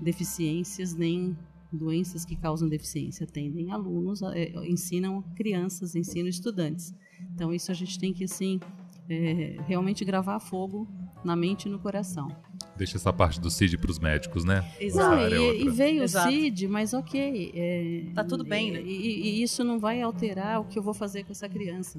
deficiências 0.00 0.94
nem 0.94 1.36
doenças 1.72 2.24
que 2.24 2.36
causam 2.36 2.68
deficiência, 2.68 3.24
atendem 3.24 3.70
alunos, 3.70 4.22
é, 4.22 4.52
ensinam 4.66 5.22
crianças, 5.34 5.94
ensinam 5.94 6.28
estudantes. 6.28 6.94
Então 7.34 7.52
isso 7.52 7.70
a 7.70 7.74
gente 7.74 7.98
tem 7.98 8.12
que 8.12 8.24
assim 8.24 8.60
é, 9.08 9.56
realmente 9.66 10.04
gravar 10.04 10.38
fogo 10.40 10.88
na 11.24 11.36
mente 11.36 11.66
e 11.66 11.70
no 11.70 11.78
coração. 11.78 12.28
Deixa 12.76 12.96
essa 12.96 13.12
parte 13.12 13.40
do 13.40 13.50
CID 13.50 13.78
para 13.78 13.90
os 13.90 13.98
médicos, 13.98 14.44
né? 14.44 14.70
Exato. 14.78 15.16
Não, 15.16 15.28
e, 15.28 15.64
e, 15.64 15.68
veio 15.70 16.02
Exato. 16.02 16.28
o 16.28 16.30
CID, 16.30 16.68
mas 16.68 16.92
ok. 16.92 17.52
É, 17.54 18.12
tá 18.14 18.22
tudo 18.22 18.44
bem, 18.44 18.70
né? 18.70 18.82
E, 18.82 19.40
e, 19.40 19.42
isso 19.42 19.64
não 19.64 19.78
vai 19.78 20.02
alterar 20.02 20.60
o 20.60 20.64
que 20.64 20.78
eu 20.78 20.82
vou 20.82 20.94
fazer 20.94 21.24
com 21.24 21.32
essa 21.32 21.48
criança. 21.48 21.98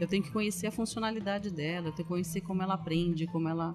Eu 0.00 0.06
tenho 0.06 0.22
que 0.22 0.30
conhecer 0.30 0.66
a 0.66 0.72
funcionalidade 0.72 1.50
dela, 1.50 1.88
eu 1.88 1.92
tenho 1.92 2.04
que 2.06 2.12
conhecer 2.12 2.40
como 2.40 2.62
ela 2.62 2.74
aprende, 2.74 3.26
como 3.26 3.48
ela 3.48 3.74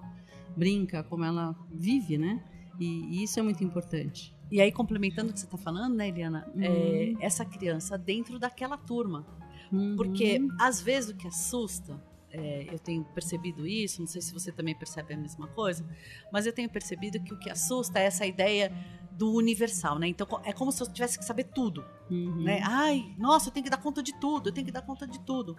brinca, 0.56 1.02
como 1.02 1.24
ela 1.24 1.56
vive, 1.70 2.18
né? 2.18 2.42
E, 2.78 2.84
e 2.84 3.22
isso 3.22 3.38
é 3.38 3.42
muito 3.42 3.62
importante. 3.64 4.34
E 4.50 4.60
aí, 4.60 4.72
complementando 4.72 5.30
o 5.30 5.32
que 5.32 5.40
você 5.40 5.46
está 5.46 5.58
falando, 5.58 5.94
né, 5.94 6.08
Eliana? 6.08 6.50
Uhum. 6.54 6.62
É, 6.62 7.14
essa 7.20 7.44
criança 7.44 7.98
dentro 7.98 8.38
daquela 8.38 8.78
turma. 8.78 9.26
Uhum. 9.70 9.96
Porque, 9.96 10.40
às 10.58 10.80
vezes, 10.80 11.10
o 11.10 11.16
que 11.16 11.28
assusta, 11.28 12.02
é, 12.30 12.66
eu 12.72 12.78
tenho 12.78 13.04
percebido 13.04 13.66
isso, 13.66 14.00
não 14.00 14.06
sei 14.06 14.22
se 14.22 14.32
você 14.32 14.50
também 14.50 14.74
percebe 14.74 15.14
a 15.14 15.16
mesma 15.16 15.48
coisa, 15.48 15.84
mas 16.32 16.46
eu 16.46 16.52
tenho 16.52 16.68
percebido 16.68 17.20
que 17.20 17.32
o 17.32 17.38
que 17.38 17.50
assusta 17.50 17.98
é 17.98 18.04
essa 18.04 18.26
ideia 18.26 18.72
do 19.18 19.34
universal, 19.34 19.98
né? 19.98 20.06
Então 20.06 20.26
é 20.44 20.52
como 20.52 20.70
se 20.70 20.80
eu 20.80 20.86
tivesse 20.86 21.18
que 21.18 21.24
saber 21.24 21.44
tudo, 21.44 21.84
uhum. 22.08 22.44
né? 22.44 22.60
Ai, 22.64 23.12
nossa, 23.18 23.48
eu 23.48 23.52
tenho 23.52 23.64
que 23.64 23.70
dar 23.70 23.82
conta 23.82 24.00
de 24.00 24.18
tudo, 24.20 24.48
eu 24.48 24.54
tenho 24.54 24.64
que 24.64 24.72
dar 24.72 24.82
conta 24.82 25.06
de 25.06 25.18
tudo. 25.20 25.56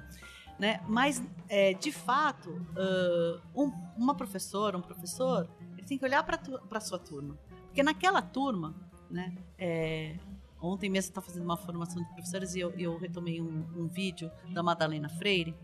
Né? 0.58 0.82
Mas, 0.88 1.24
é, 1.48 1.74
de 1.74 1.92
fato, 1.92 2.50
uh, 2.50 3.42
um, 3.56 3.72
uma 3.98 4.14
professora, 4.14 4.78
um 4.78 4.82
professor, 4.82 5.50
ele 5.78 5.88
tem 5.88 5.98
que 5.98 6.04
olhar 6.04 6.22
para 6.22 6.38
a 6.72 6.82
sua 6.82 7.00
turma. 7.00 7.38
Porque 7.68 7.82
naquela 7.82 8.22
turma, 8.22 8.76
né, 9.10 9.38
é, 9.58 10.18
ontem 10.62 10.90
mesmo 10.90 11.10
estava 11.10 11.26
fazendo 11.26 11.44
uma 11.44 11.56
formação 11.56 12.04
de 12.04 12.10
professores 12.10 12.56
e 12.56 12.60
eu, 12.60 12.72
eu 12.72 12.98
retomei 12.98 13.40
um, 13.40 13.66
um, 13.76 13.88
vídeo 13.88 14.30
da 14.54 14.62
Madalena 14.62 15.08
Freire, 15.08 15.56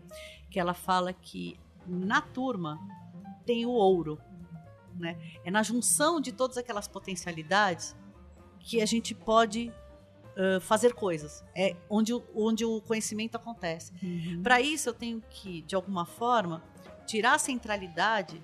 que 0.50 0.58
ela 0.58 0.72
fala 0.72 1.12
que 1.12 1.58
na 1.86 2.22
turma 2.22 2.80
tem 3.44 3.66
o 3.66 3.70
ouro. 3.70 4.18
Né? 4.98 5.16
É 5.44 5.50
na 5.50 5.62
junção 5.62 6.20
de 6.20 6.32
todas 6.32 6.56
aquelas 6.56 6.88
potencialidades 6.88 7.94
que 8.60 8.80
a 8.80 8.86
gente 8.86 9.14
pode 9.14 9.72
uh, 10.36 10.60
fazer 10.60 10.94
coisas. 10.94 11.44
É 11.54 11.76
onde, 11.88 12.12
onde 12.34 12.64
o 12.64 12.80
conhecimento 12.80 13.36
acontece. 13.36 13.92
Uhum. 14.02 14.42
Para 14.42 14.60
isso, 14.60 14.88
eu 14.88 14.94
tenho 14.94 15.22
que, 15.30 15.62
de 15.62 15.74
alguma 15.74 16.04
forma, 16.04 16.62
tirar 17.06 17.34
a 17.34 17.38
centralidade 17.38 18.42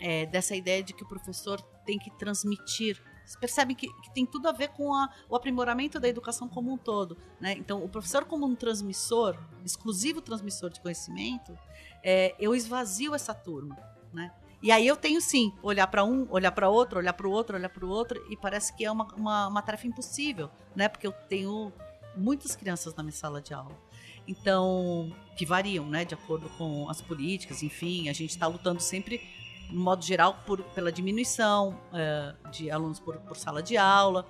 é, 0.00 0.26
dessa 0.26 0.54
ideia 0.54 0.82
de 0.82 0.92
que 0.92 1.02
o 1.02 1.08
professor 1.08 1.60
tem 1.84 1.98
que 1.98 2.10
transmitir. 2.10 3.02
Vocês 3.24 3.36
percebem 3.36 3.76
que, 3.76 3.88
que 4.02 4.14
tem 4.14 4.24
tudo 4.24 4.48
a 4.48 4.52
ver 4.52 4.68
com 4.68 4.94
a, 4.94 5.12
o 5.28 5.36
aprimoramento 5.36 5.98
da 5.98 6.08
educação 6.08 6.48
como 6.48 6.72
um 6.72 6.78
todo. 6.78 7.16
Né? 7.40 7.52
Então, 7.52 7.84
o 7.84 7.88
professor, 7.88 8.24
como 8.24 8.46
um 8.46 8.54
transmissor, 8.54 9.38
exclusivo 9.64 10.20
transmissor 10.20 10.70
de 10.70 10.80
conhecimento, 10.80 11.58
é, 12.02 12.34
eu 12.38 12.54
esvazio 12.54 13.14
essa 13.14 13.34
turma. 13.34 13.76
Né? 14.12 14.32
E 14.60 14.72
aí 14.72 14.86
eu 14.86 14.96
tenho 14.96 15.20
sim, 15.20 15.52
olhar 15.62 15.86
para 15.86 16.04
um, 16.04 16.26
olhar 16.30 16.50
para 16.50 16.68
outro, 16.68 16.98
olhar 16.98 17.12
para 17.12 17.28
o 17.28 17.30
outro, 17.30 17.56
olhar 17.56 17.68
para 17.68 17.84
o 17.84 17.88
outro, 17.88 18.24
e 18.28 18.36
parece 18.36 18.74
que 18.74 18.84
é 18.84 18.90
uma, 18.90 19.04
uma, 19.14 19.48
uma, 19.48 19.62
tarefa 19.62 19.86
impossível, 19.86 20.50
né? 20.74 20.88
Porque 20.88 21.06
eu 21.06 21.12
tenho 21.12 21.72
muitas 22.16 22.56
crianças 22.56 22.94
na 22.96 23.02
minha 23.02 23.12
sala 23.12 23.40
de 23.40 23.54
aula. 23.54 23.76
Então, 24.26 25.12
que 25.36 25.46
variam, 25.46 25.86
né? 25.88 26.04
De 26.04 26.14
acordo 26.14 26.48
com 26.58 26.88
as 26.90 27.00
políticas, 27.00 27.62
enfim, 27.62 28.08
a 28.08 28.12
gente 28.12 28.30
está 28.30 28.48
lutando 28.48 28.80
sempre, 28.80 29.22
no 29.70 29.80
modo 29.80 30.04
geral, 30.04 30.34
por, 30.44 30.60
pela 30.62 30.90
diminuição 30.90 31.78
é, 31.92 32.34
de 32.50 32.68
alunos 32.68 32.98
por, 32.98 33.16
por, 33.18 33.36
sala 33.36 33.62
de 33.62 33.76
aula. 33.76 34.26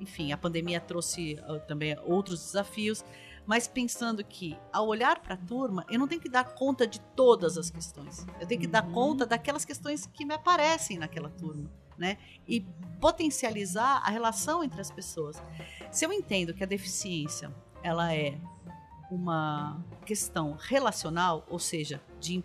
Enfim, 0.00 0.32
a 0.32 0.36
pandemia 0.36 0.80
trouxe 0.80 1.40
uh, 1.48 1.58
também 1.66 1.96
outros 2.04 2.40
desafios 2.40 3.04
mas 3.46 3.66
pensando 3.66 4.24
que 4.24 4.56
ao 4.72 4.86
olhar 4.86 5.20
para 5.20 5.34
a 5.34 5.36
turma, 5.36 5.84
eu 5.90 5.98
não 5.98 6.06
tenho 6.06 6.20
que 6.20 6.28
dar 6.28 6.44
conta 6.54 6.86
de 6.86 7.00
todas 7.00 7.58
as 7.58 7.70
questões. 7.70 8.26
Eu 8.40 8.46
tenho 8.46 8.60
que 8.60 8.66
uhum. 8.66 8.72
dar 8.72 8.90
conta 8.90 9.26
daquelas 9.26 9.64
questões 9.64 10.06
que 10.06 10.24
me 10.24 10.34
aparecem 10.34 10.98
naquela 10.98 11.28
turma, 11.28 11.70
né? 11.98 12.18
E 12.46 12.60
potencializar 13.00 14.02
a 14.04 14.10
relação 14.10 14.62
entre 14.62 14.80
as 14.80 14.90
pessoas. 14.90 15.42
Se 15.90 16.04
eu 16.04 16.12
entendo 16.12 16.54
que 16.54 16.62
a 16.62 16.66
deficiência, 16.66 17.52
ela 17.82 18.14
é 18.14 18.38
uma 19.10 19.84
questão 20.06 20.52
relacional, 20.52 21.44
ou 21.50 21.58
seja, 21.58 22.00
de 22.18 22.42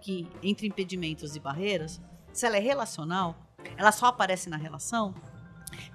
que 0.00 0.28
entre 0.42 0.66
impedimentos 0.66 1.34
e 1.34 1.40
barreiras, 1.40 2.00
se 2.32 2.44
ela 2.44 2.56
é 2.56 2.60
relacional, 2.60 3.36
ela 3.76 3.90
só 3.90 4.06
aparece 4.06 4.50
na 4.50 4.56
relação, 4.56 5.14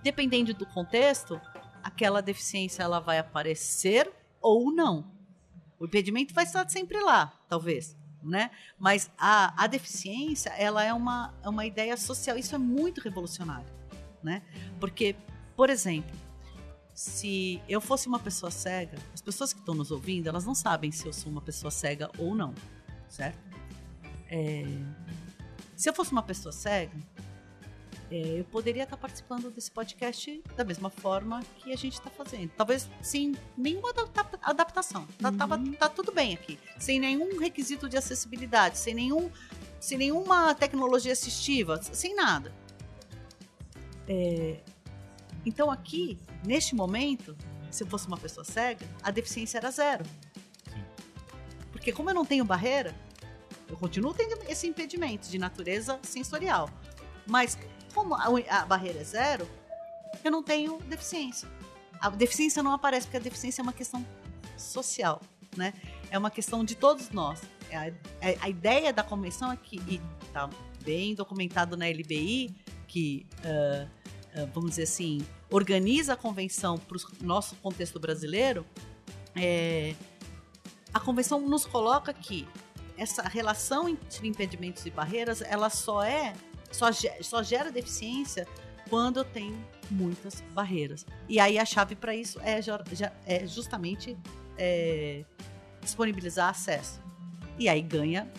dependendo 0.02 0.54
do 0.54 0.66
contexto, 0.66 1.40
aquela 1.84 2.22
deficiência 2.22 2.82
ela 2.82 3.00
vai 3.00 3.20
aparecer 3.20 4.12
ou 4.42 4.72
não. 4.72 5.12
O 5.80 5.86
impedimento 5.86 6.34
vai 6.34 6.44
estar 6.44 6.68
sempre 6.70 7.00
lá, 7.02 7.34
talvez, 7.48 7.96
né? 8.22 8.52
Mas 8.78 9.10
a, 9.18 9.64
a 9.64 9.68
deficiência, 9.68 10.50
ela 10.50 10.84
é 10.84 10.94
uma, 10.94 11.34
é 11.44 11.50
uma 11.50 11.66
ideia 11.66 11.96
social. 11.96 12.38
Isso 12.38 12.54
é 12.54 12.58
muito 12.58 13.02
revolucionário, 13.02 13.68
né? 14.22 14.42
Porque, 14.80 15.16
por 15.56 15.70
exemplo, 15.70 16.16
se 16.94 17.62
eu 17.70 17.80
fosse 17.80 18.10
uma 18.10 18.20
pessoa 18.20 18.52
cega, 18.52 18.98
as 19.14 19.22
pessoas 19.22 19.54
que 19.54 19.60
estão 19.60 19.74
nos 19.74 19.90
ouvindo, 19.90 20.28
elas 20.28 20.46
não 20.46 20.54
sabem 20.54 20.92
se 20.92 21.08
eu 21.08 21.14
sou 21.14 21.32
uma 21.32 21.42
pessoa 21.42 21.72
cega 21.72 22.12
ou 22.18 22.36
não, 22.36 22.54
certo? 23.08 23.40
É... 24.28 24.66
Se 25.78 25.90
eu 25.90 25.94
fosse 25.94 26.12
uma 26.12 26.22
pessoa 26.22 26.52
cega, 26.52 26.98
é, 28.12 28.40
eu 28.40 28.44
poderia 28.46 28.84
estar 28.84 28.98
participando 28.98 29.52
desse 29.52 29.70
podcast 29.70 30.42
da 30.56 30.64
mesma 30.64 30.90
forma 30.90 31.44
que 31.58 31.72
a 31.72 31.76
gente 31.76 31.94
está 31.94 32.10
fazendo. 32.10 32.50
Talvez 32.58 32.90
sem 33.02 33.36
nenhuma 33.56 33.94
adaptação. 34.42 35.08
Tá, 35.20 35.30
uhum. 35.30 35.74
tá 35.74 35.88
tudo 35.90 36.12
bem 36.12 36.34
aqui. 36.34 36.60
Sem 36.80 37.00
nenhum 37.00 37.38
requisito 37.40 37.88
de 37.88 37.98
acessibilidade, 37.98 38.80
sem, 38.80 38.96
nenhum, 38.96 39.30
sem 39.80 39.98
nenhuma 39.98 40.56
tecnologia 40.56 41.14
assistiva, 41.14 41.80
sem 41.82 42.16
nada. 42.16 42.52
É, 44.08 44.60
então 45.46 45.70
aqui, 45.70 46.18
neste 46.44 46.76
momento, 46.76 47.38
se 47.70 47.84
eu 47.84 47.88
fosse 47.88 48.08
uma 48.08 48.18
pessoa 48.18 48.44
cega, 48.44 48.88
a 49.04 49.12
deficiência 49.12 49.60
era 49.60 49.70
zero. 49.70 50.04
Sim. 50.66 50.84
Porque 51.72 51.92
como 51.92 52.10
eu 52.10 52.16
não 52.16 52.26
tenho 52.26 52.44
barreira, 52.44 52.96
eu 53.68 53.78
continuo 53.78 54.16
tendo 54.16 54.36
esse 54.50 54.66
impedimento 54.66 55.30
de 55.30 55.38
natureza 55.38 56.00
sensorial. 56.02 56.72
Mas 57.28 57.56
como 57.94 58.16
a, 58.16 58.26
a 58.50 58.66
barreira 58.66 59.00
é 59.00 59.04
zero, 59.04 59.48
eu 60.24 60.32
não 60.32 60.44
tenho 60.44 60.78
deficiência. 60.84 61.48
A 62.00 62.10
deficiência 62.10 62.64
não 62.64 62.74
aparece 62.74 63.08
porque 63.08 63.18
a 63.18 63.22
deficiência 63.22 63.62
é 63.62 63.64
uma 63.64 63.74
questão 63.74 64.06
social, 64.58 65.22
né? 65.56 65.74
É 66.10 66.18
uma 66.18 66.32
questão 66.32 66.64
de 66.64 66.76
todos 66.76 67.10
nós. 67.10 67.42
É 67.70 67.78
a, 67.78 67.88
é, 68.22 68.38
a 68.42 68.50
ideia 68.50 68.92
da 68.92 69.04
convenção 69.04 69.52
é 69.52 69.58
que, 69.58 69.78
e 69.88 70.02
está 70.26 70.50
bem 70.84 71.14
documentado 71.14 71.76
na 71.78 71.86
LBI, 71.86 72.56
que, 72.88 73.26
uh, 73.44 74.42
uh, 74.42 74.50
vamos 74.54 74.72
dizer 74.72 74.84
assim, 74.84 75.26
organiza 75.52 76.14
a 76.14 76.16
convenção 76.16 76.78
para 76.78 76.98
o 76.98 77.02
nosso 77.22 77.56
contexto 77.58 78.00
brasileiro, 78.00 78.66
é, 79.36 79.96
a 80.94 81.00
convenção 81.00 81.40
nos 81.40 81.66
coloca 81.66 82.14
que 82.14 82.48
essa 82.98 83.22
relação 83.24 83.88
entre 83.88 84.28
impedimentos 84.28 84.86
e 84.86 84.90
barreiras, 84.90 85.42
ela 85.42 85.70
só 85.70 86.04
é 86.04 86.34
só, 86.72 86.88
só 87.22 87.44
gera 87.44 87.72
deficiência 87.72 88.48
quando 88.90 89.18
eu 89.18 89.26
tenho 89.26 89.58
muitas 89.90 90.42
barreiras. 90.54 91.06
E 91.28 91.40
aí 91.40 91.58
a 91.58 91.66
chave 91.66 91.96
para 91.96 92.16
isso 92.16 92.40
é, 92.42 92.60
é 93.26 93.48
justamente 93.48 94.18
é, 94.58 95.24
disponibilizar 95.82 96.50
acesso. 96.50 97.02
E 97.58 97.68
aí 97.68 97.82
ganha 97.82 98.32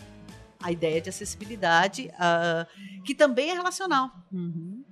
a 0.63 0.71
ideia 0.71 1.01
de 1.01 1.09
acessibilidade, 1.09 2.11
uh, 2.15 3.03
que 3.05 3.15
também 3.15 3.51
é 3.51 3.55
relacional. 3.55 4.11
Uhum. 4.33 4.85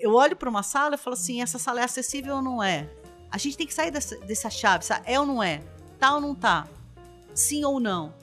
Eu 0.00 0.14
olho 0.14 0.34
para 0.34 0.48
uma 0.48 0.62
sala 0.62 0.94
e 0.94 0.98
falo 0.98 1.14
assim: 1.14 1.42
essa 1.42 1.58
sala 1.58 1.80
é 1.80 1.84
acessível 1.84 2.36
ou 2.36 2.42
não 2.42 2.62
é? 2.62 2.88
A 3.30 3.38
gente 3.38 3.56
tem 3.56 3.66
que 3.66 3.74
sair 3.74 3.90
dessa, 3.90 4.16
dessa 4.18 4.50
chave, 4.50 4.84
sabe? 4.84 5.10
é 5.10 5.18
ou 5.18 5.26
não 5.26 5.42
é? 5.42 5.62
Tá 5.98 6.14
ou 6.14 6.20
não 6.20 6.34
tá? 6.34 6.66
Sim 7.34 7.64
ou 7.64 7.78
não? 7.80 8.14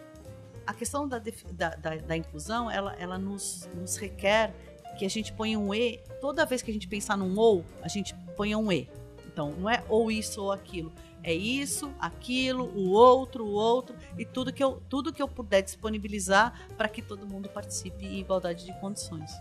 A 0.69 0.73
questão 0.73 1.07
da, 1.07 1.17
da, 1.17 1.69
da, 1.69 1.95
da 1.95 2.15
inclusão, 2.15 2.69
ela, 2.69 2.93
ela 2.99 3.17
nos, 3.17 3.67
nos 3.73 3.97
requer 3.97 4.53
que 4.99 5.03
a 5.03 5.09
gente 5.09 5.33
ponha 5.33 5.57
um 5.57 5.73
E, 5.73 5.97
toda 6.21 6.45
vez 6.45 6.61
que 6.61 6.69
a 6.69 6.73
gente 6.73 6.87
pensar 6.87 7.17
num 7.17 7.35
ou, 7.39 7.65
a 7.81 7.87
gente 7.87 8.13
ponha 8.37 8.55
um 8.55 8.71
E. 8.71 8.87
Então, 9.25 9.51
não 9.53 9.67
é 9.67 9.83
ou 9.89 10.11
isso 10.11 10.43
ou 10.43 10.51
aquilo. 10.51 10.91
É 11.23 11.33
isso, 11.33 11.91
aquilo, 11.99 12.65
o 12.65 12.91
outro, 12.91 13.45
o 13.45 13.51
outro, 13.51 13.95
e 14.15 14.23
tudo 14.23 14.53
que 14.53 14.63
eu, 14.63 14.79
tudo 14.87 15.11
que 15.11 15.23
eu 15.23 15.27
puder 15.27 15.63
disponibilizar 15.63 16.53
para 16.77 16.87
que 16.87 17.01
todo 17.01 17.25
mundo 17.25 17.49
participe 17.49 18.05
em 18.05 18.19
igualdade 18.19 18.63
de 18.63 18.79
condições. 18.79 19.31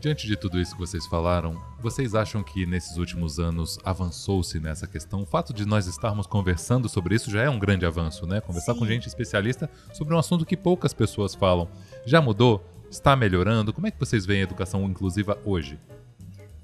Diante 0.00 0.26
de 0.26 0.34
tudo 0.34 0.58
isso 0.58 0.72
que 0.72 0.80
vocês 0.80 1.06
falaram, 1.06 1.62
vocês 1.78 2.14
acham 2.14 2.42
que 2.42 2.64
nesses 2.64 2.96
últimos 2.96 3.38
anos 3.38 3.78
avançou-se 3.84 4.58
nessa 4.58 4.86
questão? 4.86 5.20
O 5.20 5.26
fato 5.26 5.52
de 5.52 5.66
nós 5.66 5.86
estarmos 5.86 6.26
conversando 6.26 6.88
sobre 6.88 7.14
isso 7.14 7.30
já 7.30 7.42
é 7.42 7.50
um 7.50 7.58
grande 7.58 7.84
avanço, 7.84 8.26
né? 8.26 8.40
Conversar 8.40 8.72
Sim. 8.72 8.78
com 8.78 8.86
gente 8.86 9.06
especialista 9.08 9.68
sobre 9.92 10.14
um 10.14 10.18
assunto 10.18 10.46
que 10.46 10.56
poucas 10.56 10.94
pessoas 10.94 11.34
falam. 11.34 11.68
Já 12.06 12.18
mudou? 12.18 12.64
Está 12.90 13.14
melhorando? 13.14 13.74
Como 13.74 13.88
é 13.88 13.90
que 13.90 14.00
vocês 14.00 14.24
veem 14.24 14.40
a 14.40 14.44
educação 14.44 14.82
inclusiva 14.84 15.38
hoje? 15.44 15.78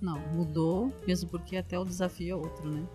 Não, 0.00 0.18
mudou, 0.32 0.90
mesmo 1.06 1.28
porque 1.28 1.58
até 1.58 1.78
o 1.78 1.84
desafio 1.84 2.32
é 2.32 2.34
outro, 2.36 2.66
né? 2.66 2.86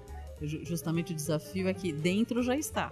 Justamente 0.41 1.13
o 1.13 1.15
desafio 1.15 1.67
é 1.67 1.73
que 1.73 1.93
dentro 1.93 2.41
já 2.41 2.55
está. 2.55 2.91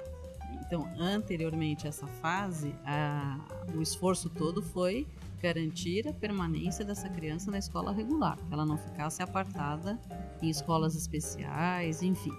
Então, 0.62 0.88
anteriormente 1.00 1.88
a 1.88 1.90
essa 1.90 2.06
fase, 2.06 2.76
a, 2.86 3.40
o 3.74 3.82
esforço 3.82 4.30
todo 4.30 4.62
foi 4.62 5.08
garantir 5.40 6.08
a 6.08 6.14
permanência 6.14 6.84
dessa 6.86 7.10
criança 7.10 7.50
na 7.50 7.58
escola 7.58 7.92
regular, 7.92 8.38
que 8.38 8.54
ela 8.54 8.66
não 8.66 8.78
ficasse 8.78 9.22
apartada 9.22 10.00
em 10.42 10.50
escolas 10.50 10.96
especiais, 10.96 12.04
enfim. 12.04 12.32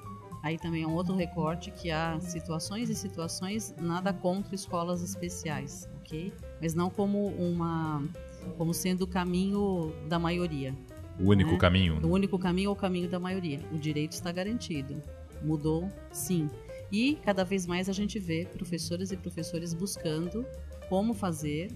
Aí 0.43 0.57
também 0.57 0.83
é 0.83 0.87
um 0.87 0.95
outro 0.95 1.15
recorte 1.15 1.71
que 1.71 1.91
há 1.91 2.19
situações 2.21 2.89
e 2.89 2.95
situações 2.95 3.75
nada 3.79 4.13
contra 4.13 4.55
escolas 4.55 5.03
especiais, 5.03 5.89
ok? 6.01 6.33
Mas 6.61 6.75
não 6.75 6.89
como 6.89 7.27
uma, 7.27 8.03
como 8.57 8.73
sendo 8.73 9.03
o 9.03 9.07
caminho 9.07 9.93
da 10.09 10.19
maioria. 10.19 10.75
O 11.19 11.29
único 11.29 11.53
né? 11.53 11.59
caminho. 11.59 12.01
O 12.03 12.09
único 12.09 12.39
caminho 12.39 12.69
é 12.69 12.73
o 12.73 12.77
caminho 12.77 13.09
da 13.09 13.21
maioria. 13.21 13.61
O 13.71 13.79
direito 13.79 14.13
está 14.13 14.33
garantido. 14.33 15.03
Mudou, 15.43 15.91
sim. 16.11 16.49
E 16.91 17.17
cada 17.23 17.45
vez 17.45 17.67
mais 17.67 17.89
a 17.89 17.93
gente 17.93 18.19
vê 18.19 18.47
professores 18.47 19.13
e 19.13 19.17
professores 19.17 19.75
buscando 19.75 20.45
como 20.89 21.13
fazer 21.15 21.71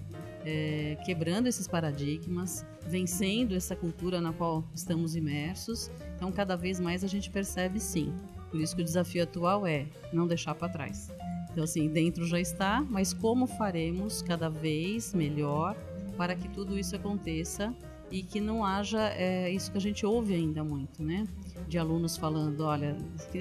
é, 0.44 0.96
quebrando 1.04 1.46
esses 1.46 1.66
paradigmas, 1.66 2.64
vencendo 2.86 3.54
essa 3.54 3.74
cultura 3.74 4.20
na 4.20 4.32
qual 4.32 4.64
estamos 4.74 5.16
imersos. 5.16 5.90
Então, 6.16 6.30
cada 6.30 6.56
vez 6.56 6.78
mais 6.78 7.02
a 7.02 7.08
gente 7.08 7.30
percebe 7.30 7.80
sim. 7.80 8.12
Por 8.50 8.60
isso 8.60 8.76
que 8.76 8.82
o 8.82 8.84
desafio 8.84 9.22
atual 9.22 9.66
é 9.66 9.86
não 10.12 10.26
deixar 10.26 10.54
para 10.54 10.68
trás. 10.68 11.10
Então, 11.50 11.64
assim, 11.64 11.88
dentro 11.88 12.26
já 12.26 12.38
está, 12.38 12.84
mas 12.88 13.12
como 13.12 13.46
faremos 13.46 14.22
cada 14.22 14.48
vez 14.48 15.14
melhor 15.14 15.76
para 16.16 16.34
que 16.34 16.48
tudo 16.48 16.78
isso 16.78 16.94
aconteça 16.94 17.74
e 18.10 18.22
que 18.22 18.40
não 18.40 18.64
haja 18.64 19.08
é, 19.10 19.50
isso 19.50 19.72
que 19.72 19.78
a 19.78 19.80
gente 19.80 20.04
ouve 20.04 20.34
ainda 20.34 20.62
muito, 20.62 21.02
né? 21.02 21.26
De 21.68 21.78
alunos 21.78 22.16
falando, 22.16 22.60
olha, 22.64 22.96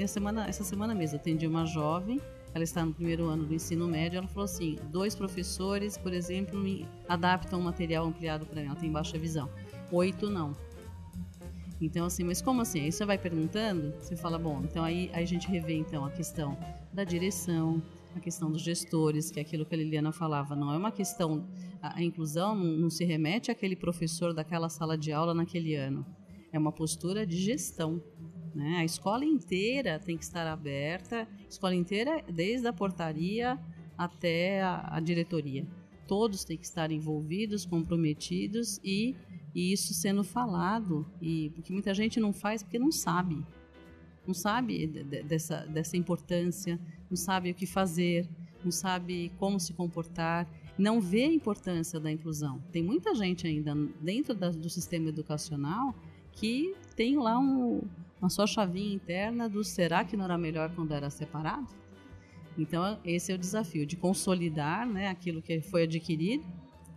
semana, 0.07 0.47
essa 0.47 0.63
semana 0.63 0.95
mesmo 0.95 1.17
atendi 1.17 1.45
uma 1.45 1.65
jovem 1.65 2.21
ela 2.53 2.63
está 2.63 2.85
no 2.85 2.93
primeiro 2.93 3.25
ano 3.25 3.45
do 3.45 3.53
ensino 3.53 3.87
médio, 3.87 4.17
ela 4.17 4.27
falou 4.27 4.45
assim: 4.45 4.77
dois 4.91 5.15
professores, 5.15 5.97
por 5.97 6.13
exemplo, 6.13 6.59
me 6.59 6.87
adaptam 7.07 7.59
um 7.59 7.63
material 7.63 8.05
ampliado 8.05 8.45
para 8.45 8.61
mim, 8.61 8.67
ela 8.67 8.75
tem 8.75 8.91
baixa 8.91 9.17
visão. 9.17 9.49
Oito 9.91 10.29
não. 10.29 10.55
Então, 11.81 12.05
assim, 12.05 12.23
mas 12.23 12.41
como 12.41 12.61
assim? 12.61 12.81
Aí 12.81 12.91
você 12.91 13.05
vai 13.05 13.17
perguntando, 13.17 13.93
você 13.99 14.15
fala, 14.15 14.37
bom, 14.37 14.61
então 14.63 14.83
aí, 14.83 15.09
aí 15.13 15.23
a 15.23 15.27
gente 15.27 15.47
revê 15.49 15.75
então 15.75 16.05
a 16.05 16.11
questão 16.11 16.57
da 16.93 17.03
direção, 17.03 17.81
a 18.15 18.19
questão 18.19 18.49
dos 18.49 18.61
gestores, 18.61 19.29
que 19.29 19.39
é 19.39 19.41
aquilo 19.41 19.65
que 19.65 19.73
a 19.73 19.77
Liliana 19.77 20.11
falava, 20.11 20.55
não 20.55 20.71
é 20.71 20.77
uma 20.77 20.91
questão, 20.91 21.45
a, 21.81 21.97
a 21.97 22.03
inclusão 22.03 22.55
não, 22.55 22.65
não 22.65 22.89
se 22.89 23.03
remete 23.03 23.51
àquele 23.51 23.75
professor 23.75 24.33
daquela 24.33 24.69
sala 24.69 24.97
de 24.97 25.11
aula 25.11 25.33
naquele 25.33 25.75
ano, 25.75 26.05
é 26.53 26.59
uma 26.59 26.71
postura 26.71 27.25
de 27.25 27.37
gestão. 27.37 28.01
Né? 28.53 28.77
A 28.77 28.85
escola 28.85 29.25
inteira 29.25 29.99
tem 29.99 30.17
que 30.17 30.23
estar 30.23 30.45
aberta, 30.45 31.27
escola 31.49 31.75
inteira, 31.75 32.23
desde 32.31 32.67
a 32.67 32.73
portaria 32.73 33.59
até 33.97 34.61
a, 34.61 34.95
a 34.95 34.99
diretoria. 34.99 35.65
Todos 36.07 36.43
têm 36.43 36.57
que 36.57 36.65
estar 36.65 36.91
envolvidos, 36.91 37.65
comprometidos 37.65 38.79
e, 38.83 39.15
e 39.55 39.71
isso 39.71 39.93
sendo 39.93 40.23
falado. 40.23 41.05
E, 41.21 41.49
porque 41.55 41.73
muita 41.73 41.93
gente 41.93 42.19
não 42.19 42.33
faz 42.33 42.61
porque 42.61 42.77
não 42.77 42.91
sabe. 42.91 43.43
Não 44.25 44.33
sabe 44.33 44.87
dessa, 45.25 45.65
dessa 45.65 45.97
importância, 45.97 46.79
não 47.09 47.17
sabe 47.17 47.51
o 47.51 47.55
que 47.55 47.65
fazer, 47.65 48.29
não 48.63 48.71
sabe 48.71 49.31
como 49.37 49.59
se 49.59 49.73
comportar, 49.73 50.47
não 50.77 51.01
vê 51.01 51.23
a 51.23 51.33
importância 51.33 51.99
da 51.99 52.11
inclusão. 52.11 52.63
Tem 52.71 52.81
muita 52.81 53.13
gente 53.13 53.45
ainda 53.45 53.75
dentro 54.01 54.33
da, 54.33 54.49
do 54.49 54.69
sistema 54.69 55.09
educacional 55.09 55.93
que 56.31 56.73
tem 56.95 57.17
lá 57.17 57.37
um, 57.37 57.81
uma 58.23 58.29
só 58.29 58.47
chavinha 58.47 58.95
interna 58.95 59.49
do 59.49 59.65
será 59.65 60.05
que 60.05 60.15
não 60.15 60.23
era 60.23 60.37
melhor 60.37 60.73
quando 60.73 60.93
era 60.93 61.09
separado? 61.09 61.67
Então, 62.57 62.97
esse 63.03 63.33
é 63.33 63.35
o 63.35 63.37
desafio 63.37 63.85
de 63.85 63.97
consolidar 63.97 64.87
né, 64.87 65.09
aquilo 65.09 65.41
que 65.41 65.59
foi 65.59 65.83
adquirido 65.83 66.45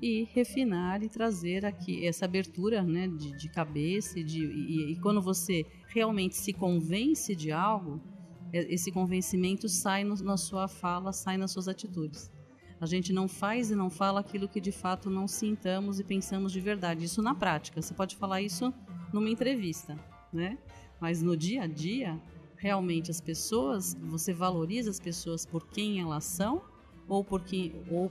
e 0.01 0.29
refinar 0.33 1.03
e 1.03 1.09
trazer 1.09 1.67
aqui 1.67 2.07
essa 2.07 2.27
abertura 2.27 2.81
né, 2.83 3.09
de, 3.09 3.37
de 3.37 3.49
cabeça. 3.49 4.23
De, 4.23 4.39
e, 4.39 4.93
e, 4.93 5.01
quando 5.01 5.21
você 5.21 5.67
realmente 5.89 6.37
se 6.37 6.53
convence 6.53 7.35
de 7.35 7.51
algo, 7.51 8.01
é, 8.53 8.73
esse 8.73 8.93
convencimento 8.93 9.69
sai 9.69 10.05
no, 10.05 10.15
na 10.23 10.37
sua 10.37 10.69
fala, 10.69 11.13
sai 11.13 11.37
nas 11.37 11.51
suas 11.51 11.67
atitudes. 11.67 12.31
A 12.81 12.87
gente 12.87 13.13
não 13.13 13.27
faz 13.27 13.73
e 13.73 13.75
não 13.75 13.91
fala 13.91 14.21
aquilo 14.21 14.47
que 14.47 14.61
de 14.61 14.71
fato 14.71 15.11
não 15.11 15.27
sintamos 15.27 15.99
e 15.99 16.05
pensamos 16.05 16.53
de 16.53 16.61
verdade. 16.61 17.05
Isso 17.05 17.21
na 17.21 17.35
prática. 17.35 17.83
Você 17.83 17.95
pode 17.95 18.15
falar 18.15 18.43
isso 18.43 18.73
numa 19.13 19.29
entrevista, 19.29 19.99
né? 20.33 20.57
Mas 21.01 21.23
no 21.23 21.37
dia 21.37 21.63
a 21.63 21.67
dia, 21.67 22.21
realmente 22.57 23.11
as 23.11 23.21
pessoas, 23.21 23.97
você 24.03 24.33
valoriza 24.33 24.91
as 24.91 25.01
pessoas 25.01 25.45
por 25.45 25.67
quem 25.67 26.01
elas 26.01 26.25
são 26.25 26.63
ou 27.09 27.23
porque 27.23 27.73
ou 27.91 28.11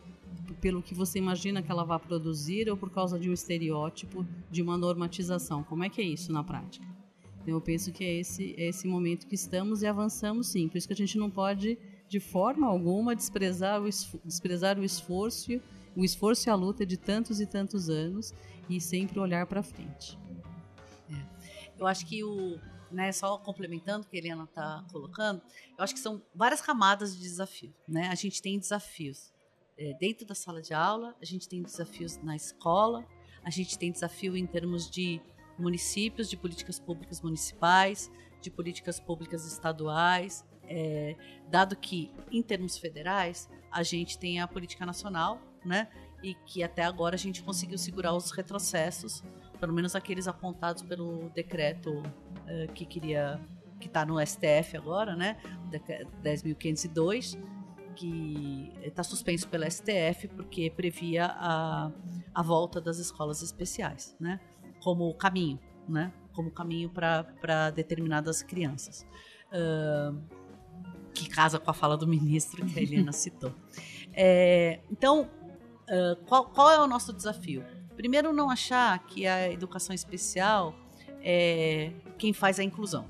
pelo 0.61 0.81
que 0.81 0.93
você 0.93 1.17
imagina 1.17 1.61
que 1.61 1.71
ela 1.71 1.83
vai 1.83 1.99
produzir 1.99 2.69
ou 2.69 2.77
por 2.77 2.89
causa 2.89 3.19
de 3.19 3.29
um 3.29 3.33
estereótipo, 3.33 4.25
de 4.51 4.61
uma 4.61 4.77
normatização. 4.77 5.63
Como 5.63 5.83
é 5.83 5.89
que 5.89 6.01
é 6.01 6.05
isso 6.05 6.31
na 6.31 6.43
prática? 6.43 6.85
Eu 7.47 7.61
penso 7.61 7.91
que 7.91 8.03
é 8.03 8.19
esse, 8.19 8.55
é 8.57 8.69
esse 8.69 8.87
momento 8.87 9.27
que 9.27 9.35
estamos 9.35 9.81
e 9.81 9.87
avançamos 9.87 10.47
sim. 10.47 10.67
Por 10.67 10.77
isso 10.77 10.87
que 10.87 10.93
a 10.93 10.97
gente 10.97 11.17
não 11.17 11.29
pode, 11.29 11.77
de 12.07 12.19
forma 12.19 12.67
alguma, 12.67 13.15
desprezar 13.15 13.81
o, 13.81 13.85
desprezar 14.25 14.79
o 14.79 14.83
esforço 14.83 15.59
o 15.95 16.03
esforço 16.03 16.49
e 16.49 16.51
a 16.51 16.55
luta 16.55 16.85
de 16.85 16.97
tantos 16.97 17.39
e 17.39 17.45
tantos 17.45 17.89
anos 17.89 18.33
e 18.69 18.81
sempre 18.81 19.19
olhar 19.19 19.45
para 19.47 19.63
frente. 19.63 20.17
É. 21.09 21.25
Eu 21.79 21.87
acho 21.87 22.05
que 22.05 22.23
o, 22.23 22.59
né, 22.95 23.11
só 23.11 23.37
complementando 23.37 24.05
o 24.05 24.09
que 24.09 24.15
a 24.15 24.19
Helena 24.19 24.45
está 24.45 24.83
colocando, 24.91 25.41
eu 25.77 25.83
acho 25.83 25.93
que 25.93 25.99
são 25.99 26.21
várias 26.33 26.61
camadas 26.61 27.15
de 27.15 27.21
desafio. 27.21 27.73
Né? 27.87 28.07
A 28.07 28.15
gente 28.15 28.41
tem 28.41 28.57
desafios 28.57 29.33
é, 29.77 29.93
dentro 29.99 30.25
da 30.25 30.33
sala 30.33 30.61
de 30.61 30.73
aula, 30.73 31.13
a 31.21 31.25
gente 31.25 31.47
tem 31.47 31.61
desafios 31.61 32.17
na 32.23 32.35
escola, 32.35 33.05
a 33.43 33.49
gente 33.49 33.77
tem 33.77 33.91
desafio 33.91 34.35
em 34.37 34.47
termos 34.47 34.89
de 34.89 35.21
municípios, 35.59 36.29
de 36.29 36.37
políticas 36.37 36.79
públicas 36.79 37.21
municipais, 37.21 38.09
de 38.41 38.49
políticas 38.49 38.99
públicas 38.99 39.45
estaduais, 39.45 40.45
é, 40.63 41.15
dado 41.49 41.75
que, 41.75 42.11
em 42.31 42.41
termos 42.41 42.77
federais, 42.77 43.49
a 43.71 43.83
gente 43.83 44.17
tem 44.17 44.39
a 44.39 44.47
política 44.47 44.85
nacional, 44.85 45.39
né? 45.63 45.89
E 46.23 46.33
que 46.33 46.63
até 46.63 46.83
agora 46.83 47.15
a 47.15 47.19
gente 47.19 47.43
conseguiu 47.43 47.77
segurar 47.77 48.13
os 48.13 48.31
retrocessos, 48.31 49.23
pelo 49.55 49.73
menos 49.73 49.95
aqueles 49.95 50.27
apontados 50.27 50.83
pelo 50.83 51.29
decreto 51.29 51.91
uh, 51.91 52.71
que 52.73 52.85
queria 52.85 53.39
que 53.79 53.87
está 53.87 54.05
no 54.05 54.25
STF 54.25 54.77
agora, 54.77 55.15
né? 55.15 55.37
10.502, 56.23 57.37
que 57.95 58.71
está 58.81 59.03
suspenso 59.03 59.47
pela 59.47 59.69
STF 59.69 60.27
porque 60.29 60.69
previa 60.69 61.27
a, 61.27 61.91
a 62.33 62.41
volta 62.41 62.79
das 62.81 62.97
escolas 62.99 63.41
especiais, 63.41 64.15
né? 64.19 64.39
Como 64.81 65.13
caminho, 65.13 65.59
né? 65.87 66.13
Como 66.33 66.51
caminho 66.51 66.89
para 66.89 67.71
determinadas 67.71 68.41
crianças. 68.41 69.05
Uh, 69.51 70.19
que 71.13 71.29
casa 71.29 71.59
com 71.59 71.71
a 71.71 71.73
fala 71.73 71.95
do 71.95 72.05
ministro 72.07 72.65
que 72.65 72.79
a 72.79 72.81
Helena 72.81 73.11
citou. 73.13 73.53
É, 74.13 74.81
então, 74.91 75.29
uh, 75.89 76.15
qual, 76.25 76.45
qual 76.49 76.71
é 76.71 76.79
o 76.79 76.87
nosso 76.87 77.13
desafio? 77.13 77.63
Primeiro, 77.95 78.33
não 78.33 78.49
achar 78.49 78.99
que 79.05 79.25
a 79.25 79.51
educação 79.51 79.93
especial 79.93 80.75
é 81.21 81.91
quem 82.17 82.33
faz 82.33 82.59
a 82.59 82.63
inclusão. 82.63 83.09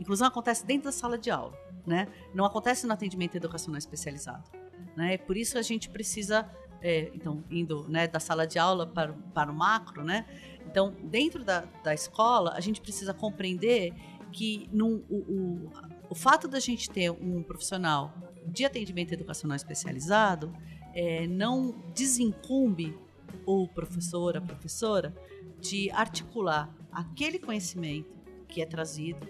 Inclusão 0.00 0.26
acontece 0.26 0.64
dentro 0.64 0.84
da 0.84 0.92
sala 0.92 1.18
de 1.18 1.30
aula, 1.30 1.56
né? 1.86 2.08
Não 2.34 2.44
acontece 2.44 2.86
no 2.86 2.92
atendimento 2.92 3.36
educacional 3.36 3.78
especializado. 3.78 4.50
Né? 4.96 5.16
Por 5.18 5.36
isso 5.36 5.58
a 5.58 5.62
gente 5.62 5.88
precisa, 5.88 6.48
é, 6.80 7.10
então, 7.14 7.42
indo 7.50 7.86
né, 7.88 8.06
da 8.06 8.20
sala 8.20 8.46
de 8.46 8.58
aula 8.58 8.86
para, 8.86 9.12
para 9.34 9.50
o 9.50 9.54
macro, 9.54 10.04
né? 10.04 10.26
Então, 10.66 10.94
dentro 11.02 11.44
da, 11.44 11.60
da 11.82 11.94
escola, 11.94 12.52
a 12.54 12.60
gente 12.60 12.80
precisa 12.80 13.12
compreender 13.12 13.92
que 14.32 14.68
num, 14.72 15.04
o, 15.08 15.16
o, 15.16 15.70
o 16.10 16.14
fato 16.14 16.48
da 16.48 16.58
gente 16.58 16.88
ter 16.90 17.10
um 17.10 17.42
profissional 17.42 18.14
de 18.46 18.64
atendimento 18.64 19.12
educacional 19.12 19.56
especializado 19.56 20.52
é, 20.94 21.26
não 21.26 21.74
desincumbe 21.94 22.98
o 23.46 23.68
professor, 23.68 24.36
a 24.36 24.40
professora, 24.40 25.14
de 25.60 25.90
articular 25.90 26.68
aquele 26.90 27.38
conhecimento 27.38 28.12
que 28.48 28.60
é 28.60 28.66
trazido 28.66 29.26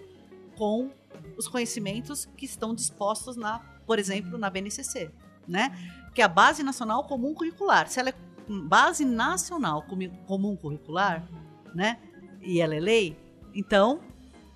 com 0.57 0.91
os 1.37 1.47
conhecimentos 1.47 2.25
que 2.37 2.45
estão 2.45 2.73
dispostos 2.73 3.35
na, 3.35 3.59
por 3.85 3.99
exemplo, 3.99 4.37
na 4.37 4.49
BNCC, 4.49 5.11
né? 5.47 5.71
Que 6.13 6.21
é 6.21 6.25
a 6.25 6.27
Base 6.27 6.63
Nacional 6.63 7.05
Comum 7.05 7.33
Curricular. 7.33 7.87
Se 7.87 7.99
ela 7.99 8.09
é 8.09 8.15
Base 8.47 9.05
Nacional 9.05 9.83
Comum 10.27 10.55
Curricular, 10.55 11.27
né? 11.73 11.99
E 12.41 12.59
ela 12.59 12.75
é 12.75 12.79
lei, 12.79 13.17
então 13.53 14.01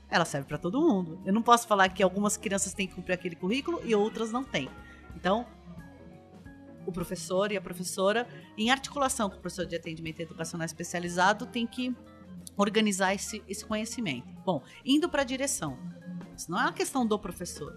ela 0.09 0.25
serve 0.25 0.47
para 0.47 0.57
todo 0.57 0.81
mundo. 0.81 1.19
Eu 1.25 1.33
não 1.33 1.41
posso 1.41 1.67
falar 1.67 1.89
que 1.89 2.01
algumas 2.03 2.37
crianças 2.37 2.73
têm 2.73 2.87
que 2.87 2.95
cumprir 2.95 3.13
aquele 3.13 3.35
currículo 3.35 3.81
e 3.83 3.93
outras 3.95 4.31
não 4.31 4.43
têm. 4.43 4.69
Então, 5.15 5.45
o 6.87 6.91
professor 6.91 7.51
e 7.51 7.57
a 7.57 7.61
professora, 7.61 8.27
em 8.57 8.71
articulação 8.71 9.29
com 9.29 9.35
o 9.35 9.39
professor 9.39 9.65
de 9.65 9.75
atendimento 9.75 10.21
educacional 10.21 10.65
especializado, 10.65 11.45
tem 11.45 11.67
que 11.67 11.95
organizar 12.55 13.13
esse, 13.13 13.43
esse 13.47 13.63
conhecimento. 13.65 14.33
Bom, 14.45 14.63
indo 14.83 15.09
para 15.09 15.21
a 15.21 15.25
direção. 15.25 15.77
Isso 16.35 16.49
não 16.49 16.59
é 16.59 16.63
uma 16.63 16.73
questão 16.73 17.05
do 17.05 17.19
professor. 17.19 17.73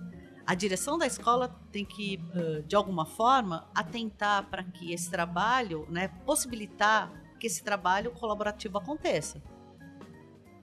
A 0.47 0.55
direção 0.55 0.97
da 0.97 1.07
escola 1.07 1.49
tem 1.71 1.85
que, 1.85 2.19
de 2.67 2.75
alguma 2.75 3.05
forma, 3.05 3.69
atentar 3.75 4.49
para 4.49 4.63
que 4.65 4.93
esse 4.93 5.11
trabalho, 5.11 5.87
né, 5.91 6.09
possibilitar 6.25 7.13
que 7.39 7.47
esse 7.47 7.63
trabalho 7.63 8.11
colaborativo 8.13 8.79
aconteça. 8.79 9.43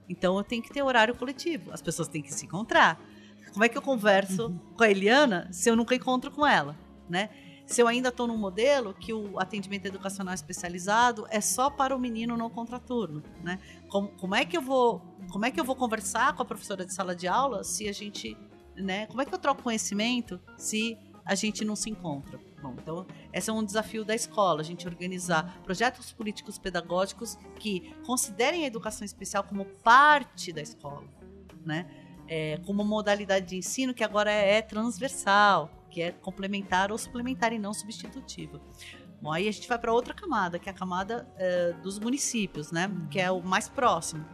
Então 0.08 0.36
eu 0.38 0.44
tenho 0.44 0.62
que 0.62 0.72
ter 0.72 0.82
horário 0.82 1.14
coletivo. 1.14 1.72
As 1.72 1.82
pessoas 1.82 2.08
têm 2.08 2.22
que 2.22 2.32
se 2.32 2.46
encontrar. 2.46 3.00
Como 3.52 3.64
é 3.64 3.68
que 3.68 3.76
eu 3.76 3.82
converso 3.82 4.46
uhum. 4.46 4.58
com 4.76 4.84
a 4.84 4.90
Eliana 4.90 5.48
se 5.52 5.68
eu 5.68 5.76
nunca 5.76 5.94
encontro 5.94 6.30
com 6.30 6.46
ela, 6.46 6.76
né? 7.08 7.30
Se 7.68 7.82
eu 7.82 7.86
ainda 7.86 8.08
estou 8.08 8.26
num 8.26 8.38
modelo 8.38 8.94
que 8.94 9.12
o 9.12 9.38
atendimento 9.38 9.84
educacional 9.84 10.32
especializado 10.32 11.26
é 11.28 11.38
só 11.38 11.68
para 11.68 11.94
o 11.94 11.98
menino 11.98 12.34
no 12.34 12.48
contraturno, 12.48 13.22
né? 13.44 13.58
Como, 13.88 14.08
como 14.08 14.34
é 14.34 14.42
que 14.46 14.56
eu 14.56 14.62
vou, 14.62 15.02
como 15.30 15.44
é 15.44 15.50
que 15.50 15.60
eu 15.60 15.64
vou 15.64 15.76
conversar 15.76 16.34
com 16.34 16.40
a 16.40 16.46
professora 16.46 16.86
de 16.86 16.94
sala 16.94 17.14
de 17.14 17.28
aula 17.28 17.62
se 17.62 17.86
a 17.86 17.92
gente, 17.92 18.34
né? 18.74 19.06
Como 19.08 19.20
é 19.20 19.26
que 19.26 19.34
eu 19.34 19.38
troco 19.38 19.62
conhecimento 19.62 20.40
se 20.56 20.96
a 21.26 21.34
gente 21.34 21.62
não 21.62 21.76
se 21.76 21.90
encontra? 21.90 22.40
Bom, 22.62 22.74
então, 22.82 23.06
esse 23.34 23.50
é 23.50 23.52
um 23.52 23.62
desafio 23.62 24.02
da 24.02 24.14
escola, 24.14 24.62
a 24.62 24.64
gente 24.64 24.88
organizar 24.88 25.60
projetos 25.62 26.10
políticos 26.10 26.58
pedagógicos 26.58 27.36
que 27.58 27.94
considerem 28.06 28.64
a 28.64 28.66
educação 28.66 29.04
especial 29.04 29.44
como 29.44 29.66
parte 29.84 30.54
da 30.54 30.62
escola, 30.62 31.04
né? 31.66 31.86
É, 32.26 32.56
como 32.64 32.82
modalidade 32.82 33.44
de 33.44 33.56
ensino 33.56 33.92
que 33.92 34.02
agora 34.02 34.32
é, 34.32 34.56
é 34.56 34.62
transversal, 34.62 35.77
que 35.98 36.02
é 36.02 36.12
complementar 36.12 36.92
ou 36.92 36.96
suplementar 36.96 37.52
e 37.52 37.58
não 37.58 37.74
substitutiva. 37.74 38.60
Bom, 39.20 39.32
aí 39.32 39.48
a 39.48 39.50
gente 39.50 39.66
vai 39.66 39.76
para 39.76 39.92
outra 39.92 40.14
camada, 40.14 40.56
que 40.56 40.68
é 40.68 40.72
a 40.72 40.74
camada 40.74 41.28
é, 41.36 41.72
dos 41.82 41.98
municípios, 41.98 42.70
né? 42.70 42.88
Que 43.10 43.18
é 43.18 43.32
o 43.32 43.42
mais 43.42 43.68
próximo. 43.68 44.24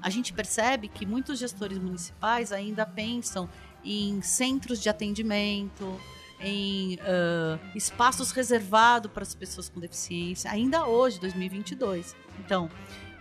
A 0.00 0.08
gente 0.08 0.32
percebe 0.32 0.86
que 0.86 1.04
muitos 1.04 1.40
gestores 1.40 1.78
municipais 1.78 2.52
ainda 2.52 2.86
pensam 2.86 3.48
em 3.84 4.22
centros 4.22 4.80
de 4.80 4.88
atendimento, 4.88 6.00
em 6.38 6.94
uh, 6.94 7.58
espaços 7.74 8.30
reservados 8.30 9.10
para 9.10 9.24
as 9.24 9.34
pessoas 9.34 9.68
com 9.68 9.80
deficiência, 9.80 10.48
ainda 10.48 10.86
hoje, 10.86 11.18
2022. 11.18 12.14
Então, 12.38 12.70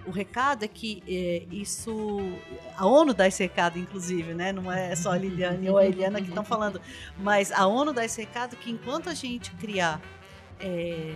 o 0.08 0.12
recado 0.12 0.64
é 0.64 0.68
que 0.68 1.04
é, 1.08 1.44
isso. 1.54 2.18
A 2.76 2.86
ONU 2.86 3.14
dá 3.14 3.28
esse 3.28 3.44
recado, 3.44 3.78
inclusive, 3.78 4.34
né? 4.34 4.54
Não 4.54 4.72
é 4.72 4.96
só 4.96 5.12
a 5.12 5.18
Liliane 5.18 5.70
ou 5.70 5.78
a 5.78 5.86
Eliana 5.86 6.22
que 6.22 6.30
estão 6.30 6.46
falando, 6.46 6.82
mas 7.18 7.52
a 7.52 7.68
ONU 7.68 7.92
dá 7.92 8.06
esse 8.06 8.22
recado 8.22 8.56
que 8.56 8.72
enquanto 8.72 9.10
a 9.10 9.14
gente 9.14 9.52
criar. 9.52 10.02
É, 10.60 11.14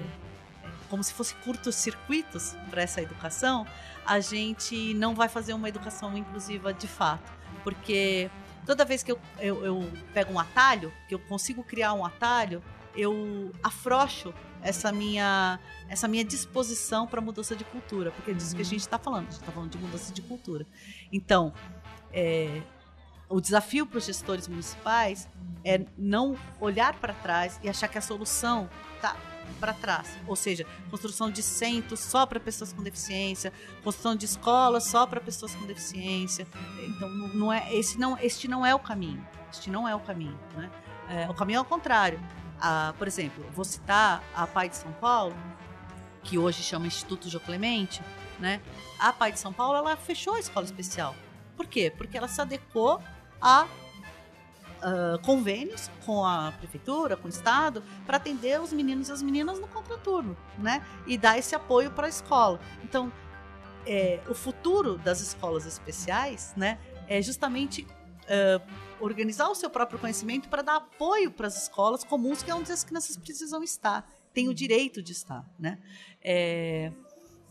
como 0.89 1.01
se 1.01 1.13
fossem 1.13 1.37
curtos-circuitos 1.45 2.53
para 2.69 2.81
essa 2.81 3.01
educação, 3.01 3.65
a 4.05 4.19
gente 4.19 4.93
não 4.95 5.15
vai 5.15 5.29
fazer 5.29 5.53
uma 5.53 5.69
educação 5.69 6.17
inclusiva 6.17 6.73
de 6.73 6.85
fato. 6.85 7.31
Porque 7.63 8.29
toda 8.65 8.83
vez 8.83 9.01
que 9.01 9.13
eu, 9.13 9.19
eu, 9.39 9.65
eu 9.65 9.91
pego 10.13 10.33
um 10.33 10.39
atalho, 10.39 10.91
que 11.07 11.15
eu 11.15 11.19
consigo 11.19 11.63
criar 11.63 11.93
um 11.93 12.05
atalho, 12.05 12.61
eu 12.93 13.51
afrouxo 13.63 14.33
essa 14.61 14.91
minha 14.91 15.59
essa 15.89 16.07
minha 16.07 16.23
disposição 16.23 17.05
para 17.05 17.19
mudança 17.19 17.55
de 17.55 17.63
cultura, 17.65 18.11
porque 18.11 18.31
é 18.31 18.33
disso 18.33 18.55
que 18.55 18.61
a 18.61 18.63
uhum. 18.63 18.69
gente 18.69 18.79
está 18.79 18.97
falando, 18.97 19.27
a 19.27 19.31
gente 19.31 19.41
está 19.41 19.51
falando 19.51 19.71
de 19.71 19.77
mudança 19.77 20.13
de 20.13 20.21
cultura. 20.21 20.65
Então, 21.11 21.53
é, 22.13 22.61
o 23.27 23.41
desafio 23.41 23.85
para 23.85 23.97
os 23.97 24.05
gestores 24.05 24.47
municipais 24.47 25.27
é 25.65 25.85
não 25.97 26.37
olhar 26.59 26.93
para 26.99 27.13
trás 27.13 27.59
e 27.63 27.69
achar 27.69 27.87
que 27.87 27.97
a 27.97 28.01
solução 28.01 28.69
está 28.95 29.15
para 29.59 29.73
trás, 29.73 30.17
ou 30.27 30.35
seja, 30.35 30.65
construção 30.89 31.29
de 31.29 31.43
centros 31.43 31.99
só 31.99 32.25
para 32.25 32.39
pessoas 32.39 32.71
com 32.71 32.81
deficiência, 32.81 33.51
construção 33.83 34.15
de 34.15 34.25
escolas 34.25 34.85
só 34.85 35.05
para 35.05 35.19
pessoas 35.19 35.53
com 35.53 35.65
deficiência. 35.65 36.47
Então, 36.87 37.09
não 37.09 37.51
é 37.51 37.73
esse 37.75 37.99
não 37.99 38.17
este 38.17 38.47
não 38.47 38.65
é 38.65 38.73
o 38.73 38.79
caminho. 38.79 39.25
Este 39.51 39.69
não 39.69 39.87
é 39.87 39.93
o 39.93 39.99
caminho, 39.99 40.39
né? 40.55 40.71
É, 41.09 41.29
o 41.29 41.33
caminho 41.33 41.57
é 41.57 41.61
o 41.61 41.65
contrário. 41.65 42.19
Ah, 42.61 42.93
por 42.97 43.07
exemplo, 43.07 43.43
vou 43.55 43.65
citar 43.65 44.23
a 44.35 44.45
Pai 44.45 44.69
de 44.69 44.75
São 44.75 44.91
Paulo, 44.93 45.35
que 46.23 46.37
hoje 46.37 46.61
chama 46.61 46.85
Instituto 46.85 47.27
Jô 47.27 47.39
Clemente, 47.39 48.03
né? 48.39 48.61
A 48.99 49.11
Pai 49.11 49.31
de 49.31 49.39
São 49.39 49.51
Paulo 49.51 49.77
ela 49.77 49.97
fechou 49.97 50.35
a 50.35 50.39
escola 50.39 50.65
especial. 50.65 51.15
Por 51.57 51.65
quê? 51.65 51.91
Porque 51.95 52.15
ela 52.15 52.27
se 52.27 52.39
adequou 52.39 53.01
a 53.41 53.65
uh, 53.65 55.19
convênios 55.23 55.89
com 56.05 56.23
a 56.23 56.51
prefeitura, 56.59 57.17
com 57.17 57.25
o 57.25 57.29
estado, 57.29 57.83
para 58.05 58.17
atender 58.17 58.61
os 58.61 58.71
meninos 58.71 59.09
e 59.09 59.11
as 59.11 59.23
meninas 59.23 59.59
no 59.59 59.67
contraturno, 59.67 60.37
né? 60.59 60.85
E 61.07 61.17
dar 61.17 61.39
esse 61.39 61.55
apoio 61.55 61.89
para 61.89 62.05
a 62.05 62.09
escola. 62.09 62.59
Então, 62.83 63.11
é, 63.87 64.19
o 64.29 64.35
futuro 64.35 64.97
das 64.97 65.19
escolas 65.21 65.65
especiais, 65.65 66.53
né, 66.55 66.77
é 67.07 67.19
justamente 67.21 67.87
uh, 68.25 68.61
organizar 69.01 69.49
o 69.49 69.55
seu 69.55 69.69
próprio 69.69 69.99
conhecimento 69.99 70.47
para 70.47 70.61
dar 70.61 70.75
apoio 70.77 71.31
para 71.31 71.47
as 71.47 71.63
escolas 71.63 72.03
comuns, 72.03 72.43
que 72.43 72.51
é 72.51 72.55
onde 72.55 72.71
as 72.71 72.83
crianças 72.83 73.17
precisam 73.17 73.63
estar, 73.63 74.09
têm 74.33 74.47
o 74.47 74.53
direito 74.53 75.01
de 75.01 75.11
estar, 75.11 75.45
né? 75.59 75.79
É, 76.23 76.91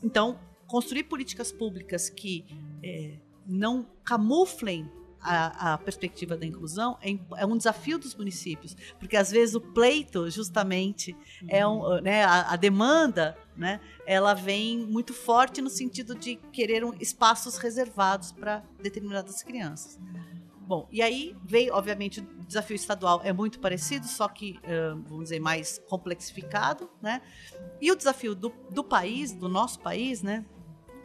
então, 0.03 0.39
construir 0.67 1.05
políticas 1.05 1.53
públicas 1.53 2.09
que 2.09 2.45
é, 2.83 3.19
não 3.47 3.87
camuflem 4.05 4.89
a, 5.21 5.75
a, 5.75 5.79
perspectiva 5.79 6.37
da 6.37 6.47
inclusão 6.47 6.97
é, 7.03 7.19
é, 7.37 7.45
um 7.45 7.57
desafio 7.57 7.99
dos 7.99 8.15
municípios, 8.15 8.75
porque 8.99 9.17
às 9.17 9.31
vezes 9.31 9.55
o 9.55 9.61
pleito, 9.61 10.31
justamente, 10.31 11.15
é 11.49 11.67
um, 11.67 12.01
né, 12.01 12.25
a, 12.25 12.53
a, 12.53 12.57
demanda, 12.57 13.37
né, 13.57 13.81
ela 14.07 14.33
vem 14.33 14.79
muito 14.79 15.13
forte 15.13 15.61
no 15.61 15.69
sentido 15.69 16.15
de 16.15 16.37
querer 16.53 16.85
um, 16.85 16.95
espaços 16.99 17.59
reservados 17.59 18.33
para 18.33 18.63
determinadas 18.83 19.43
crianças. 19.43 19.99
Bom, 20.71 20.87
e 20.93 21.03
aí 21.03 21.37
veio, 21.43 21.75
obviamente, 21.75 22.21
o 22.21 22.45
desafio 22.47 22.77
estadual 22.77 23.21
é 23.25 23.33
muito 23.33 23.59
parecido, 23.59 24.07
só 24.07 24.29
que, 24.29 24.57
vamos 25.09 25.25
dizer, 25.25 25.41
mais 25.41 25.83
complexificado, 25.89 26.89
né? 27.03 27.21
E 27.81 27.91
o 27.91 27.97
desafio 27.97 28.37
do, 28.37 28.53
do 28.71 28.85
país, 28.85 29.33
do 29.33 29.49
nosso 29.49 29.81
país, 29.81 30.23
né, 30.23 30.47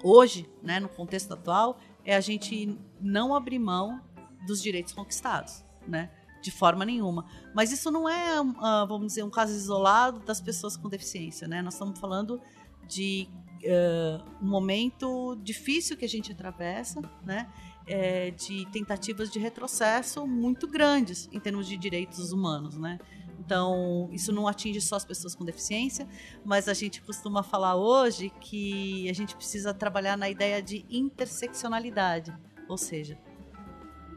hoje, 0.03 0.47
né, 0.61 0.80
no 0.80 0.88
contexto 0.88 1.34
atual, 1.34 1.80
é 2.03 2.16
a 2.16 2.22
gente 2.22 2.78
não 3.01 3.34
abrir 3.34 3.57
mão 3.57 3.99
dos 4.45 4.61
direitos 4.61 4.93
conquistados, 4.93 5.66
né? 5.88 6.11
De 6.43 6.51
forma 6.51 6.86
nenhuma. 6.86 7.26
Mas 7.55 7.72
isso 7.72 7.89
não 7.89 8.07
é, 8.07 8.39
uh, 8.39 8.53
vamos 8.88 9.07
dizer, 9.07 9.24
um 9.24 9.32
caso 9.32 9.51
isolado 9.51 10.20
das 10.20 10.39
pessoas 10.39 10.78
com 10.78 10.88
deficiência, 10.89 11.47
né? 11.47 11.63
Nós 11.63 11.74
estamos 11.74 11.99
falando 11.99 12.39
de 12.88 13.28
uh, 13.63 14.24
um 14.45 14.47
momento 14.47 15.36
difícil 15.41 15.97
que 15.97 16.05
a 16.05 16.09
gente 16.09 16.32
atravessa, 16.32 17.01
né? 17.24 17.51
É, 17.88 18.31
de 18.31 18.65
tentativas 18.71 19.29
de 19.29 19.38
retrocesso 19.38 20.25
muito 20.25 20.67
grandes 20.67 21.29
em 21.31 21.39
termos 21.39 21.67
de 21.67 21.77
direitos 21.77 22.31
humanos, 22.31 22.75
né? 22.77 22.97
Então, 23.39 24.09
isso 24.11 24.31
não 24.31 24.47
atinge 24.47 24.81
só 24.81 24.95
as 24.95 25.05
pessoas 25.05 25.36
com 25.36 25.45
deficiência, 25.45 26.07
mas 26.43 26.67
a 26.67 26.73
gente 26.73 26.99
costuma 27.01 27.43
falar 27.43 27.75
hoje 27.75 28.31
que 28.41 29.07
a 29.07 29.13
gente 29.13 29.36
precisa 29.36 29.71
trabalhar 29.71 30.17
na 30.17 30.27
ideia 30.27 30.63
de 30.63 30.83
interseccionalidade, 30.89 32.36
ou 32.67 32.75
seja, 32.75 33.19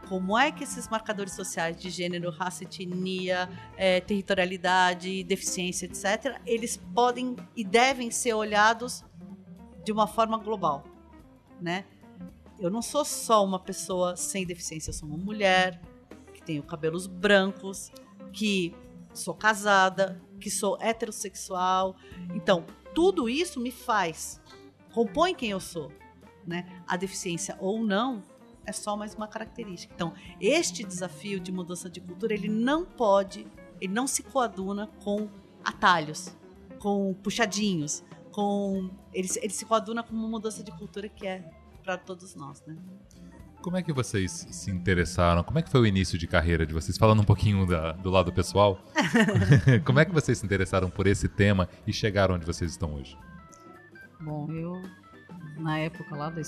como 0.08 0.38
é 0.38 0.50
que 0.50 0.64
esses 0.64 0.88
marcadores 0.88 1.34
sociais 1.34 1.76
de 1.76 1.90
gênero, 1.90 2.30
raça, 2.30 2.64
etnia, 2.64 3.48
é, 3.76 4.00
territorialidade, 4.00 5.22
deficiência, 5.24 5.84
etc., 5.84 6.40
eles 6.46 6.78
podem 6.94 7.36
e 7.54 7.62
devem 7.62 8.10
ser 8.10 8.32
olhados 8.32 9.04
de 9.84 9.92
uma 9.92 10.06
forma 10.06 10.38
global, 10.38 10.84
né? 11.60 11.84
Eu 12.58 12.70
não 12.70 12.82
sou 12.82 13.04
só 13.04 13.44
uma 13.44 13.58
pessoa 13.58 14.16
sem 14.16 14.44
deficiência, 14.44 14.90
eu 14.90 14.94
sou 14.94 15.08
uma 15.08 15.16
mulher 15.16 15.80
que 16.34 16.42
tenho 16.42 16.62
cabelos 16.62 17.06
brancos, 17.06 17.92
que 18.32 18.74
sou 19.14 19.32
casada, 19.32 20.20
que 20.40 20.50
sou 20.50 20.76
heterossexual. 20.80 21.96
Então, 22.34 22.66
tudo 22.94 23.28
isso 23.28 23.60
me 23.60 23.70
faz, 23.70 24.40
compõe 24.92 25.34
quem 25.34 25.50
eu 25.50 25.60
sou. 25.60 25.92
Né? 26.44 26.82
A 26.86 26.96
deficiência 26.96 27.56
ou 27.60 27.82
não 27.84 28.22
é 28.66 28.72
só 28.72 28.96
mais 28.96 29.14
uma 29.14 29.28
característica. 29.28 29.94
Então, 29.94 30.12
este 30.40 30.82
desafio 30.82 31.38
de 31.38 31.52
mudança 31.52 31.88
de 31.88 32.00
cultura, 32.00 32.34
ele 32.34 32.48
não 32.48 32.84
pode, 32.84 33.46
ele 33.80 33.92
não 33.92 34.06
se 34.06 34.22
coaduna 34.22 34.90
com 35.04 35.28
atalhos, 35.64 36.36
com 36.78 37.14
puxadinhos, 37.14 38.02
com 38.32 38.90
ele, 39.12 39.28
ele 39.42 39.52
se 39.52 39.64
coaduna 39.64 40.02
com 40.02 40.14
uma 40.14 40.28
mudança 40.28 40.62
de 40.62 40.70
cultura 40.72 41.08
que 41.08 41.26
é 41.26 41.50
para 41.88 41.96
todos 41.96 42.34
nós, 42.34 42.62
né? 42.66 42.76
Como 43.62 43.74
é 43.74 43.82
que 43.82 43.94
vocês 43.94 44.46
se 44.50 44.70
interessaram? 44.70 45.42
Como 45.42 45.58
é 45.58 45.62
que 45.62 45.70
foi 45.70 45.80
o 45.80 45.86
início 45.86 46.18
de 46.18 46.26
carreira 46.26 46.66
de 46.66 46.74
vocês? 46.74 46.98
Falando 46.98 47.22
um 47.22 47.24
pouquinho 47.24 47.64
da, 47.66 47.92
do 47.92 48.10
lado 48.10 48.30
pessoal, 48.30 48.78
como 49.86 49.98
é 49.98 50.04
que 50.04 50.12
vocês 50.12 50.36
se 50.36 50.44
interessaram 50.44 50.90
por 50.90 51.06
esse 51.06 51.30
tema 51.30 51.66
e 51.86 51.92
chegaram 51.92 52.34
onde 52.34 52.44
vocês 52.44 52.72
estão 52.72 52.94
hoje? 52.94 53.16
Bom, 54.20 54.52
eu 54.52 54.82
na 55.56 55.78
época 55.78 56.14
lá 56.14 56.28
da 56.28 56.42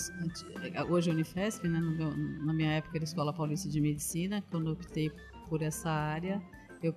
hoje 0.91 1.09
é 1.09 1.14
Unifesp, 1.14 1.66
né? 1.66 1.80
Meu, 1.80 2.14
na 2.45 2.53
minha 2.53 2.72
época 2.72 2.99
era 2.99 3.05
Escola 3.05 3.32
Paulista 3.32 3.66
de 3.66 3.80
Medicina, 3.80 4.45
quando 4.51 4.66
eu 4.66 4.72
optei 4.74 5.11
por 5.49 5.62
essa 5.62 5.88
área, 5.88 6.43
eu, 6.83 6.95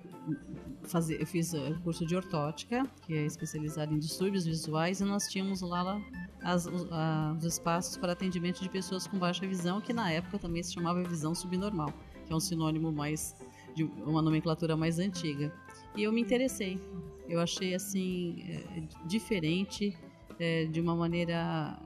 eu 1.18 1.26
fiz 1.26 1.52
o 1.52 1.80
curso 1.82 2.06
de 2.06 2.16
ortótica, 2.16 2.86
que 3.02 3.14
é 3.14 3.24
especializado 3.24 3.94
em 3.94 3.98
distúrbios 3.98 4.46
visuais, 4.46 5.00
e 5.00 5.04
nós 5.04 5.28
tínhamos 5.28 5.60
lá 5.60 6.00
as, 6.42 6.66
os, 6.66 7.44
espaços 7.44 7.96
para 7.96 8.12
atendimento 8.12 8.62
de 8.62 8.68
pessoas 8.68 9.06
com 9.06 9.18
baixa 9.18 9.46
visão, 9.46 9.80
que 9.80 9.92
na 9.92 10.10
época 10.10 10.38
também 10.38 10.62
se 10.62 10.72
chamava 10.72 11.02
visão 11.02 11.34
subnormal, 11.34 11.92
que 12.26 12.32
é 12.32 12.36
um 12.36 12.40
sinônimo 12.40 12.90
mais 12.90 13.36
de 13.74 13.84
uma 13.84 14.22
nomenclatura 14.22 14.76
mais 14.76 14.98
antiga. 14.98 15.52
E 15.96 16.02
eu 16.02 16.12
me 16.12 16.20
interessei. 16.20 16.80
Eu 17.28 17.40
achei 17.40 17.74
assim 17.74 18.44
é, 18.48 18.82
diferente, 19.06 19.96
é, 20.38 20.66
de 20.66 20.80
uma 20.80 20.94
maneira 20.94 21.78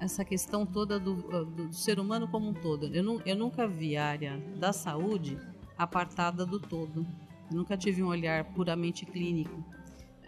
essa 0.00 0.24
questão 0.24 0.66
toda 0.66 0.98
do, 0.98 1.14
do, 1.14 1.44
do, 1.44 1.72
ser 1.72 2.00
humano 2.00 2.26
como 2.26 2.48
um 2.48 2.54
todo. 2.54 2.86
Eu, 2.86 3.04
não, 3.04 3.20
eu 3.24 3.36
nunca 3.36 3.68
vi 3.68 3.96
a 3.96 4.04
área 4.04 4.36
da 4.58 4.72
saúde 4.72 5.38
apartada 5.78 6.44
do 6.44 6.58
todo. 6.58 7.06
Eu 7.50 7.56
nunca 7.56 7.76
tive 7.76 8.02
um 8.02 8.08
olhar 8.08 8.44
puramente 8.52 9.04
clínico. 9.06 9.64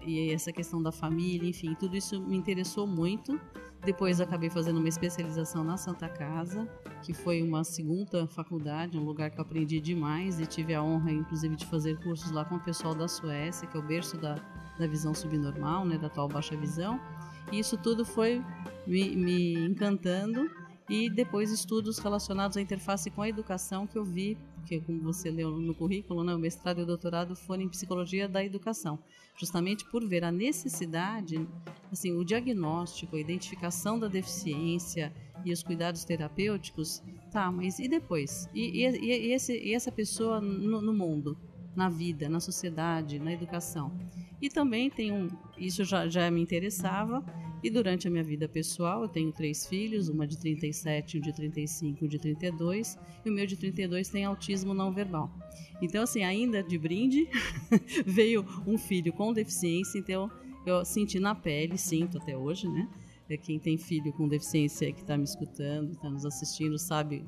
E 0.07 0.33
essa 0.33 0.53
questão 0.53 0.83
da 0.83 0.93
família, 0.93 1.49
enfim, 1.49 1.75
tudo 1.75 1.97
isso 1.97 2.21
me 2.21 2.37
interessou 2.37 2.87
muito. 2.87 3.39
Depois 3.85 4.21
acabei 4.21 4.51
fazendo 4.51 4.79
uma 4.79 4.89
especialização 4.89 5.63
na 5.63 5.77
Santa 5.77 6.09
Casa, 6.09 6.69
que 7.03 7.13
foi 7.13 7.43
uma 7.43 7.63
segunda 7.65 8.27
faculdade, 8.27 8.99
um 8.99 9.05
lugar 9.05 9.31
que 9.31 9.39
eu 9.39 9.43
aprendi 9.43 9.81
demais 9.81 10.41
e 10.41 10.47
tive 10.47 10.75
a 10.75 10.83
honra, 10.83 11.13
inclusive, 11.13 11.55
de 11.57 11.67
fazer 11.67 11.99
cursos 12.01 12.31
lá 12.31 12.45
com 12.45 12.57
o 12.57 12.61
pessoal 12.61 12.95
da 12.95 13.07
Suécia, 13.07 13.69
que 13.69 13.77
é 13.77 13.81
o 13.81 13.83
berço 13.83 14.17
da, 14.17 14.35
da 14.79 14.87
visão 14.87 15.15
subnormal, 15.15 15.85
né, 15.85 15.97
da 15.97 16.09
atual 16.09 16.29
baixa 16.29 16.57
visão. 16.57 17.01
E 17.53 17.59
isso 17.59 17.77
tudo 17.77 18.05
foi 18.05 18.45
me, 18.87 19.17
me 19.17 19.55
encantando 19.67 20.51
e 20.89 21.11
depois 21.11 21.51
estudos 21.51 21.99
relacionados 21.99 22.57
à 22.57 22.61
interface 22.61 23.11
com 23.11 23.23
a 23.23 23.29
educação 23.29 23.87
que 23.87 23.97
eu 23.97 24.05
vi, 24.05 24.39
que 24.67 24.81
como 24.81 25.03
você 25.03 25.31
leu 25.31 25.51
no 25.51 25.75
currículo, 25.75 26.25
né, 26.25 26.35
o 26.35 26.39
mestrado 26.39 26.81
e 26.81 26.83
o 26.83 26.87
doutorado 26.87 27.37
foram 27.37 27.63
em 27.63 27.69
psicologia 27.69 28.29
da 28.29 28.45
educação, 28.45 28.99
justamente 29.39 29.85
por 29.85 30.07
ver 30.07 30.25
a 30.25 30.33
necessidade, 30.33 31.47
assim, 31.93 32.13
o 32.13 32.25
diagnóstico, 32.25 33.17
a 33.17 33.21
identificação 33.21 33.99
da 33.99 34.09
deficiência 34.09 35.13
e 35.45 35.53
os 35.53 35.63
cuidados 35.63 36.05
terapêuticos, 36.05 37.03
tá, 37.31 37.51
mas 37.53 37.79
e 37.79 37.89
depois? 37.89 38.49
E, 38.55 38.85
e, 38.85 39.29
e, 39.29 39.33
esse, 39.33 39.53
e 39.57 39.75
essa 39.75 39.93
pessoa 39.93 40.41
no, 40.41 40.81
no 40.81 40.93
mundo? 40.93 41.37
Na 41.79 41.89
vida, 41.89 42.29
na 42.29 42.41
sociedade, 42.41 43.21
na 43.21 43.33
educação. 43.33 43.93
E 44.43 44.51
também 44.51 44.91
tem 44.91 45.13
um, 45.13 45.29
isso 45.57 45.85
já, 45.85 46.09
já 46.09 46.29
me 46.29 46.43
interessava, 46.43 47.25
e 47.63 47.71
durante 47.71 48.09
a 48.09 48.11
minha 48.11 48.25
vida 48.25 48.49
pessoal, 48.49 49.03
eu 49.03 49.09
tenho 49.09 49.31
três 49.31 49.65
filhos, 49.65 50.09
uma 50.09 50.27
de 50.27 50.37
37, 50.37 51.19
um 51.19 51.21
de 51.21 51.33
35 51.33 52.03
e 52.03 52.05
um 52.05 52.09
de 52.09 52.19
32, 52.19 52.99
e 53.25 53.31
o 53.31 53.33
meu 53.33 53.47
de 53.47 53.57
32 53.57 54.09
tem 54.09 54.25
autismo 54.25 54.75
não 54.75 54.93
verbal. 54.93 55.31
Então, 55.81 56.03
assim, 56.03 56.25
ainda 56.25 56.65
de 56.65 56.77
brinde, 56.77 57.29
veio 58.05 58.45
um 58.67 58.77
filho 58.77 59.13
com 59.13 59.33
deficiência, 59.33 60.01
então 60.01 60.29
eu 60.67 60.85
senti 60.85 61.21
na 61.21 61.35
pele, 61.35 61.79
sinto 61.79 62.19
até 62.19 62.37
hoje, 62.37 62.69
né? 62.69 62.89
É 63.31 63.37
quem 63.37 63.59
tem 63.59 63.79
filho 63.79 64.13
com 64.15 64.27
deficiência 64.27 64.93
que 64.93 65.03
está 65.03 65.17
me 65.17 65.25
escutando, 65.25 65.93
está 65.93 66.11
nos 66.11 66.25
assistindo, 66.25 66.77
sabe 66.77 67.25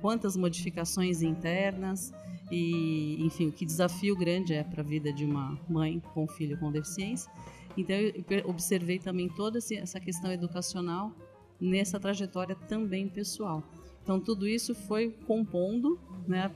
quantas 0.00 0.36
modificações 0.36 1.22
internas 1.22 2.12
e, 2.50 3.16
enfim, 3.24 3.50
que 3.50 3.64
desafio 3.64 4.16
grande 4.16 4.54
é 4.54 4.64
para 4.64 4.82
a 4.82 4.84
vida 4.84 5.12
de 5.12 5.24
uma 5.24 5.58
mãe 5.68 6.00
com 6.14 6.26
filho 6.26 6.58
com 6.58 6.70
deficiência. 6.70 7.30
Então, 7.76 7.96
eu 7.96 8.48
observei 8.48 8.98
também 8.98 9.28
toda 9.28 9.58
essa 9.58 10.00
questão 10.00 10.32
educacional 10.32 11.12
nessa 11.60 12.00
trajetória 12.00 12.56
também 12.68 13.08
pessoal. 13.08 13.62
Então, 14.02 14.18
tudo 14.18 14.48
isso 14.48 14.74
foi 14.74 15.10
compondo 15.26 15.98
né, 16.26 16.50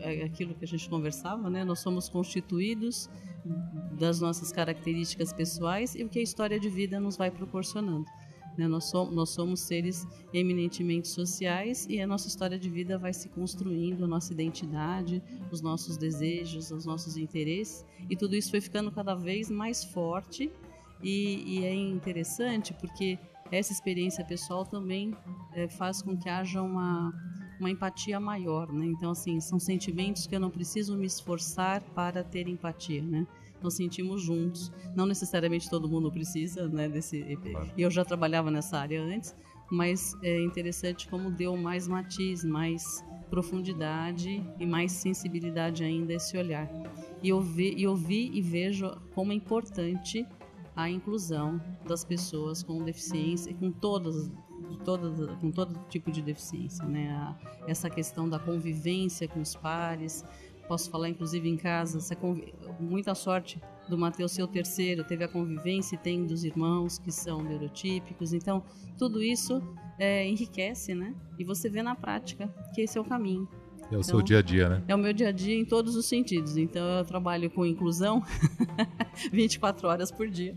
é 0.00 0.24
aquilo 0.24 0.54
que 0.54 0.64
a 0.64 0.68
gente 0.68 0.88
conversava, 0.88 1.48
né? 1.48 1.64
Nós 1.64 1.80
somos 1.80 2.08
constituídos 2.08 3.08
das 3.98 4.20
nossas 4.20 4.52
características 4.52 5.32
pessoais 5.32 5.94
e 5.94 6.04
o 6.04 6.08
que 6.08 6.18
a 6.18 6.22
história 6.22 6.58
de 6.58 6.68
vida 6.68 7.00
nos 7.00 7.16
vai 7.16 7.30
proporcionando. 7.30 8.04
Né? 8.60 8.68
Nós, 8.68 8.84
somos, 8.84 9.14
nós 9.14 9.30
somos 9.30 9.60
seres 9.60 10.06
eminentemente 10.34 11.08
sociais 11.08 11.86
e 11.88 11.98
a 11.98 12.06
nossa 12.06 12.28
história 12.28 12.58
de 12.58 12.68
vida 12.68 12.98
vai 12.98 13.14
se 13.14 13.30
construindo, 13.30 14.04
a 14.04 14.06
nossa 14.06 14.34
identidade, 14.34 15.22
os 15.50 15.62
nossos 15.62 15.96
desejos, 15.96 16.70
os 16.70 16.84
nossos 16.84 17.16
interesses, 17.16 17.86
e 18.10 18.14
tudo 18.14 18.36
isso 18.36 18.50
foi 18.50 18.60
ficando 18.60 18.92
cada 18.92 19.14
vez 19.14 19.50
mais 19.50 19.82
forte. 19.82 20.52
E, 21.02 21.60
e 21.60 21.64
é 21.64 21.74
interessante 21.74 22.74
porque 22.74 23.18
essa 23.50 23.72
experiência 23.72 24.22
pessoal 24.22 24.66
também 24.66 25.16
é, 25.54 25.66
faz 25.66 26.02
com 26.02 26.14
que 26.14 26.28
haja 26.28 26.60
uma, 26.60 27.14
uma 27.58 27.70
empatia 27.70 28.20
maior, 28.20 28.70
né? 28.70 28.84
Então, 28.84 29.12
assim, 29.12 29.40
são 29.40 29.58
sentimentos 29.58 30.26
que 30.26 30.36
eu 30.36 30.40
não 30.40 30.50
preciso 30.50 30.98
me 30.98 31.06
esforçar 31.06 31.80
para 31.94 32.22
ter 32.22 32.46
empatia, 32.46 33.02
né? 33.02 33.26
Nós 33.62 33.74
sentimos 33.74 34.22
juntos. 34.22 34.72
Não 34.94 35.06
necessariamente 35.06 35.68
todo 35.68 35.88
mundo 35.88 36.10
precisa, 36.10 36.68
né, 36.68 36.88
desse 36.88 37.22
claro. 37.36 37.70
Eu 37.76 37.90
já 37.90 38.04
trabalhava 38.04 38.50
nessa 38.50 38.78
área 38.78 39.02
antes, 39.02 39.34
mas 39.70 40.16
é 40.22 40.42
interessante 40.42 41.08
como 41.08 41.30
deu 41.30 41.56
mais 41.56 41.86
matiz, 41.86 42.44
mais 42.44 43.04
profundidade 43.28 44.44
e 44.58 44.66
mais 44.66 44.90
sensibilidade 44.92 45.84
ainda 45.84 46.12
esse 46.12 46.36
olhar. 46.36 46.68
E 47.22 47.28
eu 47.28 47.40
vi, 47.40 47.80
eu 47.80 47.94
vi 47.94 48.30
e 48.34 48.42
vejo 48.42 48.90
como 49.14 49.32
é 49.32 49.34
importante 49.34 50.26
a 50.74 50.90
inclusão 50.90 51.60
das 51.86 52.04
pessoas 52.04 52.62
com 52.62 52.82
deficiência, 52.82 53.54
com 53.54 53.70
todas 53.70 54.30
todo, 54.84 55.36
com 55.40 55.50
todo 55.50 55.78
tipo 55.88 56.10
de 56.10 56.22
deficiência, 56.22 56.84
né? 56.86 57.36
Essa 57.66 57.90
questão 57.90 58.28
da 58.28 58.38
convivência 58.38 59.28
com 59.28 59.40
os 59.40 59.54
pares, 59.54 60.24
posso 60.70 60.88
falar 60.88 61.08
inclusive 61.08 61.48
em 61.48 61.56
casa, 61.56 61.98
muita 62.78 63.12
sorte 63.12 63.60
do 63.88 63.98
Mateus 63.98 64.30
ser 64.30 64.44
o 64.44 64.46
terceiro, 64.46 65.02
teve 65.02 65.24
a 65.24 65.28
convivência 65.28 65.96
e 65.96 65.98
tem 65.98 66.24
dos 66.24 66.44
irmãos 66.44 66.96
que 66.96 67.10
são 67.10 67.42
neurotípicos, 67.42 68.32
então 68.32 68.62
tudo 68.96 69.20
isso 69.20 69.60
é, 69.98 70.24
enriquece, 70.24 70.94
né? 70.94 71.12
E 71.36 71.44
você 71.44 71.68
vê 71.68 71.82
na 71.82 71.96
prática 71.96 72.46
que 72.72 72.82
esse 72.82 72.96
é 72.96 73.00
o 73.00 73.04
caminho. 73.04 73.48
É 73.90 73.96
o 73.96 73.98
então, 73.98 74.02
seu 74.02 74.22
dia 74.22 74.38
a 74.38 74.42
dia, 74.42 74.68
né? 74.68 74.82
É 74.86 74.94
o 74.94 74.98
meu 74.98 75.12
dia 75.12 75.28
a 75.28 75.32
dia 75.32 75.54
em 75.54 75.64
todos 75.64 75.96
os 75.96 76.06
sentidos. 76.06 76.56
Então 76.56 76.82
eu 76.98 77.04
trabalho 77.04 77.50
com 77.50 77.66
inclusão 77.66 78.22
24 79.32 79.88
horas 79.88 80.12
por 80.12 80.28
dia. 80.28 80.54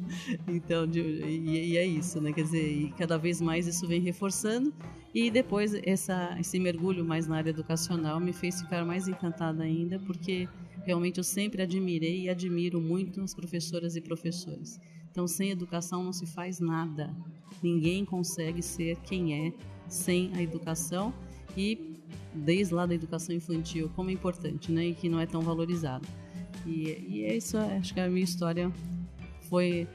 Então, 0.48 0.86
de, 0.86 1.00
e, 1.00 1.72
e, 1.72 1.78
é 1.78 1.86
isso, 1.86 2.22
né? 2.22 2.32
Quer 2.32 2.44
dizer, 2.44 2.72
e 2.72 2.92
cada 2.92 3.18
vez 3.18 3.42
mais 3.42 3.66
isso 3.66 3.88
vem 3.88 4.00
reforçando. 4.00 4.72
E 5.14 5.32
depois 5.32 5.74
essa, 5.84 6.38
esse 6.40 6.60
mergulho 6.60 7.04
mais 7.04 7.28
na 7.28 7.38
área 7.38 7.50
educacional 7.50 8.20
me 8.20 8.34
fez 8.34 8.62
ficar 8.62 8.86
mais 8.86 9.08
encantada 9.08 9.64
ainda, 9.64 9.98
porque 10.00 10.48
realmente 10.86 11.18
eu 11.18 11.24
sempre 11.24 11.64
admirei 11.64 12.22
e 12.22 12.30
admiro 12.30 12.80
muito 12.80 13.20
as 13.22 13.34
professoras 13.34 13.96
e 13.96 14.02
professores. 14.02 14.80
Então, 15.10 15.28
sem 15.28 15.50
educação 15.50 16.04
não 16.04 16.14
se 16.14 16.28
faz 16.28 16.60
nada. 16.60 17.16
Ninguém 17.62 18.06
consegue 18.06 18.62
ser 18.62 18.98
quem 18.98 19.48
é 19.48 19.54
sem 19.88 20.32
a 20.36 20.42
educação. 20.42 21.14
E 21.56 21.93
desde 22.34 22.74
lá 22.74 22.86
da 22.86 22.96
educação 22.96 23.36
infantil, 23.36 23.90
como 23.96 24.10
é 24.10 24.14
importante, 24.14 24.72
né? 24.72 24.88
E 24.88 24.94
que 24.94 25.10
não 25.10 25.20
é 25.20 25.26
tão 25.26 25.42
valorizado. 25.42 26.08
E, 26.66 27.06
e 27.08 27.24
é 27.26 27.36
isso, 27.36 27.58
acho 27.58 27.94
que 27.94 28.00
a 28.00 28.10
minha 28.10 28.24
história 28.24 28.72
foi 29.50 29.88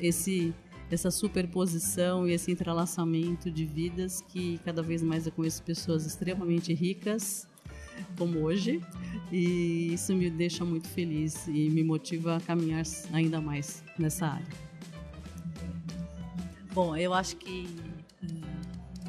esse 0.00 0.54
essa 0.90 1.10
superposição 1.10 2.28
e 2.28 2.32
esse 2.32 2.52
entrelaçamento 2.52 3.50
de 3.50 3.64
vidas 3.64 4.20
que 4.20 4.60
cada 4.64 4.82
vez 4.82 5.02
mais 5.02 5.26
eu 5.26 5.32
conheço 5.32 5.62
pessoas 5.62 6.06
extremamente 6.06 6.72
ricas, 6.72 7.48
como 8.16 8.40
hoje, 8.40 8.80
e 9.32 9.92
isso 9.92 10.14
me 10.14 10.30
deixa 10.30 10.64
muito 10.64 10.88
feliz 10.88 11.48
e 11.48 11.68
me 11.70 11.82
motiva 11.82 12.36
a 12.36 12.40
caminhar 12.40 12.84
ainda 13.12 13.40
mais 13.40 13.82
nessa 13.98 14.26
área. 14.26 14.46
Bom, 16.72 16.94
eu 16.96 17.14
acho 17.14 17.36
que 17.36 17.66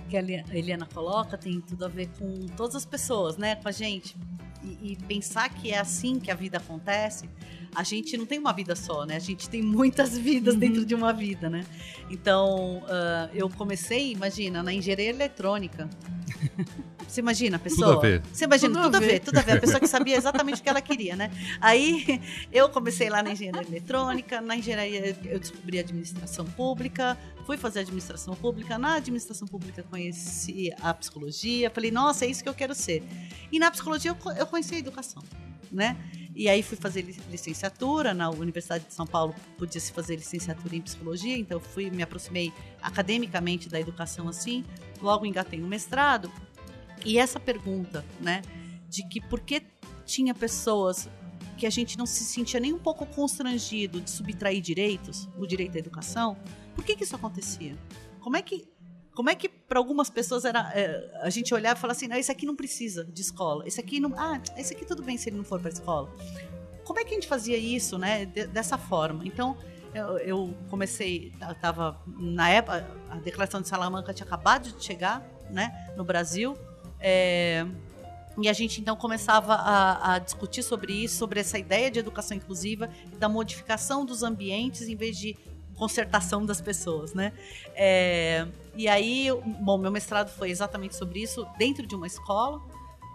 que 0.07 0.17
a 0.17 0.21
Eliana 0.21 0.87
coloca 0.93 1.37
tem 1.37 1.59
tudo 1.61 1.85
a 1.85 1.87
ver 1.87 2.09
com 2.17 2.45
todas 2.55 2.75
as 2.75 2.85
pessoas, 2.85 3.37
né? 3.37 3.55
Com 3.55 3.67
a 3.67 3.71
gente. 3.71 4.15
E, 4.63 4.93
e, 4.93 4.95
pensar 5.07 5.49
que 5.49 5.71
é 5.71 5.77
assim 5.77 6.19
que 6.19 6.31
a 6.31 6.35
vida 6.35 6.57
acontece, 6.57 7.29
a 7.75 7.83
gente 7.83 8.17
não 8.17 8.25
tem 8.25 8.39
uma 8.39 8.51
vida 8.51 8.75
só, 8.75 9.05
né? 9.05 9.15
A 9.15 9.19
gente 9.19 9.49
tem 9.49 9.61
muitas 9.61 10.17
vidas 10.17 10.55
uhum. 10.55 10.59
dentro 10.59 10.85
de 10.85 10.95
uma 10.95 11.13
vida, 11.13 11.49
né? 11.49 11.65
Então, 12.09 12.79
uh, 12.79 13.29
eu 13.33 13.49
comecei, 13.49 14.11
imagina, 14.11 14.63
na 14.63 14.73
engenharia 14.73 15.09
eletrônica. 15.09 15.89
Você 17.07 17.21
imagina 17.21 17.55
a 17.55 17.59
pessoa? 17.59 17.95
Tudo 17.95 17.97
a 17.99 18.01
ver. 18.01 18.21
Você 18.33 18.45
imagina, 18.45 18.73
tudo, 18.73 18.83
tudo 18.83 18.95
a, 18.95 18.99
ver. 18.99 19.07
ver. 19.07 19.19
tudo 19.19 19.37
a 19.37 19.41
ver. 19.41 19.51
A 19.53 19.59
pessoa 19.59 19.79
que 19.79 19.87
sabia 19.87 20.17
exatamente 20.17 20.59
o 20.59 20.63
que 20.63 20.69
ela 20.69 20.81
queria, 20.81 21.15
né? 21.15 21.31
Aí 21.61 22.21
eu 22.51 22.67
comecei 22.69 23.09
lá 23.09 23.23
na 23.23 23.31
engenharia 23.31 23.65
eletrônica, 23.65 24.41
na 24.41 24.57
engenharia 24.57 25.15
eu 25.25 25.39
descobri 25.39 25.79
administração 25.79 26.45
pública, 26.45 27.17
fui 27.45 27.55
fazer 27.57 27.79
administração 27.79 28.35
pública. 28.35 28.77
Na 28.77 28.95
administração 28.95 29.47
pública 29.47 29.83
conheci 29.83 30.73
a 30.81 30.93
psicologia, 30.93 31.69
falei, 31.69 31.91
nossa, 31.91 32.25
é 32.25 32.29
isso 32.29 32.43
que 32.43 32.49
eu 32.49 32.53
quero 32.53 32.75
ser. 32.75 33.01
E 33.51 33.57
na 33.57 33.71
psicologia 33.71 34.15
eu 34.37 34.45
conheci 34.45 34.75
a 34.75 34.79
educação, 34.79 35.23
né? 35.71 35.97
E 36.35 36.47
aí 36.47 36.61
fui 36.61 36.77
fazer 36.77 37.01
licenciatura 37.31 38.13
na 38.13 38.29
Universidade 38.29 38.85
de 38.85 38.93
São 38.93 39.07
Paulo, 39.07 39.33
podia 39.57 39.81
se 39.81 39.91
fazer 39.91 40.15
licenciatura 40.15 40.75
em 40.75 40.81
psicologia, 40.81 41.37
então 41.37 41.59
fui 41.59 41.89
me 41.89 42.03
aproximei 42.03 42.53
academicamente 42.81 43.67
da 43.69 43.79
educação 43.79 44.29
assim. 44.29 44.63
Logo 45.01 45.25
engatei 45.25 45.59
no 45.59 45.67
mestrado 45.67 46.31
e 47.05 47.17
essa 47.17 47.39
pergunta, 47.39 48.05
né, 48.19 48.41
de 48.89 49.07
que 49.07 49.21
por 49.21 49.39
que 49.39 49.61
tinha 50.05 50.33
pessoas 50.33 51.09
que 51.57 51.65
a 51.65 51.69
gente 51.69 51.97
não 51.97 52.05
se 52.05 52.23
sentia 52.23 52.59
nem 52.59 52.71
um 52.71 52.79
pouco 52.79 53.05
constrangido 53.05 53.99
de 53.99 54.09
subtrair 54.09 54.61
direitos, 54.61 55.27
o 55.37 55.45
direito 55.45 55.75
à 55.75 55.79
educação, 55.79 56.37
por 56.75 56.83
que, 56.83 56.95
que 56.95 57.03
isso 57.03 57.15
acontecia? 57.15 57.75
Como 58.19 58.37
é 58.37 58.41
que 58.41 58.67
como 59.17 59.31
é 59.31 59.35
que 59.35 59.49
para 59.49 59.79
algumas 59.79 60.11
pessoas 60.11 60.45
era 60.45 60.71
é, 60.75 61.09
a 61.23 61.29
gente 61.31 61.51
olhar 61.51 61.75
e 61.75 61.79
falar 61.79 61.93
assim, 61.93 62.07
não, 62.07 62.15
esse 62.15 62.31
aqui 62.31 62.45
não 62.45 62.55
precisa 62.55 63.03
de 63.03 63.19
escola, 63.19 63.67
esse 63.67 63.79
aqui 63.79 63.99
não, 63.99 64.13
ah, 64.15 64.39
esse 64.55 64.75
aqui 64.75 64.85
tudo 64.85 65.01
bem 65.01 65.17
se 65.17 65.27
ele 65.27 65.37
não 65.37 65.43
for 65.43 65.59
para 65.59 65.71
escola. 65.71 66.07
Como 66.85 66.99
é 66.99 67.03
que 67.03 67.09
a 67.09 67.13
gente 67.15 67.27
fazia 67.27 67.57
isso, 67.57 67.97
né, 67.97 68.25
de, 68.25 68.45
dessa 68.45 68.77
forma? 68.77 69.25
Então 69.25 69.57
eu, 69.91 70.19
eu 70.19 70.53
comecei, 70.69 71.33
estava 71.51 71.99
na 72.07 72.47
época 72.51 72.87
a 73.09 73.15
declaração 73.15 73.59
de 73.59 73.67
Salamanca 73.67 74.13
tinha 74.13 74.27
acabado 74.27 74.71
de 74.71 74.83
chegar, 74.85 75.27
né, 75.49 75.91
no 75.97 76.03
Brasil 76.03 76.55
é, 76.99 77.65
e 78.39 78.47
a 78.47 78.53
gente 78.53 78.79
então 78.79 78.95
começava 78.95 79.55
a, 79.55 80.13
a, 80.13 80.19
discutir 80.19 80.61
sobre 80.61 80.93
isso, 80.93 81.17
sobre 81.17 81.39
essa 81.39 81.57
ideia 81.57 81.89
de 81.89 81.97
educação 81.97 82.37
inclusiva 82.37 82.87
da 83.17 83.27
modificação 83.27 84.05
dos 84.05 84.21
ambientes 84.21 84.87
em 84.87 84.95
vez 84.95 85.17
de 85.17 85.35
concertação 85.77 86.45
das 86.45 86.59
pessoas, 86.59 87.13
né? 87.13 87.31
É, 87.75 88.47
e 88.75 88.87
aí, 88.87 89.27
bom, 89.61 89.77
meu 89.77 89.91
mestrado 89.91 90.29
foi 90.29 90.49
exatamente 90.49 90.95
sobre 90.95 91.21
isso 91.21 91.47
dentro 91.57 91.85
de 91.85 91.95
uma 91.95 92.07
escola 92.07 92.61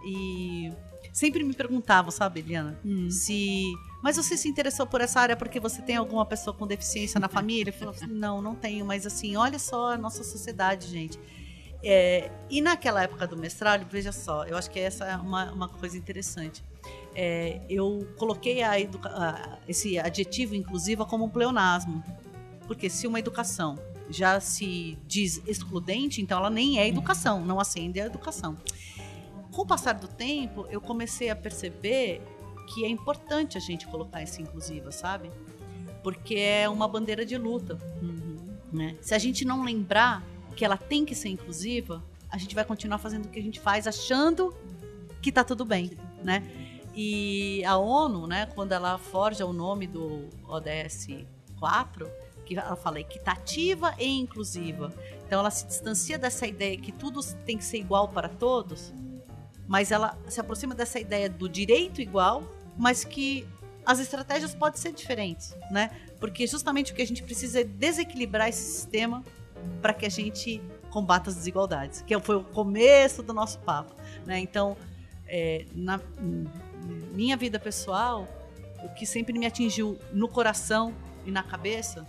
e 0.05 0.71
sempre 1.11 1.43
me 1.43 1.53
perguntavam, 1.53 2.09
sabe, 2.09 2.39
Eliana, 2.39 2.79
hum. 2.83 3.09
se 3.09 3.71
mas 4.01 4.17
você 4.17 4.35
se 4.35 4.49
interessou 4.49 4.85
por 4.85 4.99
essa 4.99 5.21
área 5.21 5.35
porque 5.37 5.61
você 5.61 5.81
tem 5.81 5.95
alguma 5.95 6.25
pessoa 6.25 6.53
com 6.53 6.67
deficiência 6.67 7.19
na 7.21 7.29
família? 7.29 7.73
Eu 7.79 7.93
falei, 7.93 8.13
não, 8.13 8.41
não 8.41 8.53
tenho, 8.53 8.85
mas 8.85 9.05
assim, 9.05 9.37
olha 9.37 9.57
só 9.57 9.93
a 9.93 9.97
nossa 9.97 10.25
sociedade, 10.25 10.87
gente. 10.87 11.17
É, 11.81 12.29
e 12.49 12.61
naquela 12.61 13.03
época 13.03 13.25
do 13.27 13.37
mestrado, 13.37 13.85
veja 13.89 14.11
só, 14.11 14.45
eu 14.45 14.57
acho 14.57 14.69
que 14.69 14.79
essa 14.79 15.05
é 15.05 15.15
uma, 15.15 15.51
uma 15.53 15.69
coisa 15.69 15.97
interessante. 15.97 16.63
É, 17.15 17.61
eu 17.69 18.07
coloquei 18.17 18.61
a 18.63 18.71
a, 18.71 19.59
esse 19.67 19.99
adjetivo 19.99 20.55
inclusiva 20.55 21.05
como 21.05 21.25
um 21.25 21.29
pleonasmo. 21.29 22.03
Porque 22.67 22.89
se 22.89 23.07
uma 23.07 23.19
educação 23.19 23.77
já 24.09 24.39
se 24.39 24.97
diz 25.07 25.41
excludente, 25.47 26.21
então 26.21 26.37
ela 26.37 26.49
nem 26.49 26.79
é 26.79 26.87
educação, 26.87 27.43
não 27.43 27.59
acende 27.59 27.99
a 27.99 28.05
educação. 28.05 28.57
Com 29.51 29.61
o 29.61 29.65
passar 29.65 29.93
do 29.93 30.07
tempo, 30.07 30.65
eu 30.69 30.81
comecei 30.81 31.29
a 31.29 31.35
perceber 31.35 32.21
que 32.67 32.85
é 32.85 32.89
importante 32.89 33.57
a 33.57 33.61
gente 33.61 33.87
colocar 33.87 34.21
esse 34.21 34.41
inclusiva, 34.41 34.91
sabe? 34.91 35.29
Porque 36.01 36.35
é 36.35 36.67
uma 36.67 36.87
bandeira 36.87 37.25
de 37.25 37.37
luta. 37.37 37.77
Uhum. 38.01 38.37
Né? 38.71 38.97
Se 39.01 39.13
a 39.13 39.19
gente 39.19 39.45
não 39.45 39.63
lembrar 39.63 40.23
que 40.55 40.65
ela 40.65 40.77
tem 40.77 41.05
que 41.05 41.15
ser 41.15 41.29
inclusiva, 41.29 42.03
a 42.29 42.37
gente 42.37 42.55
vai 42.55 42.65
continuar 42.65 42.97
fazendo 42.97 43.25
o 43.25 43.29
que 43.29 43.39
a 43.39 43.43
gente 43.43 43.59
faz 43.59 43.85
achando 43.87 44.53
que 45.21 45.29
está 45.29 45.43
tudo 45.43 45.63
bem, 45.63 45.91
né? 46.23 46.43
E 46.95 47.63
a 47.65 47.77
ONU, 47.77 48.27
né, 48.27 48.45
quando 48.53 48.71
ela 48.71 48.97
forja 48.97 49.45
o 49.45 49.53
nome 49.53 49.87
do 49.87 50.27
ODS 50.47 51.07
4, 51.59 52.07
que 52.45 52.57
ela 52.57 52.75
fala 52.75 52.99
equitativa 52.99 53.93
e 53.97 54.07
inclusiva. 54.19 54.93
Então 55.25 55.39
ela 55.39 55.51
se 55.51 55.65
distancia 55.65 56.17
dessa 56.17 56.45
ideia 56.45 56.77
que 56.77 56.91
tudo 56.91 57.23
tem 57.45 57.57
que 57.57 57.65
ser 57.65 57.77
igual 57.77 58.07
para 58.09 58.29
todos, 58.29 58.93
mas 59.67 59.91
ela 59.91 60.17
se 60.27 60.39
aproxima 60.39 60.75
dessa 60.75 60.99
ideia 60.99 61.29
do 61.29 61.47
direito 61.47 62.01
igual, 62.01 62.43
mas 62.77 63.03
que 63.03 63.47
as 63.85 63.99
estratégias 63.99 64.53
podem 64.53 64.79
ser 64.79 64.93
diferentes, 64.93 65.55
né? 65.69 65.91
Porque 66.19 66.47
justamente 66.47 66.91
o 66.91 66.95
que 66.95 67.01
a 67.01 67.07
gente 67.07 67.23
precisa 67.23 67.61
é 67.61 67.63
desequilibrar 67.63 68.47
esse 68.47 68.63
sistema 68.63 69.23
para 69.81 69.93
que 69.93 70.05
a 70.05 70.09
gente 70.09 70.61
combata 70.89 71.29
as 71.29 71.35
desigualdades, 71.35 72.01
que 72.01 72.17
foi 72.19 72.35
o 72.35 72.43
começo 72.43 73.23
do 73.23 73.33
nosso 73.33 73.59
papo. 73.59 73.93
Né? 74.25 74.39
Então, 74.39 74.77
é, 75.27 75.65
na 75.73 75.99
minha 77.13 77.35
vida 77.35 77.59
pessoal, 77.59 78.27
o 78.83 78.89
que 78.89 79.05
sempre 79.05 79.37
me 79.37 79.45
atingiu 79.45 79.97
no 80.11 80.27
coração 80.27 80.93
e 81.25 81.31
na 81.31 81.41
cabeça 81.41 82.05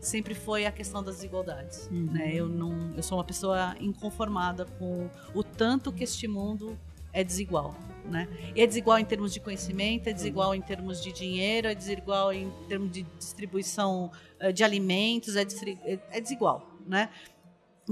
sempre 0.00 0.34
foi 0.34 0.66
a 0.66 0.72
questão 0.72 1.02
das 1.02 1.16
desigualdades. 1.16 1.88
Uhum. 1.90 2.12
Né? 2.12 2.34
Eu, 2.34 2.48
não, 2.48 2.94
eu 2.94 3.02
sou 3.02 3.18
uma 3.18 3.24
pessoa 3.24 3.74
inconformada 3.80 4.64
com 4.78 5.08
o 5.34 5.42
tanto 5.42 5.92
que 5.92 6.04
este 6.04 6.28
mundo 6.28 6.78
é 7.12 7.24
desigual. 7.24 7.74
Né? 8.04 8.28
E 8.54 8.60
é 8.60 8.66
desigual 8.66 8.98
em 8.98 9.04
termos 9.04 9.32
de 9.32 9.40
conhecimento, 9.40 10.08
é 10.08 10.12
desigual 10.12 10.54
em 10.54 10.62
termos 10.62 11.02
de 11.02 11.12
dinheiro, 11.12 11.66
é 11.66 11.74
desigual 11.74 12.32
em 12.32 12.50
termos 12.68 12.92
de 12.92 13.02
distribuição 13.18 14.12
eh, 14.38 14.52
de 14.52 14.62
alimentos, 14.62 15.34
é, 15.34 15.42
é, 15.42 15.98
é 16.12 16.20
desigual 16.20 16.76
né? 16.86 17.10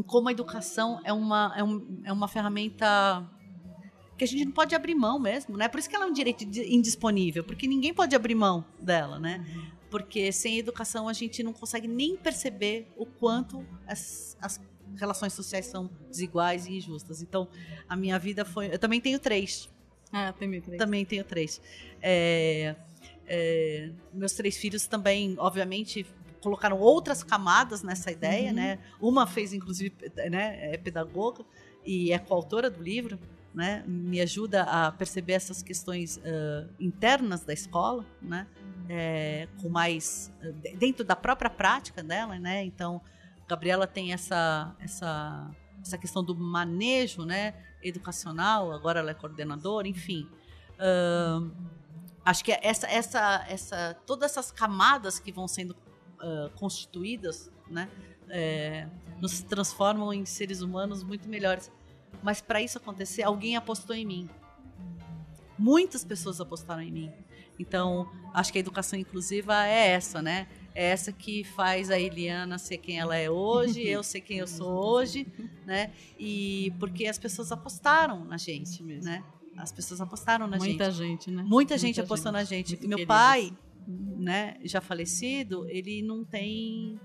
Como 0.07 0.29
a 0.29 0.33
educação 0.33 1.01
é 1.05 1.13
uma, 1.13 1.53
é, 1.57 1.63
um, 1.63 2.03
é 2.05 2.13
uma 2.13 2.27
ferramenta 2.27 3.29
que 4.17 4.25
a 4.25 4.27
gente 4.27 4.45
não 4.45 4.53
pode 4.53 4.75
abrir 4.75 4.95
mão 4.95 5.19
mesmo, 5.19 5.57
né? 5.57 5.69
Por 5.69 5.79
isso 5.79 5.89
que 5.89 5.97
ela 5.97 6.05
é 6.05 6.09
um 6.09 6.13
direito 6.13 6.45
indisponível, 6.45 7.45
porque 7.45 7.67
ninguém 7.67 7.93
pode 7.93 8.15
abrir 8.15 8.35
mão 8.35 8.65
dela, 8.81 9.19
né? 9.19 9.45
Porque 9.95 10.33
sem 10.33 10.59
educação 10.59 11.09
a 11.09 11.13
gente 11.13 11.41
não 11.45 11.53
consegue 11.53 11.87
nem 11.87 12.17
perceber 12.17 12.89
o 12.97 13.07
quanto 13.07 13.65
as, 13.87 14.37
as 14.41 14.61
relações 14.97 15.33
sociais 15.33 15.67
são 15.67 15.89
desiguais 16.11 16.67
e 16.67 16.79
injustas. 16.79 17.23
Então, 17.23 17.47
a 17.89 17.95
minha 17.95 18.19
vida 18.19 18.45
foi. 18.45 18.75
Eu 18.75 18.79
também 18.81 19.01
tenho 19.01 19.21
três. 19.21 19.69
Ah, 20.13 20.33
também 20.33 20.61
três. 20.61 20.79
Também 20.79 21.05
tenho 21.05 21.23
três. 21.23 21.61
É, 22.03 22.75
é, 23.25 23.93
meus 24.13 24.33
três 24.33 24.57
filhos 24.57 24.85
também, 24.89 25.37
obviamente, 25.39 26.05
colocaram 26.43 26.81
outras 26.81 27.23
camadas 27.23 27.85
nessa 27.85 28.11
ideia, 28.11 28.49
uhum. 28.49 28.57
né? 28.57 28.81
Uma 29.01 29.29
fez, 29.29 29.53
inclusive, 29.53 29.95
né, 30.29 30.75
é 30.75 30.77
pedagoga 30.77 31.45
e 31.85 32.13
é 32.13 32.19
coautora 32.19 32.69
do 32.69 32.83
livro, 32.83 33.17
né? 33.55 33.85
Me 33.87 34.21
ajuda 34.21 34.63
a 34.63 34.91
perceber 34.91 35.35
essas 35.35 35.63
questões 35.63 36.17
uh, 36.19 36.69
internas 36.79 37.45
da 37.45 37.53
escola, 37.53 38.05
né? 38.21 38.47
É, 38.87 39.49
com 39.63 39.71
mais 39.71 40.31
dentro 40.79 41.05
da 41.05 41.17
própria 41.17 41.49
prática 41.49 42.03
dela, 42.03 42.39
né? 42.39 42.65
Então, 42.65 43.01
Gabriela 43.49 43.87
tem 43.87 44.13
essa 44.13 44.75
essa 44.79 45.51
essa 45.81 45.99
questão 45.99 46.23
do 46.23 46.35
manejo, 46.35 47.25
né? 47.25 47.55
Educacional. 47.83 48.73
Agora 48.73 49.01
ela 49.01 49.11
é 49.11 49.15
coordenadora, 49.15 49.87
enfim. 49.87 50.29
Uh, 50.75 51.51
acho 52.25 52.45
que 52.45 52.53
essa, 52.63 52.87
essa, 52.87 53.45
essa, 53.49 53.97
todas 54.07 54.33
essas 54.33 54.51
camadas 54.51 55.19
que 55.19 55.31
vão 55.31 55.47
sendo 55.47 55.73
uh, 55.73 56.51
constituídas, 56.57 57.51
né, 57.69 57.89
é, 58.29 58.89
nos 59.21 59.43
transformam 59.43 60.13
em 60.13 60.25
seres 60.25 60.63
humanos 60.63 61.03
muito 61.03 61.29
melhores. 61.29 61.71
Mas 62.25 62.41
para 62.41 62.63
isso 62.63 62.79
acontecer, 62.79 63.23
alguém 63.23 63.55
apostou 63.55 63.95
em 63.95 64.07
mim. 64.07 64.31
Muitas 65.59 66.03
pessoas 66.03 66.41
apostaram 66.41 66.81
em 66.81 66.91
mim. 66.91 67.13
Então, 67.59 68.11
acho 68.33 68.51
que 68.51 68.59
a 68.59 68.61
educação 68.61 68.99
inclusiva 68.99 69.67
é 69.67 69.91
essa, 69.91 70.23
né? 70.23 70.49
É 70.75 70.87
essa 70.87 71.13
que 71.13 71.45
faz 71.45 71.91
a 71.91 72.01
Eliana 72.01 72.59
ser 72.59 72.79
quem 72.79 72.99
ela 72.99 73.15
é 73.15 73.31
hoje, 73.31 73.83
eu 73.87 74.03
ser 74.03 74.23
quem 74.23 74.39
eu 74.39 74.47
sou 74.47 74.73
hoje, 74.73 75.27
né? 75.67 75.93
E 76.19 76.73
porque 76.81 77.07
as 77.07 77.19
pessoas 77.19 77.53
apostaram 77.53 78.25
na 78.25 78.39
gente, 78.39 78.83
né? 78.83 79.23
As 79.57 79.71
pessoas 79.71 80.01
apostaram 80.01 80.49
na 80.49 80.57
Muita 80.57 80.91
gente. 80.91 81.27
gente, 81.27 81.31
né? 81.31 81.43
Muita, 81.43 81.51
Muita 81.51 81.79
gente 81.79 82.01
apostou 82.01 82.33
gente. 82.33 82.41
na 82.41 82.45
gente. 82.45 82.71
Muito 82.71 82.89
Meu 82.89 82.99
queridos. 82.99 83.15
pai, 83.15 83.53
né, 83.87 84.57
já 84.65 84.81
falecido, 84.81 85.69
ele 85.69 86.03
não 86.03 86.25
tem 86.25 86.99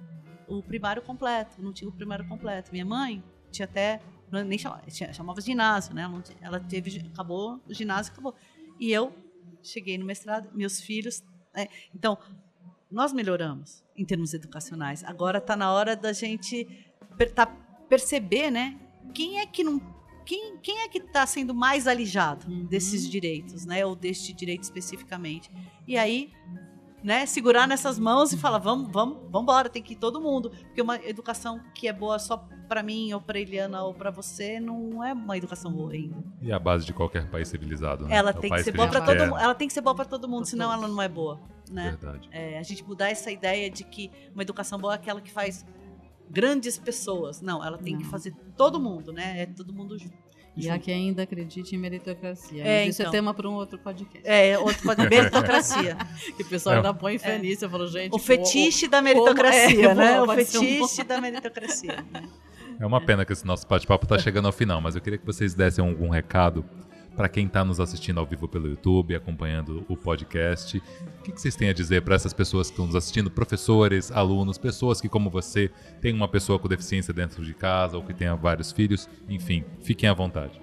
o 0.47 0.63
primário 0.63 1.01
completo, 1.01 1.61
não 1.61 1.73
tinha 1.73 1.87
o 1.87 1.91
primário 1.91 2.27
completo. 2.27 2.71
Minha 2.71 2.85
mãe 2.85 3.23
tinha 3.51 3.65
até 3.65 4.01
nem 4.31 4.57
chamava, 4.57 4.83
chamava 4.89 5.41
ginásio, 5.41 5.93
né? 5.93 6.09
Ela 6.41 6.59
teve 6.59 7.05
acabou 7.11 7.61
o 7.67 7.73
ginásio, 7.73 8.11
acabou. 8.11 8.35
E 8.79 8.91
eu 8.91 9.13
cheguei 9.63 9.97
no 9.97 10.05
mestrado, 10.05 10.49
meus 10.53 10.79
filhos, 10.79 11.23
né? 11.53 11.67
então 11.93 12.17
nós 12.91 13.13
melhoramos 13.13 13.83
em 13.95 14.05
termos 14.05 14.33
educacionais. 14.33 15.03
Agora 15.03 15.37
está 15.37 15.55
na 15.55 15.71
hora 15.71 15.95
da 15.95 16.13
gente 16.13 16.67
per 17.17 17.31
tá, 17.31 17.45
perceber, 17.87 18.49
né? 18.49 18.79
Quem 19.13 19.39
é 19.39 19.45
que 19.45 19.63
não 19.63 19.79
quem, 20.25 20.57
quem 20.57 20.81
é 20.81 20.87
que 20.87 20.99
está 20.99 21.25
sendo 21.25 21.55
mais 21.55 21.87
alijado 21.87 22.47
uhum. 22.47 22.65
desses 22.65 23.09
direitos, 23.09 23.65
né? 23.65 23.83
Ou 23.83 23.95
deste 23.95 24.31
direito 24.31 24.63
especificamente? 24.63 25.49
E 25.87 25.97
aí, 25.97 26.31
né? 27.03 27.25
Segurar 27.25 27.67
nessas 27.67 27.97
mãos 27.97 28.33
e 28.33 28.37
falar, 28.37 28.57
vamos, 28.57 28.91
vamos, 28.91 29.17
vamos 29.29 29.43
embora, 29.43 29.69
tem 29.69 29.81
que 29.81 29.93
ir 29.93 29.97
todo 29.97 30.19
mundo, 30.19 30.49
porque 30.49 30.81
uma 30.81 30.97
educação 30.97 31.59
que 31.73 31.87
é 31.87 31.93
boa 31.93 32.19
só 32.19 32.37
para 32.67 32.83
mim 32.83 33.11
ou 33.13 33.19
para 33.19 33.39
Eliana 33.39 33.83
ou 33.83 33.93
para 33.93 34.11
você 34.11 34.59
não 34.59 35.03
é 35.03 35.11
uma 35.11 35.37
educação 35.37 35.71
boa 35.71 35.91
ainda. 35.91 36.23
E 36.41 36.51
a 36.51 36.59
base 36.59 36.85
de 36.85 36.93
qualquer 36.93 37.29
país 37.29 37.47
civilizado, 37.47 38.05
né? 38.05 38.15
Ela 38.15 38.29
é 38.29 38.33
tem 38.33 38.51
que 38.51 38.63
ser 38.63 38.71
boa 38.71 38.87
para 38.87 39.01
todo 39.01 39.19
mundo. 39.25 39.37
Ela 39.37 39.55
tem 39.55 39.67
que 39.67 39.73
ser 39.73 39.81
boa 39.81 39.95
para 39.95 40.05
todo 40.05 40.27
mundo, 40.27 40.45
senão 40.45 40.71
ela 40.71 40.87
não 40.87 41.01
é 41.01 41.09
boa, 41.09 41.39
né? 41.69 41.97
Verdade. 41.99 42.29
É, 42.31 42.59
a 42.59 42.63
gente 42.63 42.83
mudar 42.83 43.09
essa 43.09 43.31
ideia 43.31 43.69
de 43.69 43.83
que 43.83 44.11
uma 44.33 44.43
educação 44.43 44.77
boa 44.77 44.93
é 44.93 44.95
aquela 44.95 45.19
que 45.19 45.31
faz 45.31 45.65
grandes 46.29 46.77
pessoas. 46.77 47.41
Não, 47.41 47.65
ela 47.65 47.77
tem 47.77 47.93
não. 47.93 48.01
que 48.01 48.07
fazer 48.07 48.33
todo 48.55 48.79
mundo, 48.79 49.11
né? 49.11 49.41
É 49.41 49.45
todo 49.45 49.73
mundo 49.73 49.97
junto. 49.97 50.28
E 50.65 50.69
há 50.69 50.77
quem 50.77 50.93
ainda 50.93 51.23
acredite 51.23 51.75
em 51.75 51.77
meritocracia. 51.79 52.63
É, 52.63 52.85
isso 52.85 53.01
é 53.01 53.03
então. 53.03 53.13
é 53.13 53.17
tema 53.17 53.33
para 53.33 53.49
um 53.49 53.53
outro 53.53 53.79
podcast. 53.79 54.27
É, 54.27 54.57
outro 54.57 54.83
podcast. 54.83 55.09
meritocracia. 55.09 55.97
que 56.37 56.43
o 56.43 56.45
pessoal 56.45 56.75
é. 56.75 56.77
ainda 56.77 56.93
põe 56.93 57.17
fé 57.17 57.35
é. 57.35 57.39
nisso. 57.39 57.65
Eu 57.65 57.69
falo, 57.69 57.87
gente. 57.87 58.13
O 58.13 58.17
fetiche 58.17 58.85
o, 58.85 58.89
da 58.89 59.01
meritocracia, 59.01 59.93
né? 59.95 60.05
é, 60.13 60.13
né? 60.13 60.21
O 60.21 60.27
fetiche 60.33 61.01
um... 61.01 61.05
da 61.05 61.21
meritocracia. 61.21 62.05
É 62.79 62.85
uma 62.85 63.01
pena 63.01 63.25
que 63.25 63.33
esse 63.33 63.45
nosso 63.45 63.67
bate-papo 63.67 64.05
está 64.05 64.17
chegando 64.17 64.45
ao 64.45 64.51
final, 64.51 64.79
mas 64.79 64.95
eu 64.95 65.01
queria 65.01 65.17
que 65.17 65.25
vocês 65.25 65.53
dessem 65.53 65.85
algum 65.85 66.09
recado 66.09 66.63
para 67.19 67.27
quem 67.27 67.47
está 67.47 67.65
nos 67.65 67.81
assistindo 67.81 68.17
ao 68.17 68.25
vivo 68.25 68.47
pelo 68.47 68.65
YouTube, 68.65 69.13
acompanhando 69.13 69.85
o 69.89 69.97
podcast. 69.97 70.77
O 70.77 71.21
que, 71.21 71.33
que 71.33 71.41
vocês 71.41 71.53
têm 71.53 71.67
a 71.67 71.73
dizer 71.73 72.01
para 72.01 72.15
essas 72.15 72.31
pessoas 72.31 72.67
que 72.67 72.71
estão 72.71 72.85
nos 72.85 72.95
assistindo, 72.95 73.29
professores, 73.29 74.09
alunos, 74.09 74.57
pessoas 74.57 75.01
que, 75.01 75.09
como 75.09 75.29
você, 75.29 75.69
tem 75.99 76.13
uma 76.13 76.29
pessoa 76.29 76.57
com 76.57 76.69
deficiência 76.69 77.13
dentro 77.13 77.43
de 77.43 77.53
casa 77.53 77.97
ou 77.97 78.03
que 78.05 78.13
tenha 78.13 78.37
vários 78.37 78.71
filhos? 78.71 79.09
Enfim, 79.27 79.65
fiquem 79.81 80.07
à 80.07 80.13
vontade. 80.13 80.61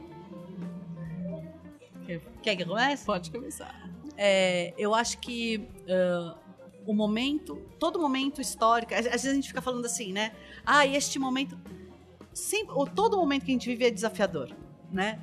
Quer 2.43 2.57
que 2.57 2.65
comece? 2.65 3.05
Pode 3.05 3.31
começar. 3.31 3.91
É, 4.17 4.73
eu 4.79 4.95
acho 4.95 5.19
que 5.19 5.69
uh, 5.83 6.39
o 6.87 6.95
momento, 6.95 7.57
todo 7.79 8.01
momento 8.01 8.41
histórico, 8.41 8.95
às 8.95 9.05
vezes 9.05 9.27
a 9.27 9.35
gente 9.35 9.49
fica 9.49 9.61
falando 9.61 9.85
assim, 9.85 10.11
né? 10.11 10.33
Ah, 10.65 10.87
este 10.87 11.19
momento. 11.19 11.59
Sempre, 12.33 12.75
todo 12.95 13.19
momento 13.19 13.45
que 13.45 13.51
a 13.51 13.53
gente 13.53 13.69
vive 13.69 13.85
é 13.85 13.91
desafiador, 13.91 14.57
né? 14.91 15.21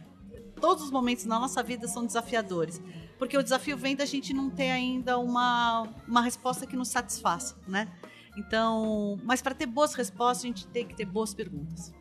Todos 0.63 0.81
os 0.81 0.91
momentos 0.91 1.25
na 1.25 1.37
nossa 1.37 1.61
vida 1.61 1.89
são 1.89 2.05
desafiadores. 2.05 2.81
Porque 3.19 3.37
o 3.37 3.43
desafio 3.43 3.75
vem 3.75 3.97
da 3.97 4.05
gente 4.05 4.33
não 4.33 4.49
ter 4.49 4.71
ainda 4.71 5.19
uma, 5.19 5.89
uma 6.07 6.21
resposta 6.21 6.65
que 6.65 6.77
nos 6.77 6.87
satisfaça, 6.87 7.57
né? 7.67 7.89
Então, 8.37 9.19
mas 9.25 9.41
para 9.41 9.53
ter 9.53 9.65
boas 9.65 9.93
respostas, 9.93 10.45
a 10.45 10.47
gente 10.47 10.65
tem 10.67 10.87
que 10.87 10.95
ter 10.95 11.03
boas 11.03 11.33
perguntas, 11.33 11.93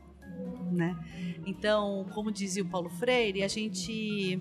né? 0.70 0.96
Então, 1.44 2.06
como 2.14 2.30
dizia 2.30 2.62
o 2.62 2.68
Paulo 2.68 2.88
Freire, 2.88 3.42
a 3.42 3.48
gente 3.48 4.40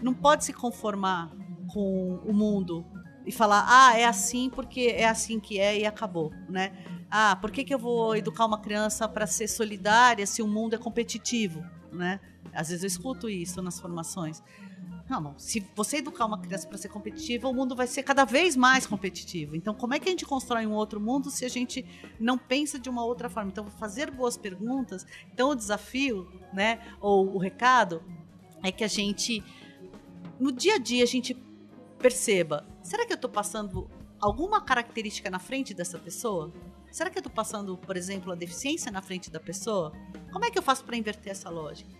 não 0.00 0.14
pode 0.14 0.44
se 0.44 0.52
conformar 0.52 1.32
com 1.72 2.20
o 2.24 2.32
mundo 2.32 2.86
e 3.26 3.32
falar, 3.32 3.66
ah, 3.66 3.98
é 3.98 4.04
assim 4.04 4.48
porque 4.48 4.94
é 4.96 5.08
assim 5.08 5.40
que 5.40 5.58
é 5.58 5.80
e 5.80 5.84
acabou, 5.84 6.32
né? 6.48 6.70
Ah, 7.10 7.34
por 7.34 7.50
que, 7.50 7.64
que 7.64 7.74
eu 7.74 7.80
vou 7.80 8.14
educar 8.14 8.46
uma 8.46 8.60
criança 8.60 9.08
para 9.08 9.26
ser 9.26 9.48
solidária 9.48 10.24
se 10.24 10.40
o 10.40 10.46
mundo 10.46 10.74
é 10.74 10.78
competitivo, 10.78 11.64
né? 11.92 12.20
Às 12.52 12.68
vezes 12.68 12.82
eu 12.82 12.88
escuto 12.88 13.28
isso 13.28 13.62
nas 13.62 13.80
formações. 13.80 14.42
Não, 15.08 15.36
se 15.36 15.66
você 15.74 15.96
educar 15.96 16.24
uma 16.24 16.38
criança 16.38 16.68
para 16.68 16.78
ser 16.78 16.88
competitiva, 16.88 17.48
o 17.48 17.52
mundo 17.52 17.74
vai 17.74 17.88
ser 17.88 18.04
cada 18.04 18.24
vez 18.24 18.54
mais 18.54 18.86
competitivo. 18.86 19.56
Então, 19.56 19.74
como 19.74 19.92
é 19.92 19.98
que 19.98 20.08
a 20.08 20.12
gente 20.12 20.24
constrói 20.24 20.66
um 20.66 20.72
outro 20.72 21.00
mundo 21.00 21.30
se 21.30 21.44
a 21.44 21.48
gente 21.48 21.84
não 22.18 22.38
pensa 22.38 22.78
de 22.78 22.88
uma 22.88 23.04
outra 23.04 23.28
forma? 23.28 23.50
Então, 23.50 23.66
fazer 23.66 24.08
boas 24.10 24.36
perguntas. 24.36 25.04
Então, 25.32 25.50
o 25.50 25.54
desafio, 25.56 26.30
né, 26.52 26.80
ou 27.00 27.34
o 27.34 27.38
recado, 27.38 28.02
é 28.62 28.70
que 28.70 28.84
a 28.84 28.88
gente, 28.88 29.42
no 30.38 30.52
dia 30.52 30.76
a 30.76 30.78
dia, 30.78 31.02
a 31.02 31.06
gente 31.06 31.34
perceba: 31.98 32.64
será 32.80 33.04
que 33.04 33.12
eu 33.12 33.16
estou 33.16 33.30
passando 33.30 33.90
alguma 34.20 34.60
característica 34.60 35.28
na 35.28 35.40
frente 35.40 35.74
dessa 35.74 35.98
pessoa? 35.98 36.52
Será 36.90 37.08
que 37.08 37.18
eu 37.18 37.20
estou 37.20 37.32
passando, 37.32 37.76
por 37.76 37.96
exemplo, 37.96 38.32
a 38.32 38.34
deficiência 38.34 38.90
na 38.90 39.00
frente 39.00 39.30
da 39.30 39.40
pessoa? 39.40 39.92
Como 40.32 40.44
é 40.44 40.50
que 40.50 40.58
eu 40.58 40.62
faço 40.62 40.84
para 40.84 40.96
inverter 40.96 41.32
essa 41.32 41.48
lógica? 41.48 41.90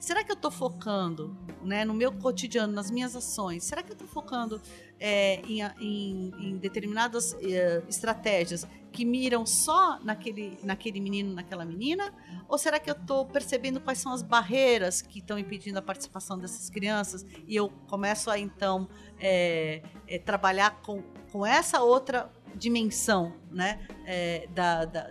Será 0.00 0.24
que 0.24 0.32
eu 0.32 0.34
estou 0.34 0.50
focando 0.50 1.36
né, 1.62 1.84
no 1.84 1.92
meu 1.92 2.10
cotidiano, 2.10 2.72
nas 2.72 2.90
minhas 2.90 3.14
ações? 3.14 3.62
Será 3.64 3.82
que 3.82 3.90
eu 3.90 3.92
estou 3.92 4.08
focando 4.08 4.60
é, 4.98 5.36
em, 5.42 5.62
em, 5.78 6.32
em, 6.38 6.56
determinadas 6.56 7.34
é, 7.34 7.82
estratégias 7.86 8.66
que 8.90 9.04
miram 9.04 9.44
só 9.44 10.00
naquele, 10.02 10.58
naquele 10.64 11.00
menino, 11.00 11.34
naquela 11.34 11.66
menina? 11.66 12.12
Ou 12.48 12.56
será 12.56 12.80
que 12.80 12.90
eu 12.90 12.94
estou 12.94 13.26
percebendo 13.26 13.78
quais 13.80 13.98
são 13.98 14.12
as 14.12 14.22
barreiras 14.22 15.02
que 15.02 15.18
estão 15.18 15.38
impedindo 15.38 15.78
a 15.78 15.82
participação 15.82 16.38
dessas 16.38 16.70
crianças 16.70 17.24
e 17.46 17.54
eu 17.54 17.68
começo 17.86 18.30
a 18.30 18.38
então 18.38 18.88
é, 19.18 19.82
é 20.08 20.18
trabalhar 20.18 20.80
com, 20.80 21.02
com 21.30 21.44
essa 21.44 21.82
outra 21.82 22.32
dimensão 22.56 23.34
né, 23.50 23.86
é, 24.06 24.48
da, 24.48 24.84
da 24.86 25.10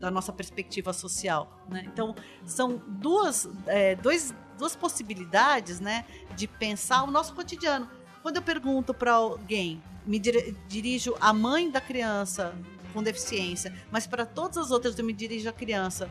da 0.00 0.10
nossa 0.10 0.32
perspectiva 0.32 0.92
social. 0.92 1.62
Né? 1.68 1.84
Então, 1.86 2.16
são 2.44 2.82
duas, 2.88 3.46
é, 3.66 3.94
dois, 3.94 4.34
duas 4.58 4.74
possibilidades 4.74 5.78
né, 5.78 6.06
de 6.34 6.48
pensar 6.48 7.04
o 7.04 7.10
nosso 7.10 7.34
cotidiano. 7.34 7.88
Quando 8.22 8.36
eu 8.36 8.42
pergunto 8.42 8.94
para 8.94 9.12
alguém, 9.12 9.82
me 10.06 10.18
dirijo 10.18 11.14
à 11.20 11.32
mãe 11.32 11.70
da 11.70 11.80
criança 11.80 12.54
com 12.92 13.02
deficiência, 13.02 13.72
mas 13.90 14.06
para 14.06 14.26
todas 14.26 14.56
as 14.56 14.70
outras 14.70 14.98
eu 14.98 15.04
me 15.04 15.12
dirijo 15.12 15.48
à 15.48 15.52
criança. 15.52 16.10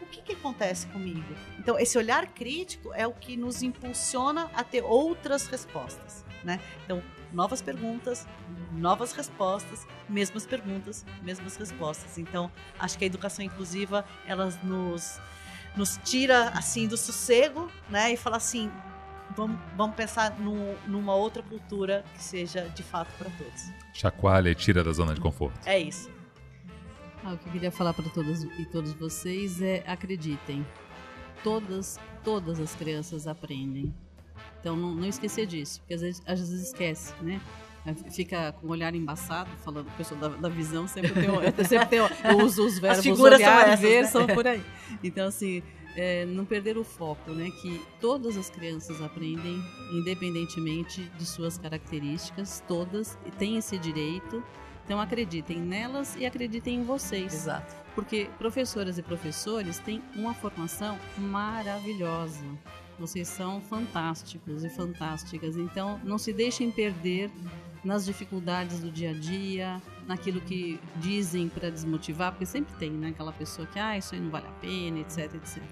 O 0.00 0.06
que, 0.06 0.22
que 0.22 0.32
acontece 0.32 0.86
comigo? 0.86 1.34
Então, 1.58 1.78
esse 1.78 1.98
olhar 1.98 2.26
crítico 2.26 2.92
é 2.94 3.06
o 3.06 3.12
que 3.12 3.36
nos 3.36 3.62
impulsiona 3.62 4.50
a 4.54 4.64
ter 4.64 4.82
outras 4.82 5.46
respostas. 5.46 6.24
Né? 6.42 6.58
Então, 6.84 7.02
novas 7.32 7.62
perguntas, 7.62 8.26
novas 8.72 9.12
respostas, 9.12 9.86
mesmas 10.08 10.46
perguntas, 10.46 11.04
mesmas 11.22 11.56
respostas. 11.56 12.18
Então, 12.18 12.50
acho 12.78 12.98
que 12.98 13.04
a 13.04 13.06
educação 13.06 13.44
inclusiva, 13.44 14.04
ela 14.26 14.46
nos, 14.62 15.20
nos 15.76 15.98
tira, 16.04 16.48
assim, 16.50 16.86
do 16.86 16.96
sossego, 16.96 17.70
né? 17.88 18.12
E 18.12 18.16
fala 18.16 18.36
assim, 18.36 18.70
vamos, 19.36 19.58
vamos 19.76 19.96
pensar 19.96 20.38
no, 20.38 20.74
numa 20.86 21.14
outra 21.14 21.42
cultura 21.42 22.04
que 22.14 22.22
seja, 22.22 22.68
de 22.68 22.82
fato, 22.82 23.12
para 23.16 23.30
todos. 23.30 23.70
Chacoalha 23.94 24.50
e 24.50 24.54
tira 24.54 24.82
da 24.82 24.92
zona 24.92 25.14
de 25.14 25.20
conforto. 25.20 25.58
É 25.66 25.78
isso. 25.78 26.10
Ah, 27.24 27.34
o 27.34 27.38
que 27.38 27.48
eu 27.48 27.52
queria 27.52 27.70
falar 27.70 27.92
para 27.92 28.08
todas 28.08 28.44
e 28.44 28.64
todos 28.66 28.92
vocês 28.94 29.60
é 29.60 29.84
acreditem. 29.86 30.66
Todas, 31.44 31.98
todas 32.24 32.58
as 32.60 32.74
crianças 32.74 33.26
aprendem. 33.26 33.94
Então 34.60 34.76
não, 34.76 34.94
não 34.94 35.06
esquecer 35.06 35.46
disso, 35.46 35.80
porque 35.80 35.94
às 35.94 36.00
vezes, 36.00 36.22
às 36.26 36.38
vezes 36.38 36.68
esquece, 36.68 37.14
né? 37.22 37.40
fica 38.10 38.52
com 38.52 38.66
o 38.66 38.70
olhar 38.70 38.94
embaçado, 38.94 39.50
falando 39.64 39.90
pessoa 39.96 40.20
da, 40.20 40.28
da 40.28 40.48
visão, 40.48 40.86
sempre 40.86 41.12
tem, 41.12 41.24
eu 41.24 41.40
sempre 41.64 41.88
tenho, 41.88 42.10
eu 42.24 42.38
uso 42.44 42.66
os 42.66 42.78
verbos 42.78 43.18
olhar, 43.18 43.68
essas, 43.68 43.80
ver, 43.80 44.02
né? 44.02 44.08
são 44.08 44.26
por 44.26 44.46
aí. 44.46 44.62
Então, 45.02 45.28
assim, 45.28 45.62
é, 45.96 46.24
não 46.26 46.44
perder 46.44 46.76
o 46.76 46.84
foco, 46.84 47.30
né? 47.32 47.50
Que 47.62 47.80
todas 48.00 48.36
as 48.36 48.50
crianças 48.50 49.00
aprendem, 49.00 49.62
independentemente 49.92 51.02
de 51.16 51.26
suas 51.26 51.58
características, 51.58 52.62
todas 52.66 53.18
têm 53.38 53.56
esse 53.56 53.78
direito. 53.78 54.42
Então 54.84 55.00
acreditem 55.00 55.58
nelas 55.58 56.16
e 56.16 56.26
acreditem 56.26 56.80
em 56.80 56.84
vocês. 56.84 57.32
Exato. 57.32 57.76
Porque 57.94 58.28
professoras 58.38 58.98
e 58.98 59.02
professores 59.02 59.78
têm 59.78 60.02
uma 60.16 60.34
formação 60.34 60.98
maravilhosa. 61.16 62.44
Vocês 63.00 63.28
são 63.28 63.62
fantásticos 63.62 64.62
e 64.62 64.68
fantásticas. 64.68 65.56
Então 65.56 65.98
não 66.04 66.18
se 66.18 66.34
deixem 66.34 66.70
perder 66.70 67.30
nas 67.82 68.04
dificuldades 68.04 68.80
do 68.80 68.90
dia 68.90 69.10
a 69.10 69.14
dia, 69.14 69.82
naquilo 70.06 70.38
que 70.42 70.78
dizem 70.96 71.48
para 71.48 71.70
desmotivar, 71.70 72.32
porque 72.32 72.44
sempre 72.44 72.74
tem, 72.74 72.90
né, 72.90 73.08
aquela 73.08 73.32
pessoa 73.32 73.66
que 73.66 73.78
ah, 73.78 73.96
isso 73.96 74.14
aí 74.14 74.20
não 74.20 74.30
vale 74.30 74.46
a 74.46 74.52
pena, 74.60 74.98
etc, 74.98 75.34
etc. 75.34 75.62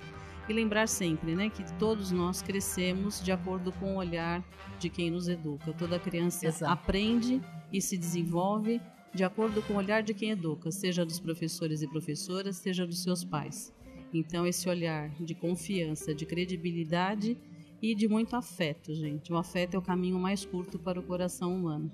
E 0.49 0.53
lembrar 0.55 0.89
sempre, 0.89 1.35
né, 1.35 1.51
que 1.51 1.63
todos 1.75 2.11
nós 2.11 2.41
crescemos 2.41 3.23
de 3.23 3.31
acordo 3.31 3.71
com 3.73 3.95
o 3.95 3.97
olhar 3.97 4.43
de 4.79 4.89
quem 4.89 5.11
nos 5.11 5.29
educa. 5.29 5.75
Toda 5.75 5.99
criança 5.99 6.47
Exato. 6.47 6.73
aprende 6.73 7.43
e 7.71 7.83
se 7.83 7.99
desenvolve 7.99 8.81
de 9.13 9.23
acordo 9.23 9.61
com 9.63 9.75
o 9.75 9.77
olhar 9.77 10.03
de 10.03 10.15
quem 10.15 10.31
educa, 10.31 10.71
seja 10.71 11.05
dos 11.05 11.21
professores 11.21 11.83
e 11.83 11.89
professoras, 11.89 12.57
seja 12.57 12.87
dos 12.87 13.03
seus 13.03 13.23
pais. 13.23 13.75
Então 14.13 14.47
esse 14.47 14.69
olhar 14.69 15.11
de 15.21 15.35
confiança, 15.35 16.15
de 16.15 16.25
credibilidade 16.25 17.37
e 17.81 17.95
de 17.95 18.09
muito 18.09 18.35
afeto, 18.35 18.95
gente. 18.95 19.33
O 19.33 19.37
afeto 19.37 19.75
é 19.75 19.79
o 19.79 19.83
caminho 19.83 20.19
mais 20.19 20.45
curto 20.45 20.79
para 20.79 20.99
o 20.99 21.03
coração 21.03 21.55
humano. 21.55 21.91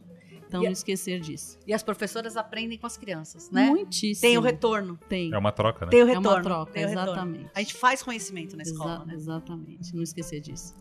Então, 0.47 0.63
e 0.63 0.67
não 0.67 0.73
esquecer 0.73 1.21
disso. 1.21 1.59
E 1.67 1.73
as 1.73 1.83
professoras 1.83 2.37
aprendem 2.37 2.79
com 2.79 2.87
as 2.87 2.97
crianças, 2.97 3.51
né? 3.51 3.71
Muitíssimo. 3.71 4.21
Tem 4.21 4.39
o 4.39 4.41
retorno. 4.41 4.99
Tem. 5.09 5.33
É 5.33 5.39
uma 5.39 5.51
troca, 5.51 5.87
né? 5.87 5.91
Tem 5.91 6.03
o 6.03 6.07
retorno. 6.07 6.29
É 6.29 6.33
uma 6.33 6.43
troca, 6.43 6.81
exatamente. 6.81 7.51
A 7.55 7.61
gente 7.61 7.75
faz 7.75 8.03
conhecimento 8.03 8.57
na 8.57 8.63
escola, 8.63 8.97
Exa 8.97 9.05
né? 9.05 9.15
Exatamente. 9.15 9.95
Não 9.95 10.03
esquecer 10.03 10.41
disso. 10.41 10.75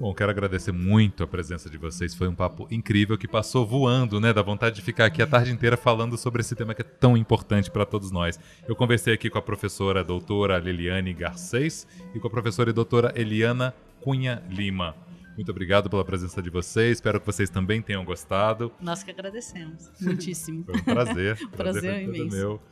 Bom, 0.00 0.14
quero 0.14 0.30
agradecer 0.30 0.70
muito 0.70 1.24
a 1.24 1.26
presença 1.26 1.68
de 1.68 1.76
vocês. 1.76 2.14
Foi 2.14 2.28
um 2.28 2.34
papo 2.34 2.68
incrível 2.70 3.18
que 3.18 3.26
passou 3.26 3.66
voando, 3.66 4.20
né? 4.20 4.32
Da 4.32 4.42
vontade 4.42 4.76
de 4.76 4.82
ficar 4.82 5.06
aqui 5.06 5.20
a 5.20 5.26
tarde 5.26 5.50
inteira 5.50 5.76
falando 5.76 6.16
sobre 6.16 6.40
esse 6.40 6.54
tema 6.54 6.72
que 6.72 6.82
é 6.82 6.84
tão 6.84 7.16
importante 7.16 7.68
para 7.68 7.84
todos 7.84 8.12
nós. 8.12 8.38
Eu 8.68 8.76
conversei 8.76 9.12
aqui 9.12 9.28
com 9.28 9.38
a 9.38 9.42
professora 9.42 10.00
a 10.00 10.02
doutora 10.04 10.56
Liliane 10.58 11.12
Garcês 11.12 11.84
e 12.14 12.20
com 12.20 12.28
a 12.28 12.30
professora 12.30 12.70
e 12.70 12.72
doutora 12.72 13.12
Eliana 13.16 13.74
Cunha 14.00 14.40
Lima. 14.48 14.94
Muito 15.34 15.50
obrigado 15.50 15.90
pela 15.90 16.04
presença 16.04 16.40
de 16.40 16.48
vocês. 16.48 16.98
Espero 16.98 17.18
que 17.18 17.26
vocês 17.26 17.50
também 17.50 17.82
tenham 17.82 18.04
gostado. 18.04 18.70
Nós 18.80 19.02
que 19.02 19.10
agradecemos. 19.10 19.90
Muitíssimo. 20.00 20.62
Foi 20.66 20.76
um 20.76 20.84
prazer. 20.84 21.36
prazer, 21.50 21.82
prazer 21.82 22.02
imenso. 22.02 22.36
meu. 22.36 22.62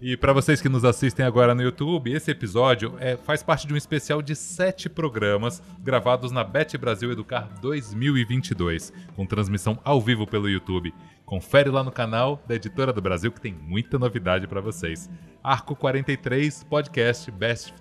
E 0.00 0.16
para 0.16 0.32
vocês 0.32 0.60
que 0.60 0.68
nos 0.68 0.84
assistem 0.84 1.24
agora 1.24 1.54
no 1.54 1.62
YouTube, 1.62 2.12
esse 2.12 2.30
episódio 2.30 2.94
é, 2.98 3.16
faz 3.16 3.42
parte 3.42 3.66
de 3.66 3.72
um 3.72 3.76
especial 3.76 4.20
de 4.20 4.34
sete 4.34 4.88
programas 4.88 5.62
gravados 5.80 6.30
na 6.30 6.44
Bet 6.44 6.76
Brasil 6.76 7.10
Educar 7.10 7.48
2022, 7.60 8.92
com 9.14 9.24
transmissão 9.24 9.78
ao 9.84 10.00
vivo 10.00 10.26
pelo 10.26 10.48
YouTube. 10.48 10.92
Confere 11.24 11.70
lá 11.70 11.82
no 11.82 11.90
canal 11.90 12.42
da 12.46 12.54
Editora 12.54 12.92
do 12.92 13.00
Brasil 13.00 13.32
que 13.32 13.40
tem 13.40 13.54
muita 13.54 13.98
novidade 13.98 14.46
para 14.46 14.60
vocês. 14.60 15.08
Arco 15.42 15.74
43 15.74 16.64
Podcast 16.64 17.30
Best 17.30 17.74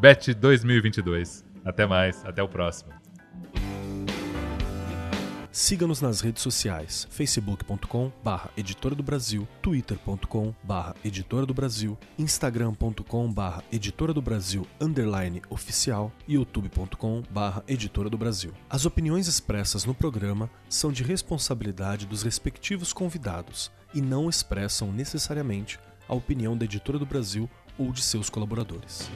Bet 0.00 0.32
2022. 0.34 1.44
Até 1.64 1.86
mais, 1.86 2.24
até 2.24 2.42
o 2.42 2.48
próximo. 2.48 2.92
Siga-nos 5.54 6.00
nas 6.00 6.20
redes 6.20 6.42
sociais, 6.42 7.06
facebook.com 7.12 8.10
barra 8.24 8.50
editora 8.56 8.92
do 8.92 9.04
Brasil, 9.04 9.46
twitter.com 9.62 10.52
barra 10.64 10.96
editora 11.04 11.46
do 11.46 11.54
Brasil, 11.54 11.96
instagram.com 12.18 13.32
barra 13.32 13.62
editora 13.70 14.12
do 14.12 14.20
Brasil 14.20 14.66
underline 14.80 15.40
oficial 15.48 16.10
e 16.26 16.34
youtube.com 16.34 17.22
barra 17.30 17.62
editora 17.68 18.10
do 18.10 18.18
Brasil. 18.18 18.52
As 18.68 18.84
opiniões 18.84 19.28
expressas 19.28 19.84
no 19.84 19.94
programa 19.94 20.50
são 20.68 20.90
de 20.90 21.04
responsabilidade 21.04 22.04
dos 22.04 22.24
respectivos 22.24 22.92
convidados 22.92 23.70
e 23.94 24.00
não 24.00 24.28
expressam 24.28 24.90
necessariamente 24.90 25.78
a 26.08 26.14
opinião 26.16 26.58
da 26.58 26.64
Editora 26.64 26.98
do 26.98 27.06
Brasil 27.06 27.48
ou 27.78 27.92
de 27.92 28.02
seus 28.02 28.28
colaboradores. 28.28 29.08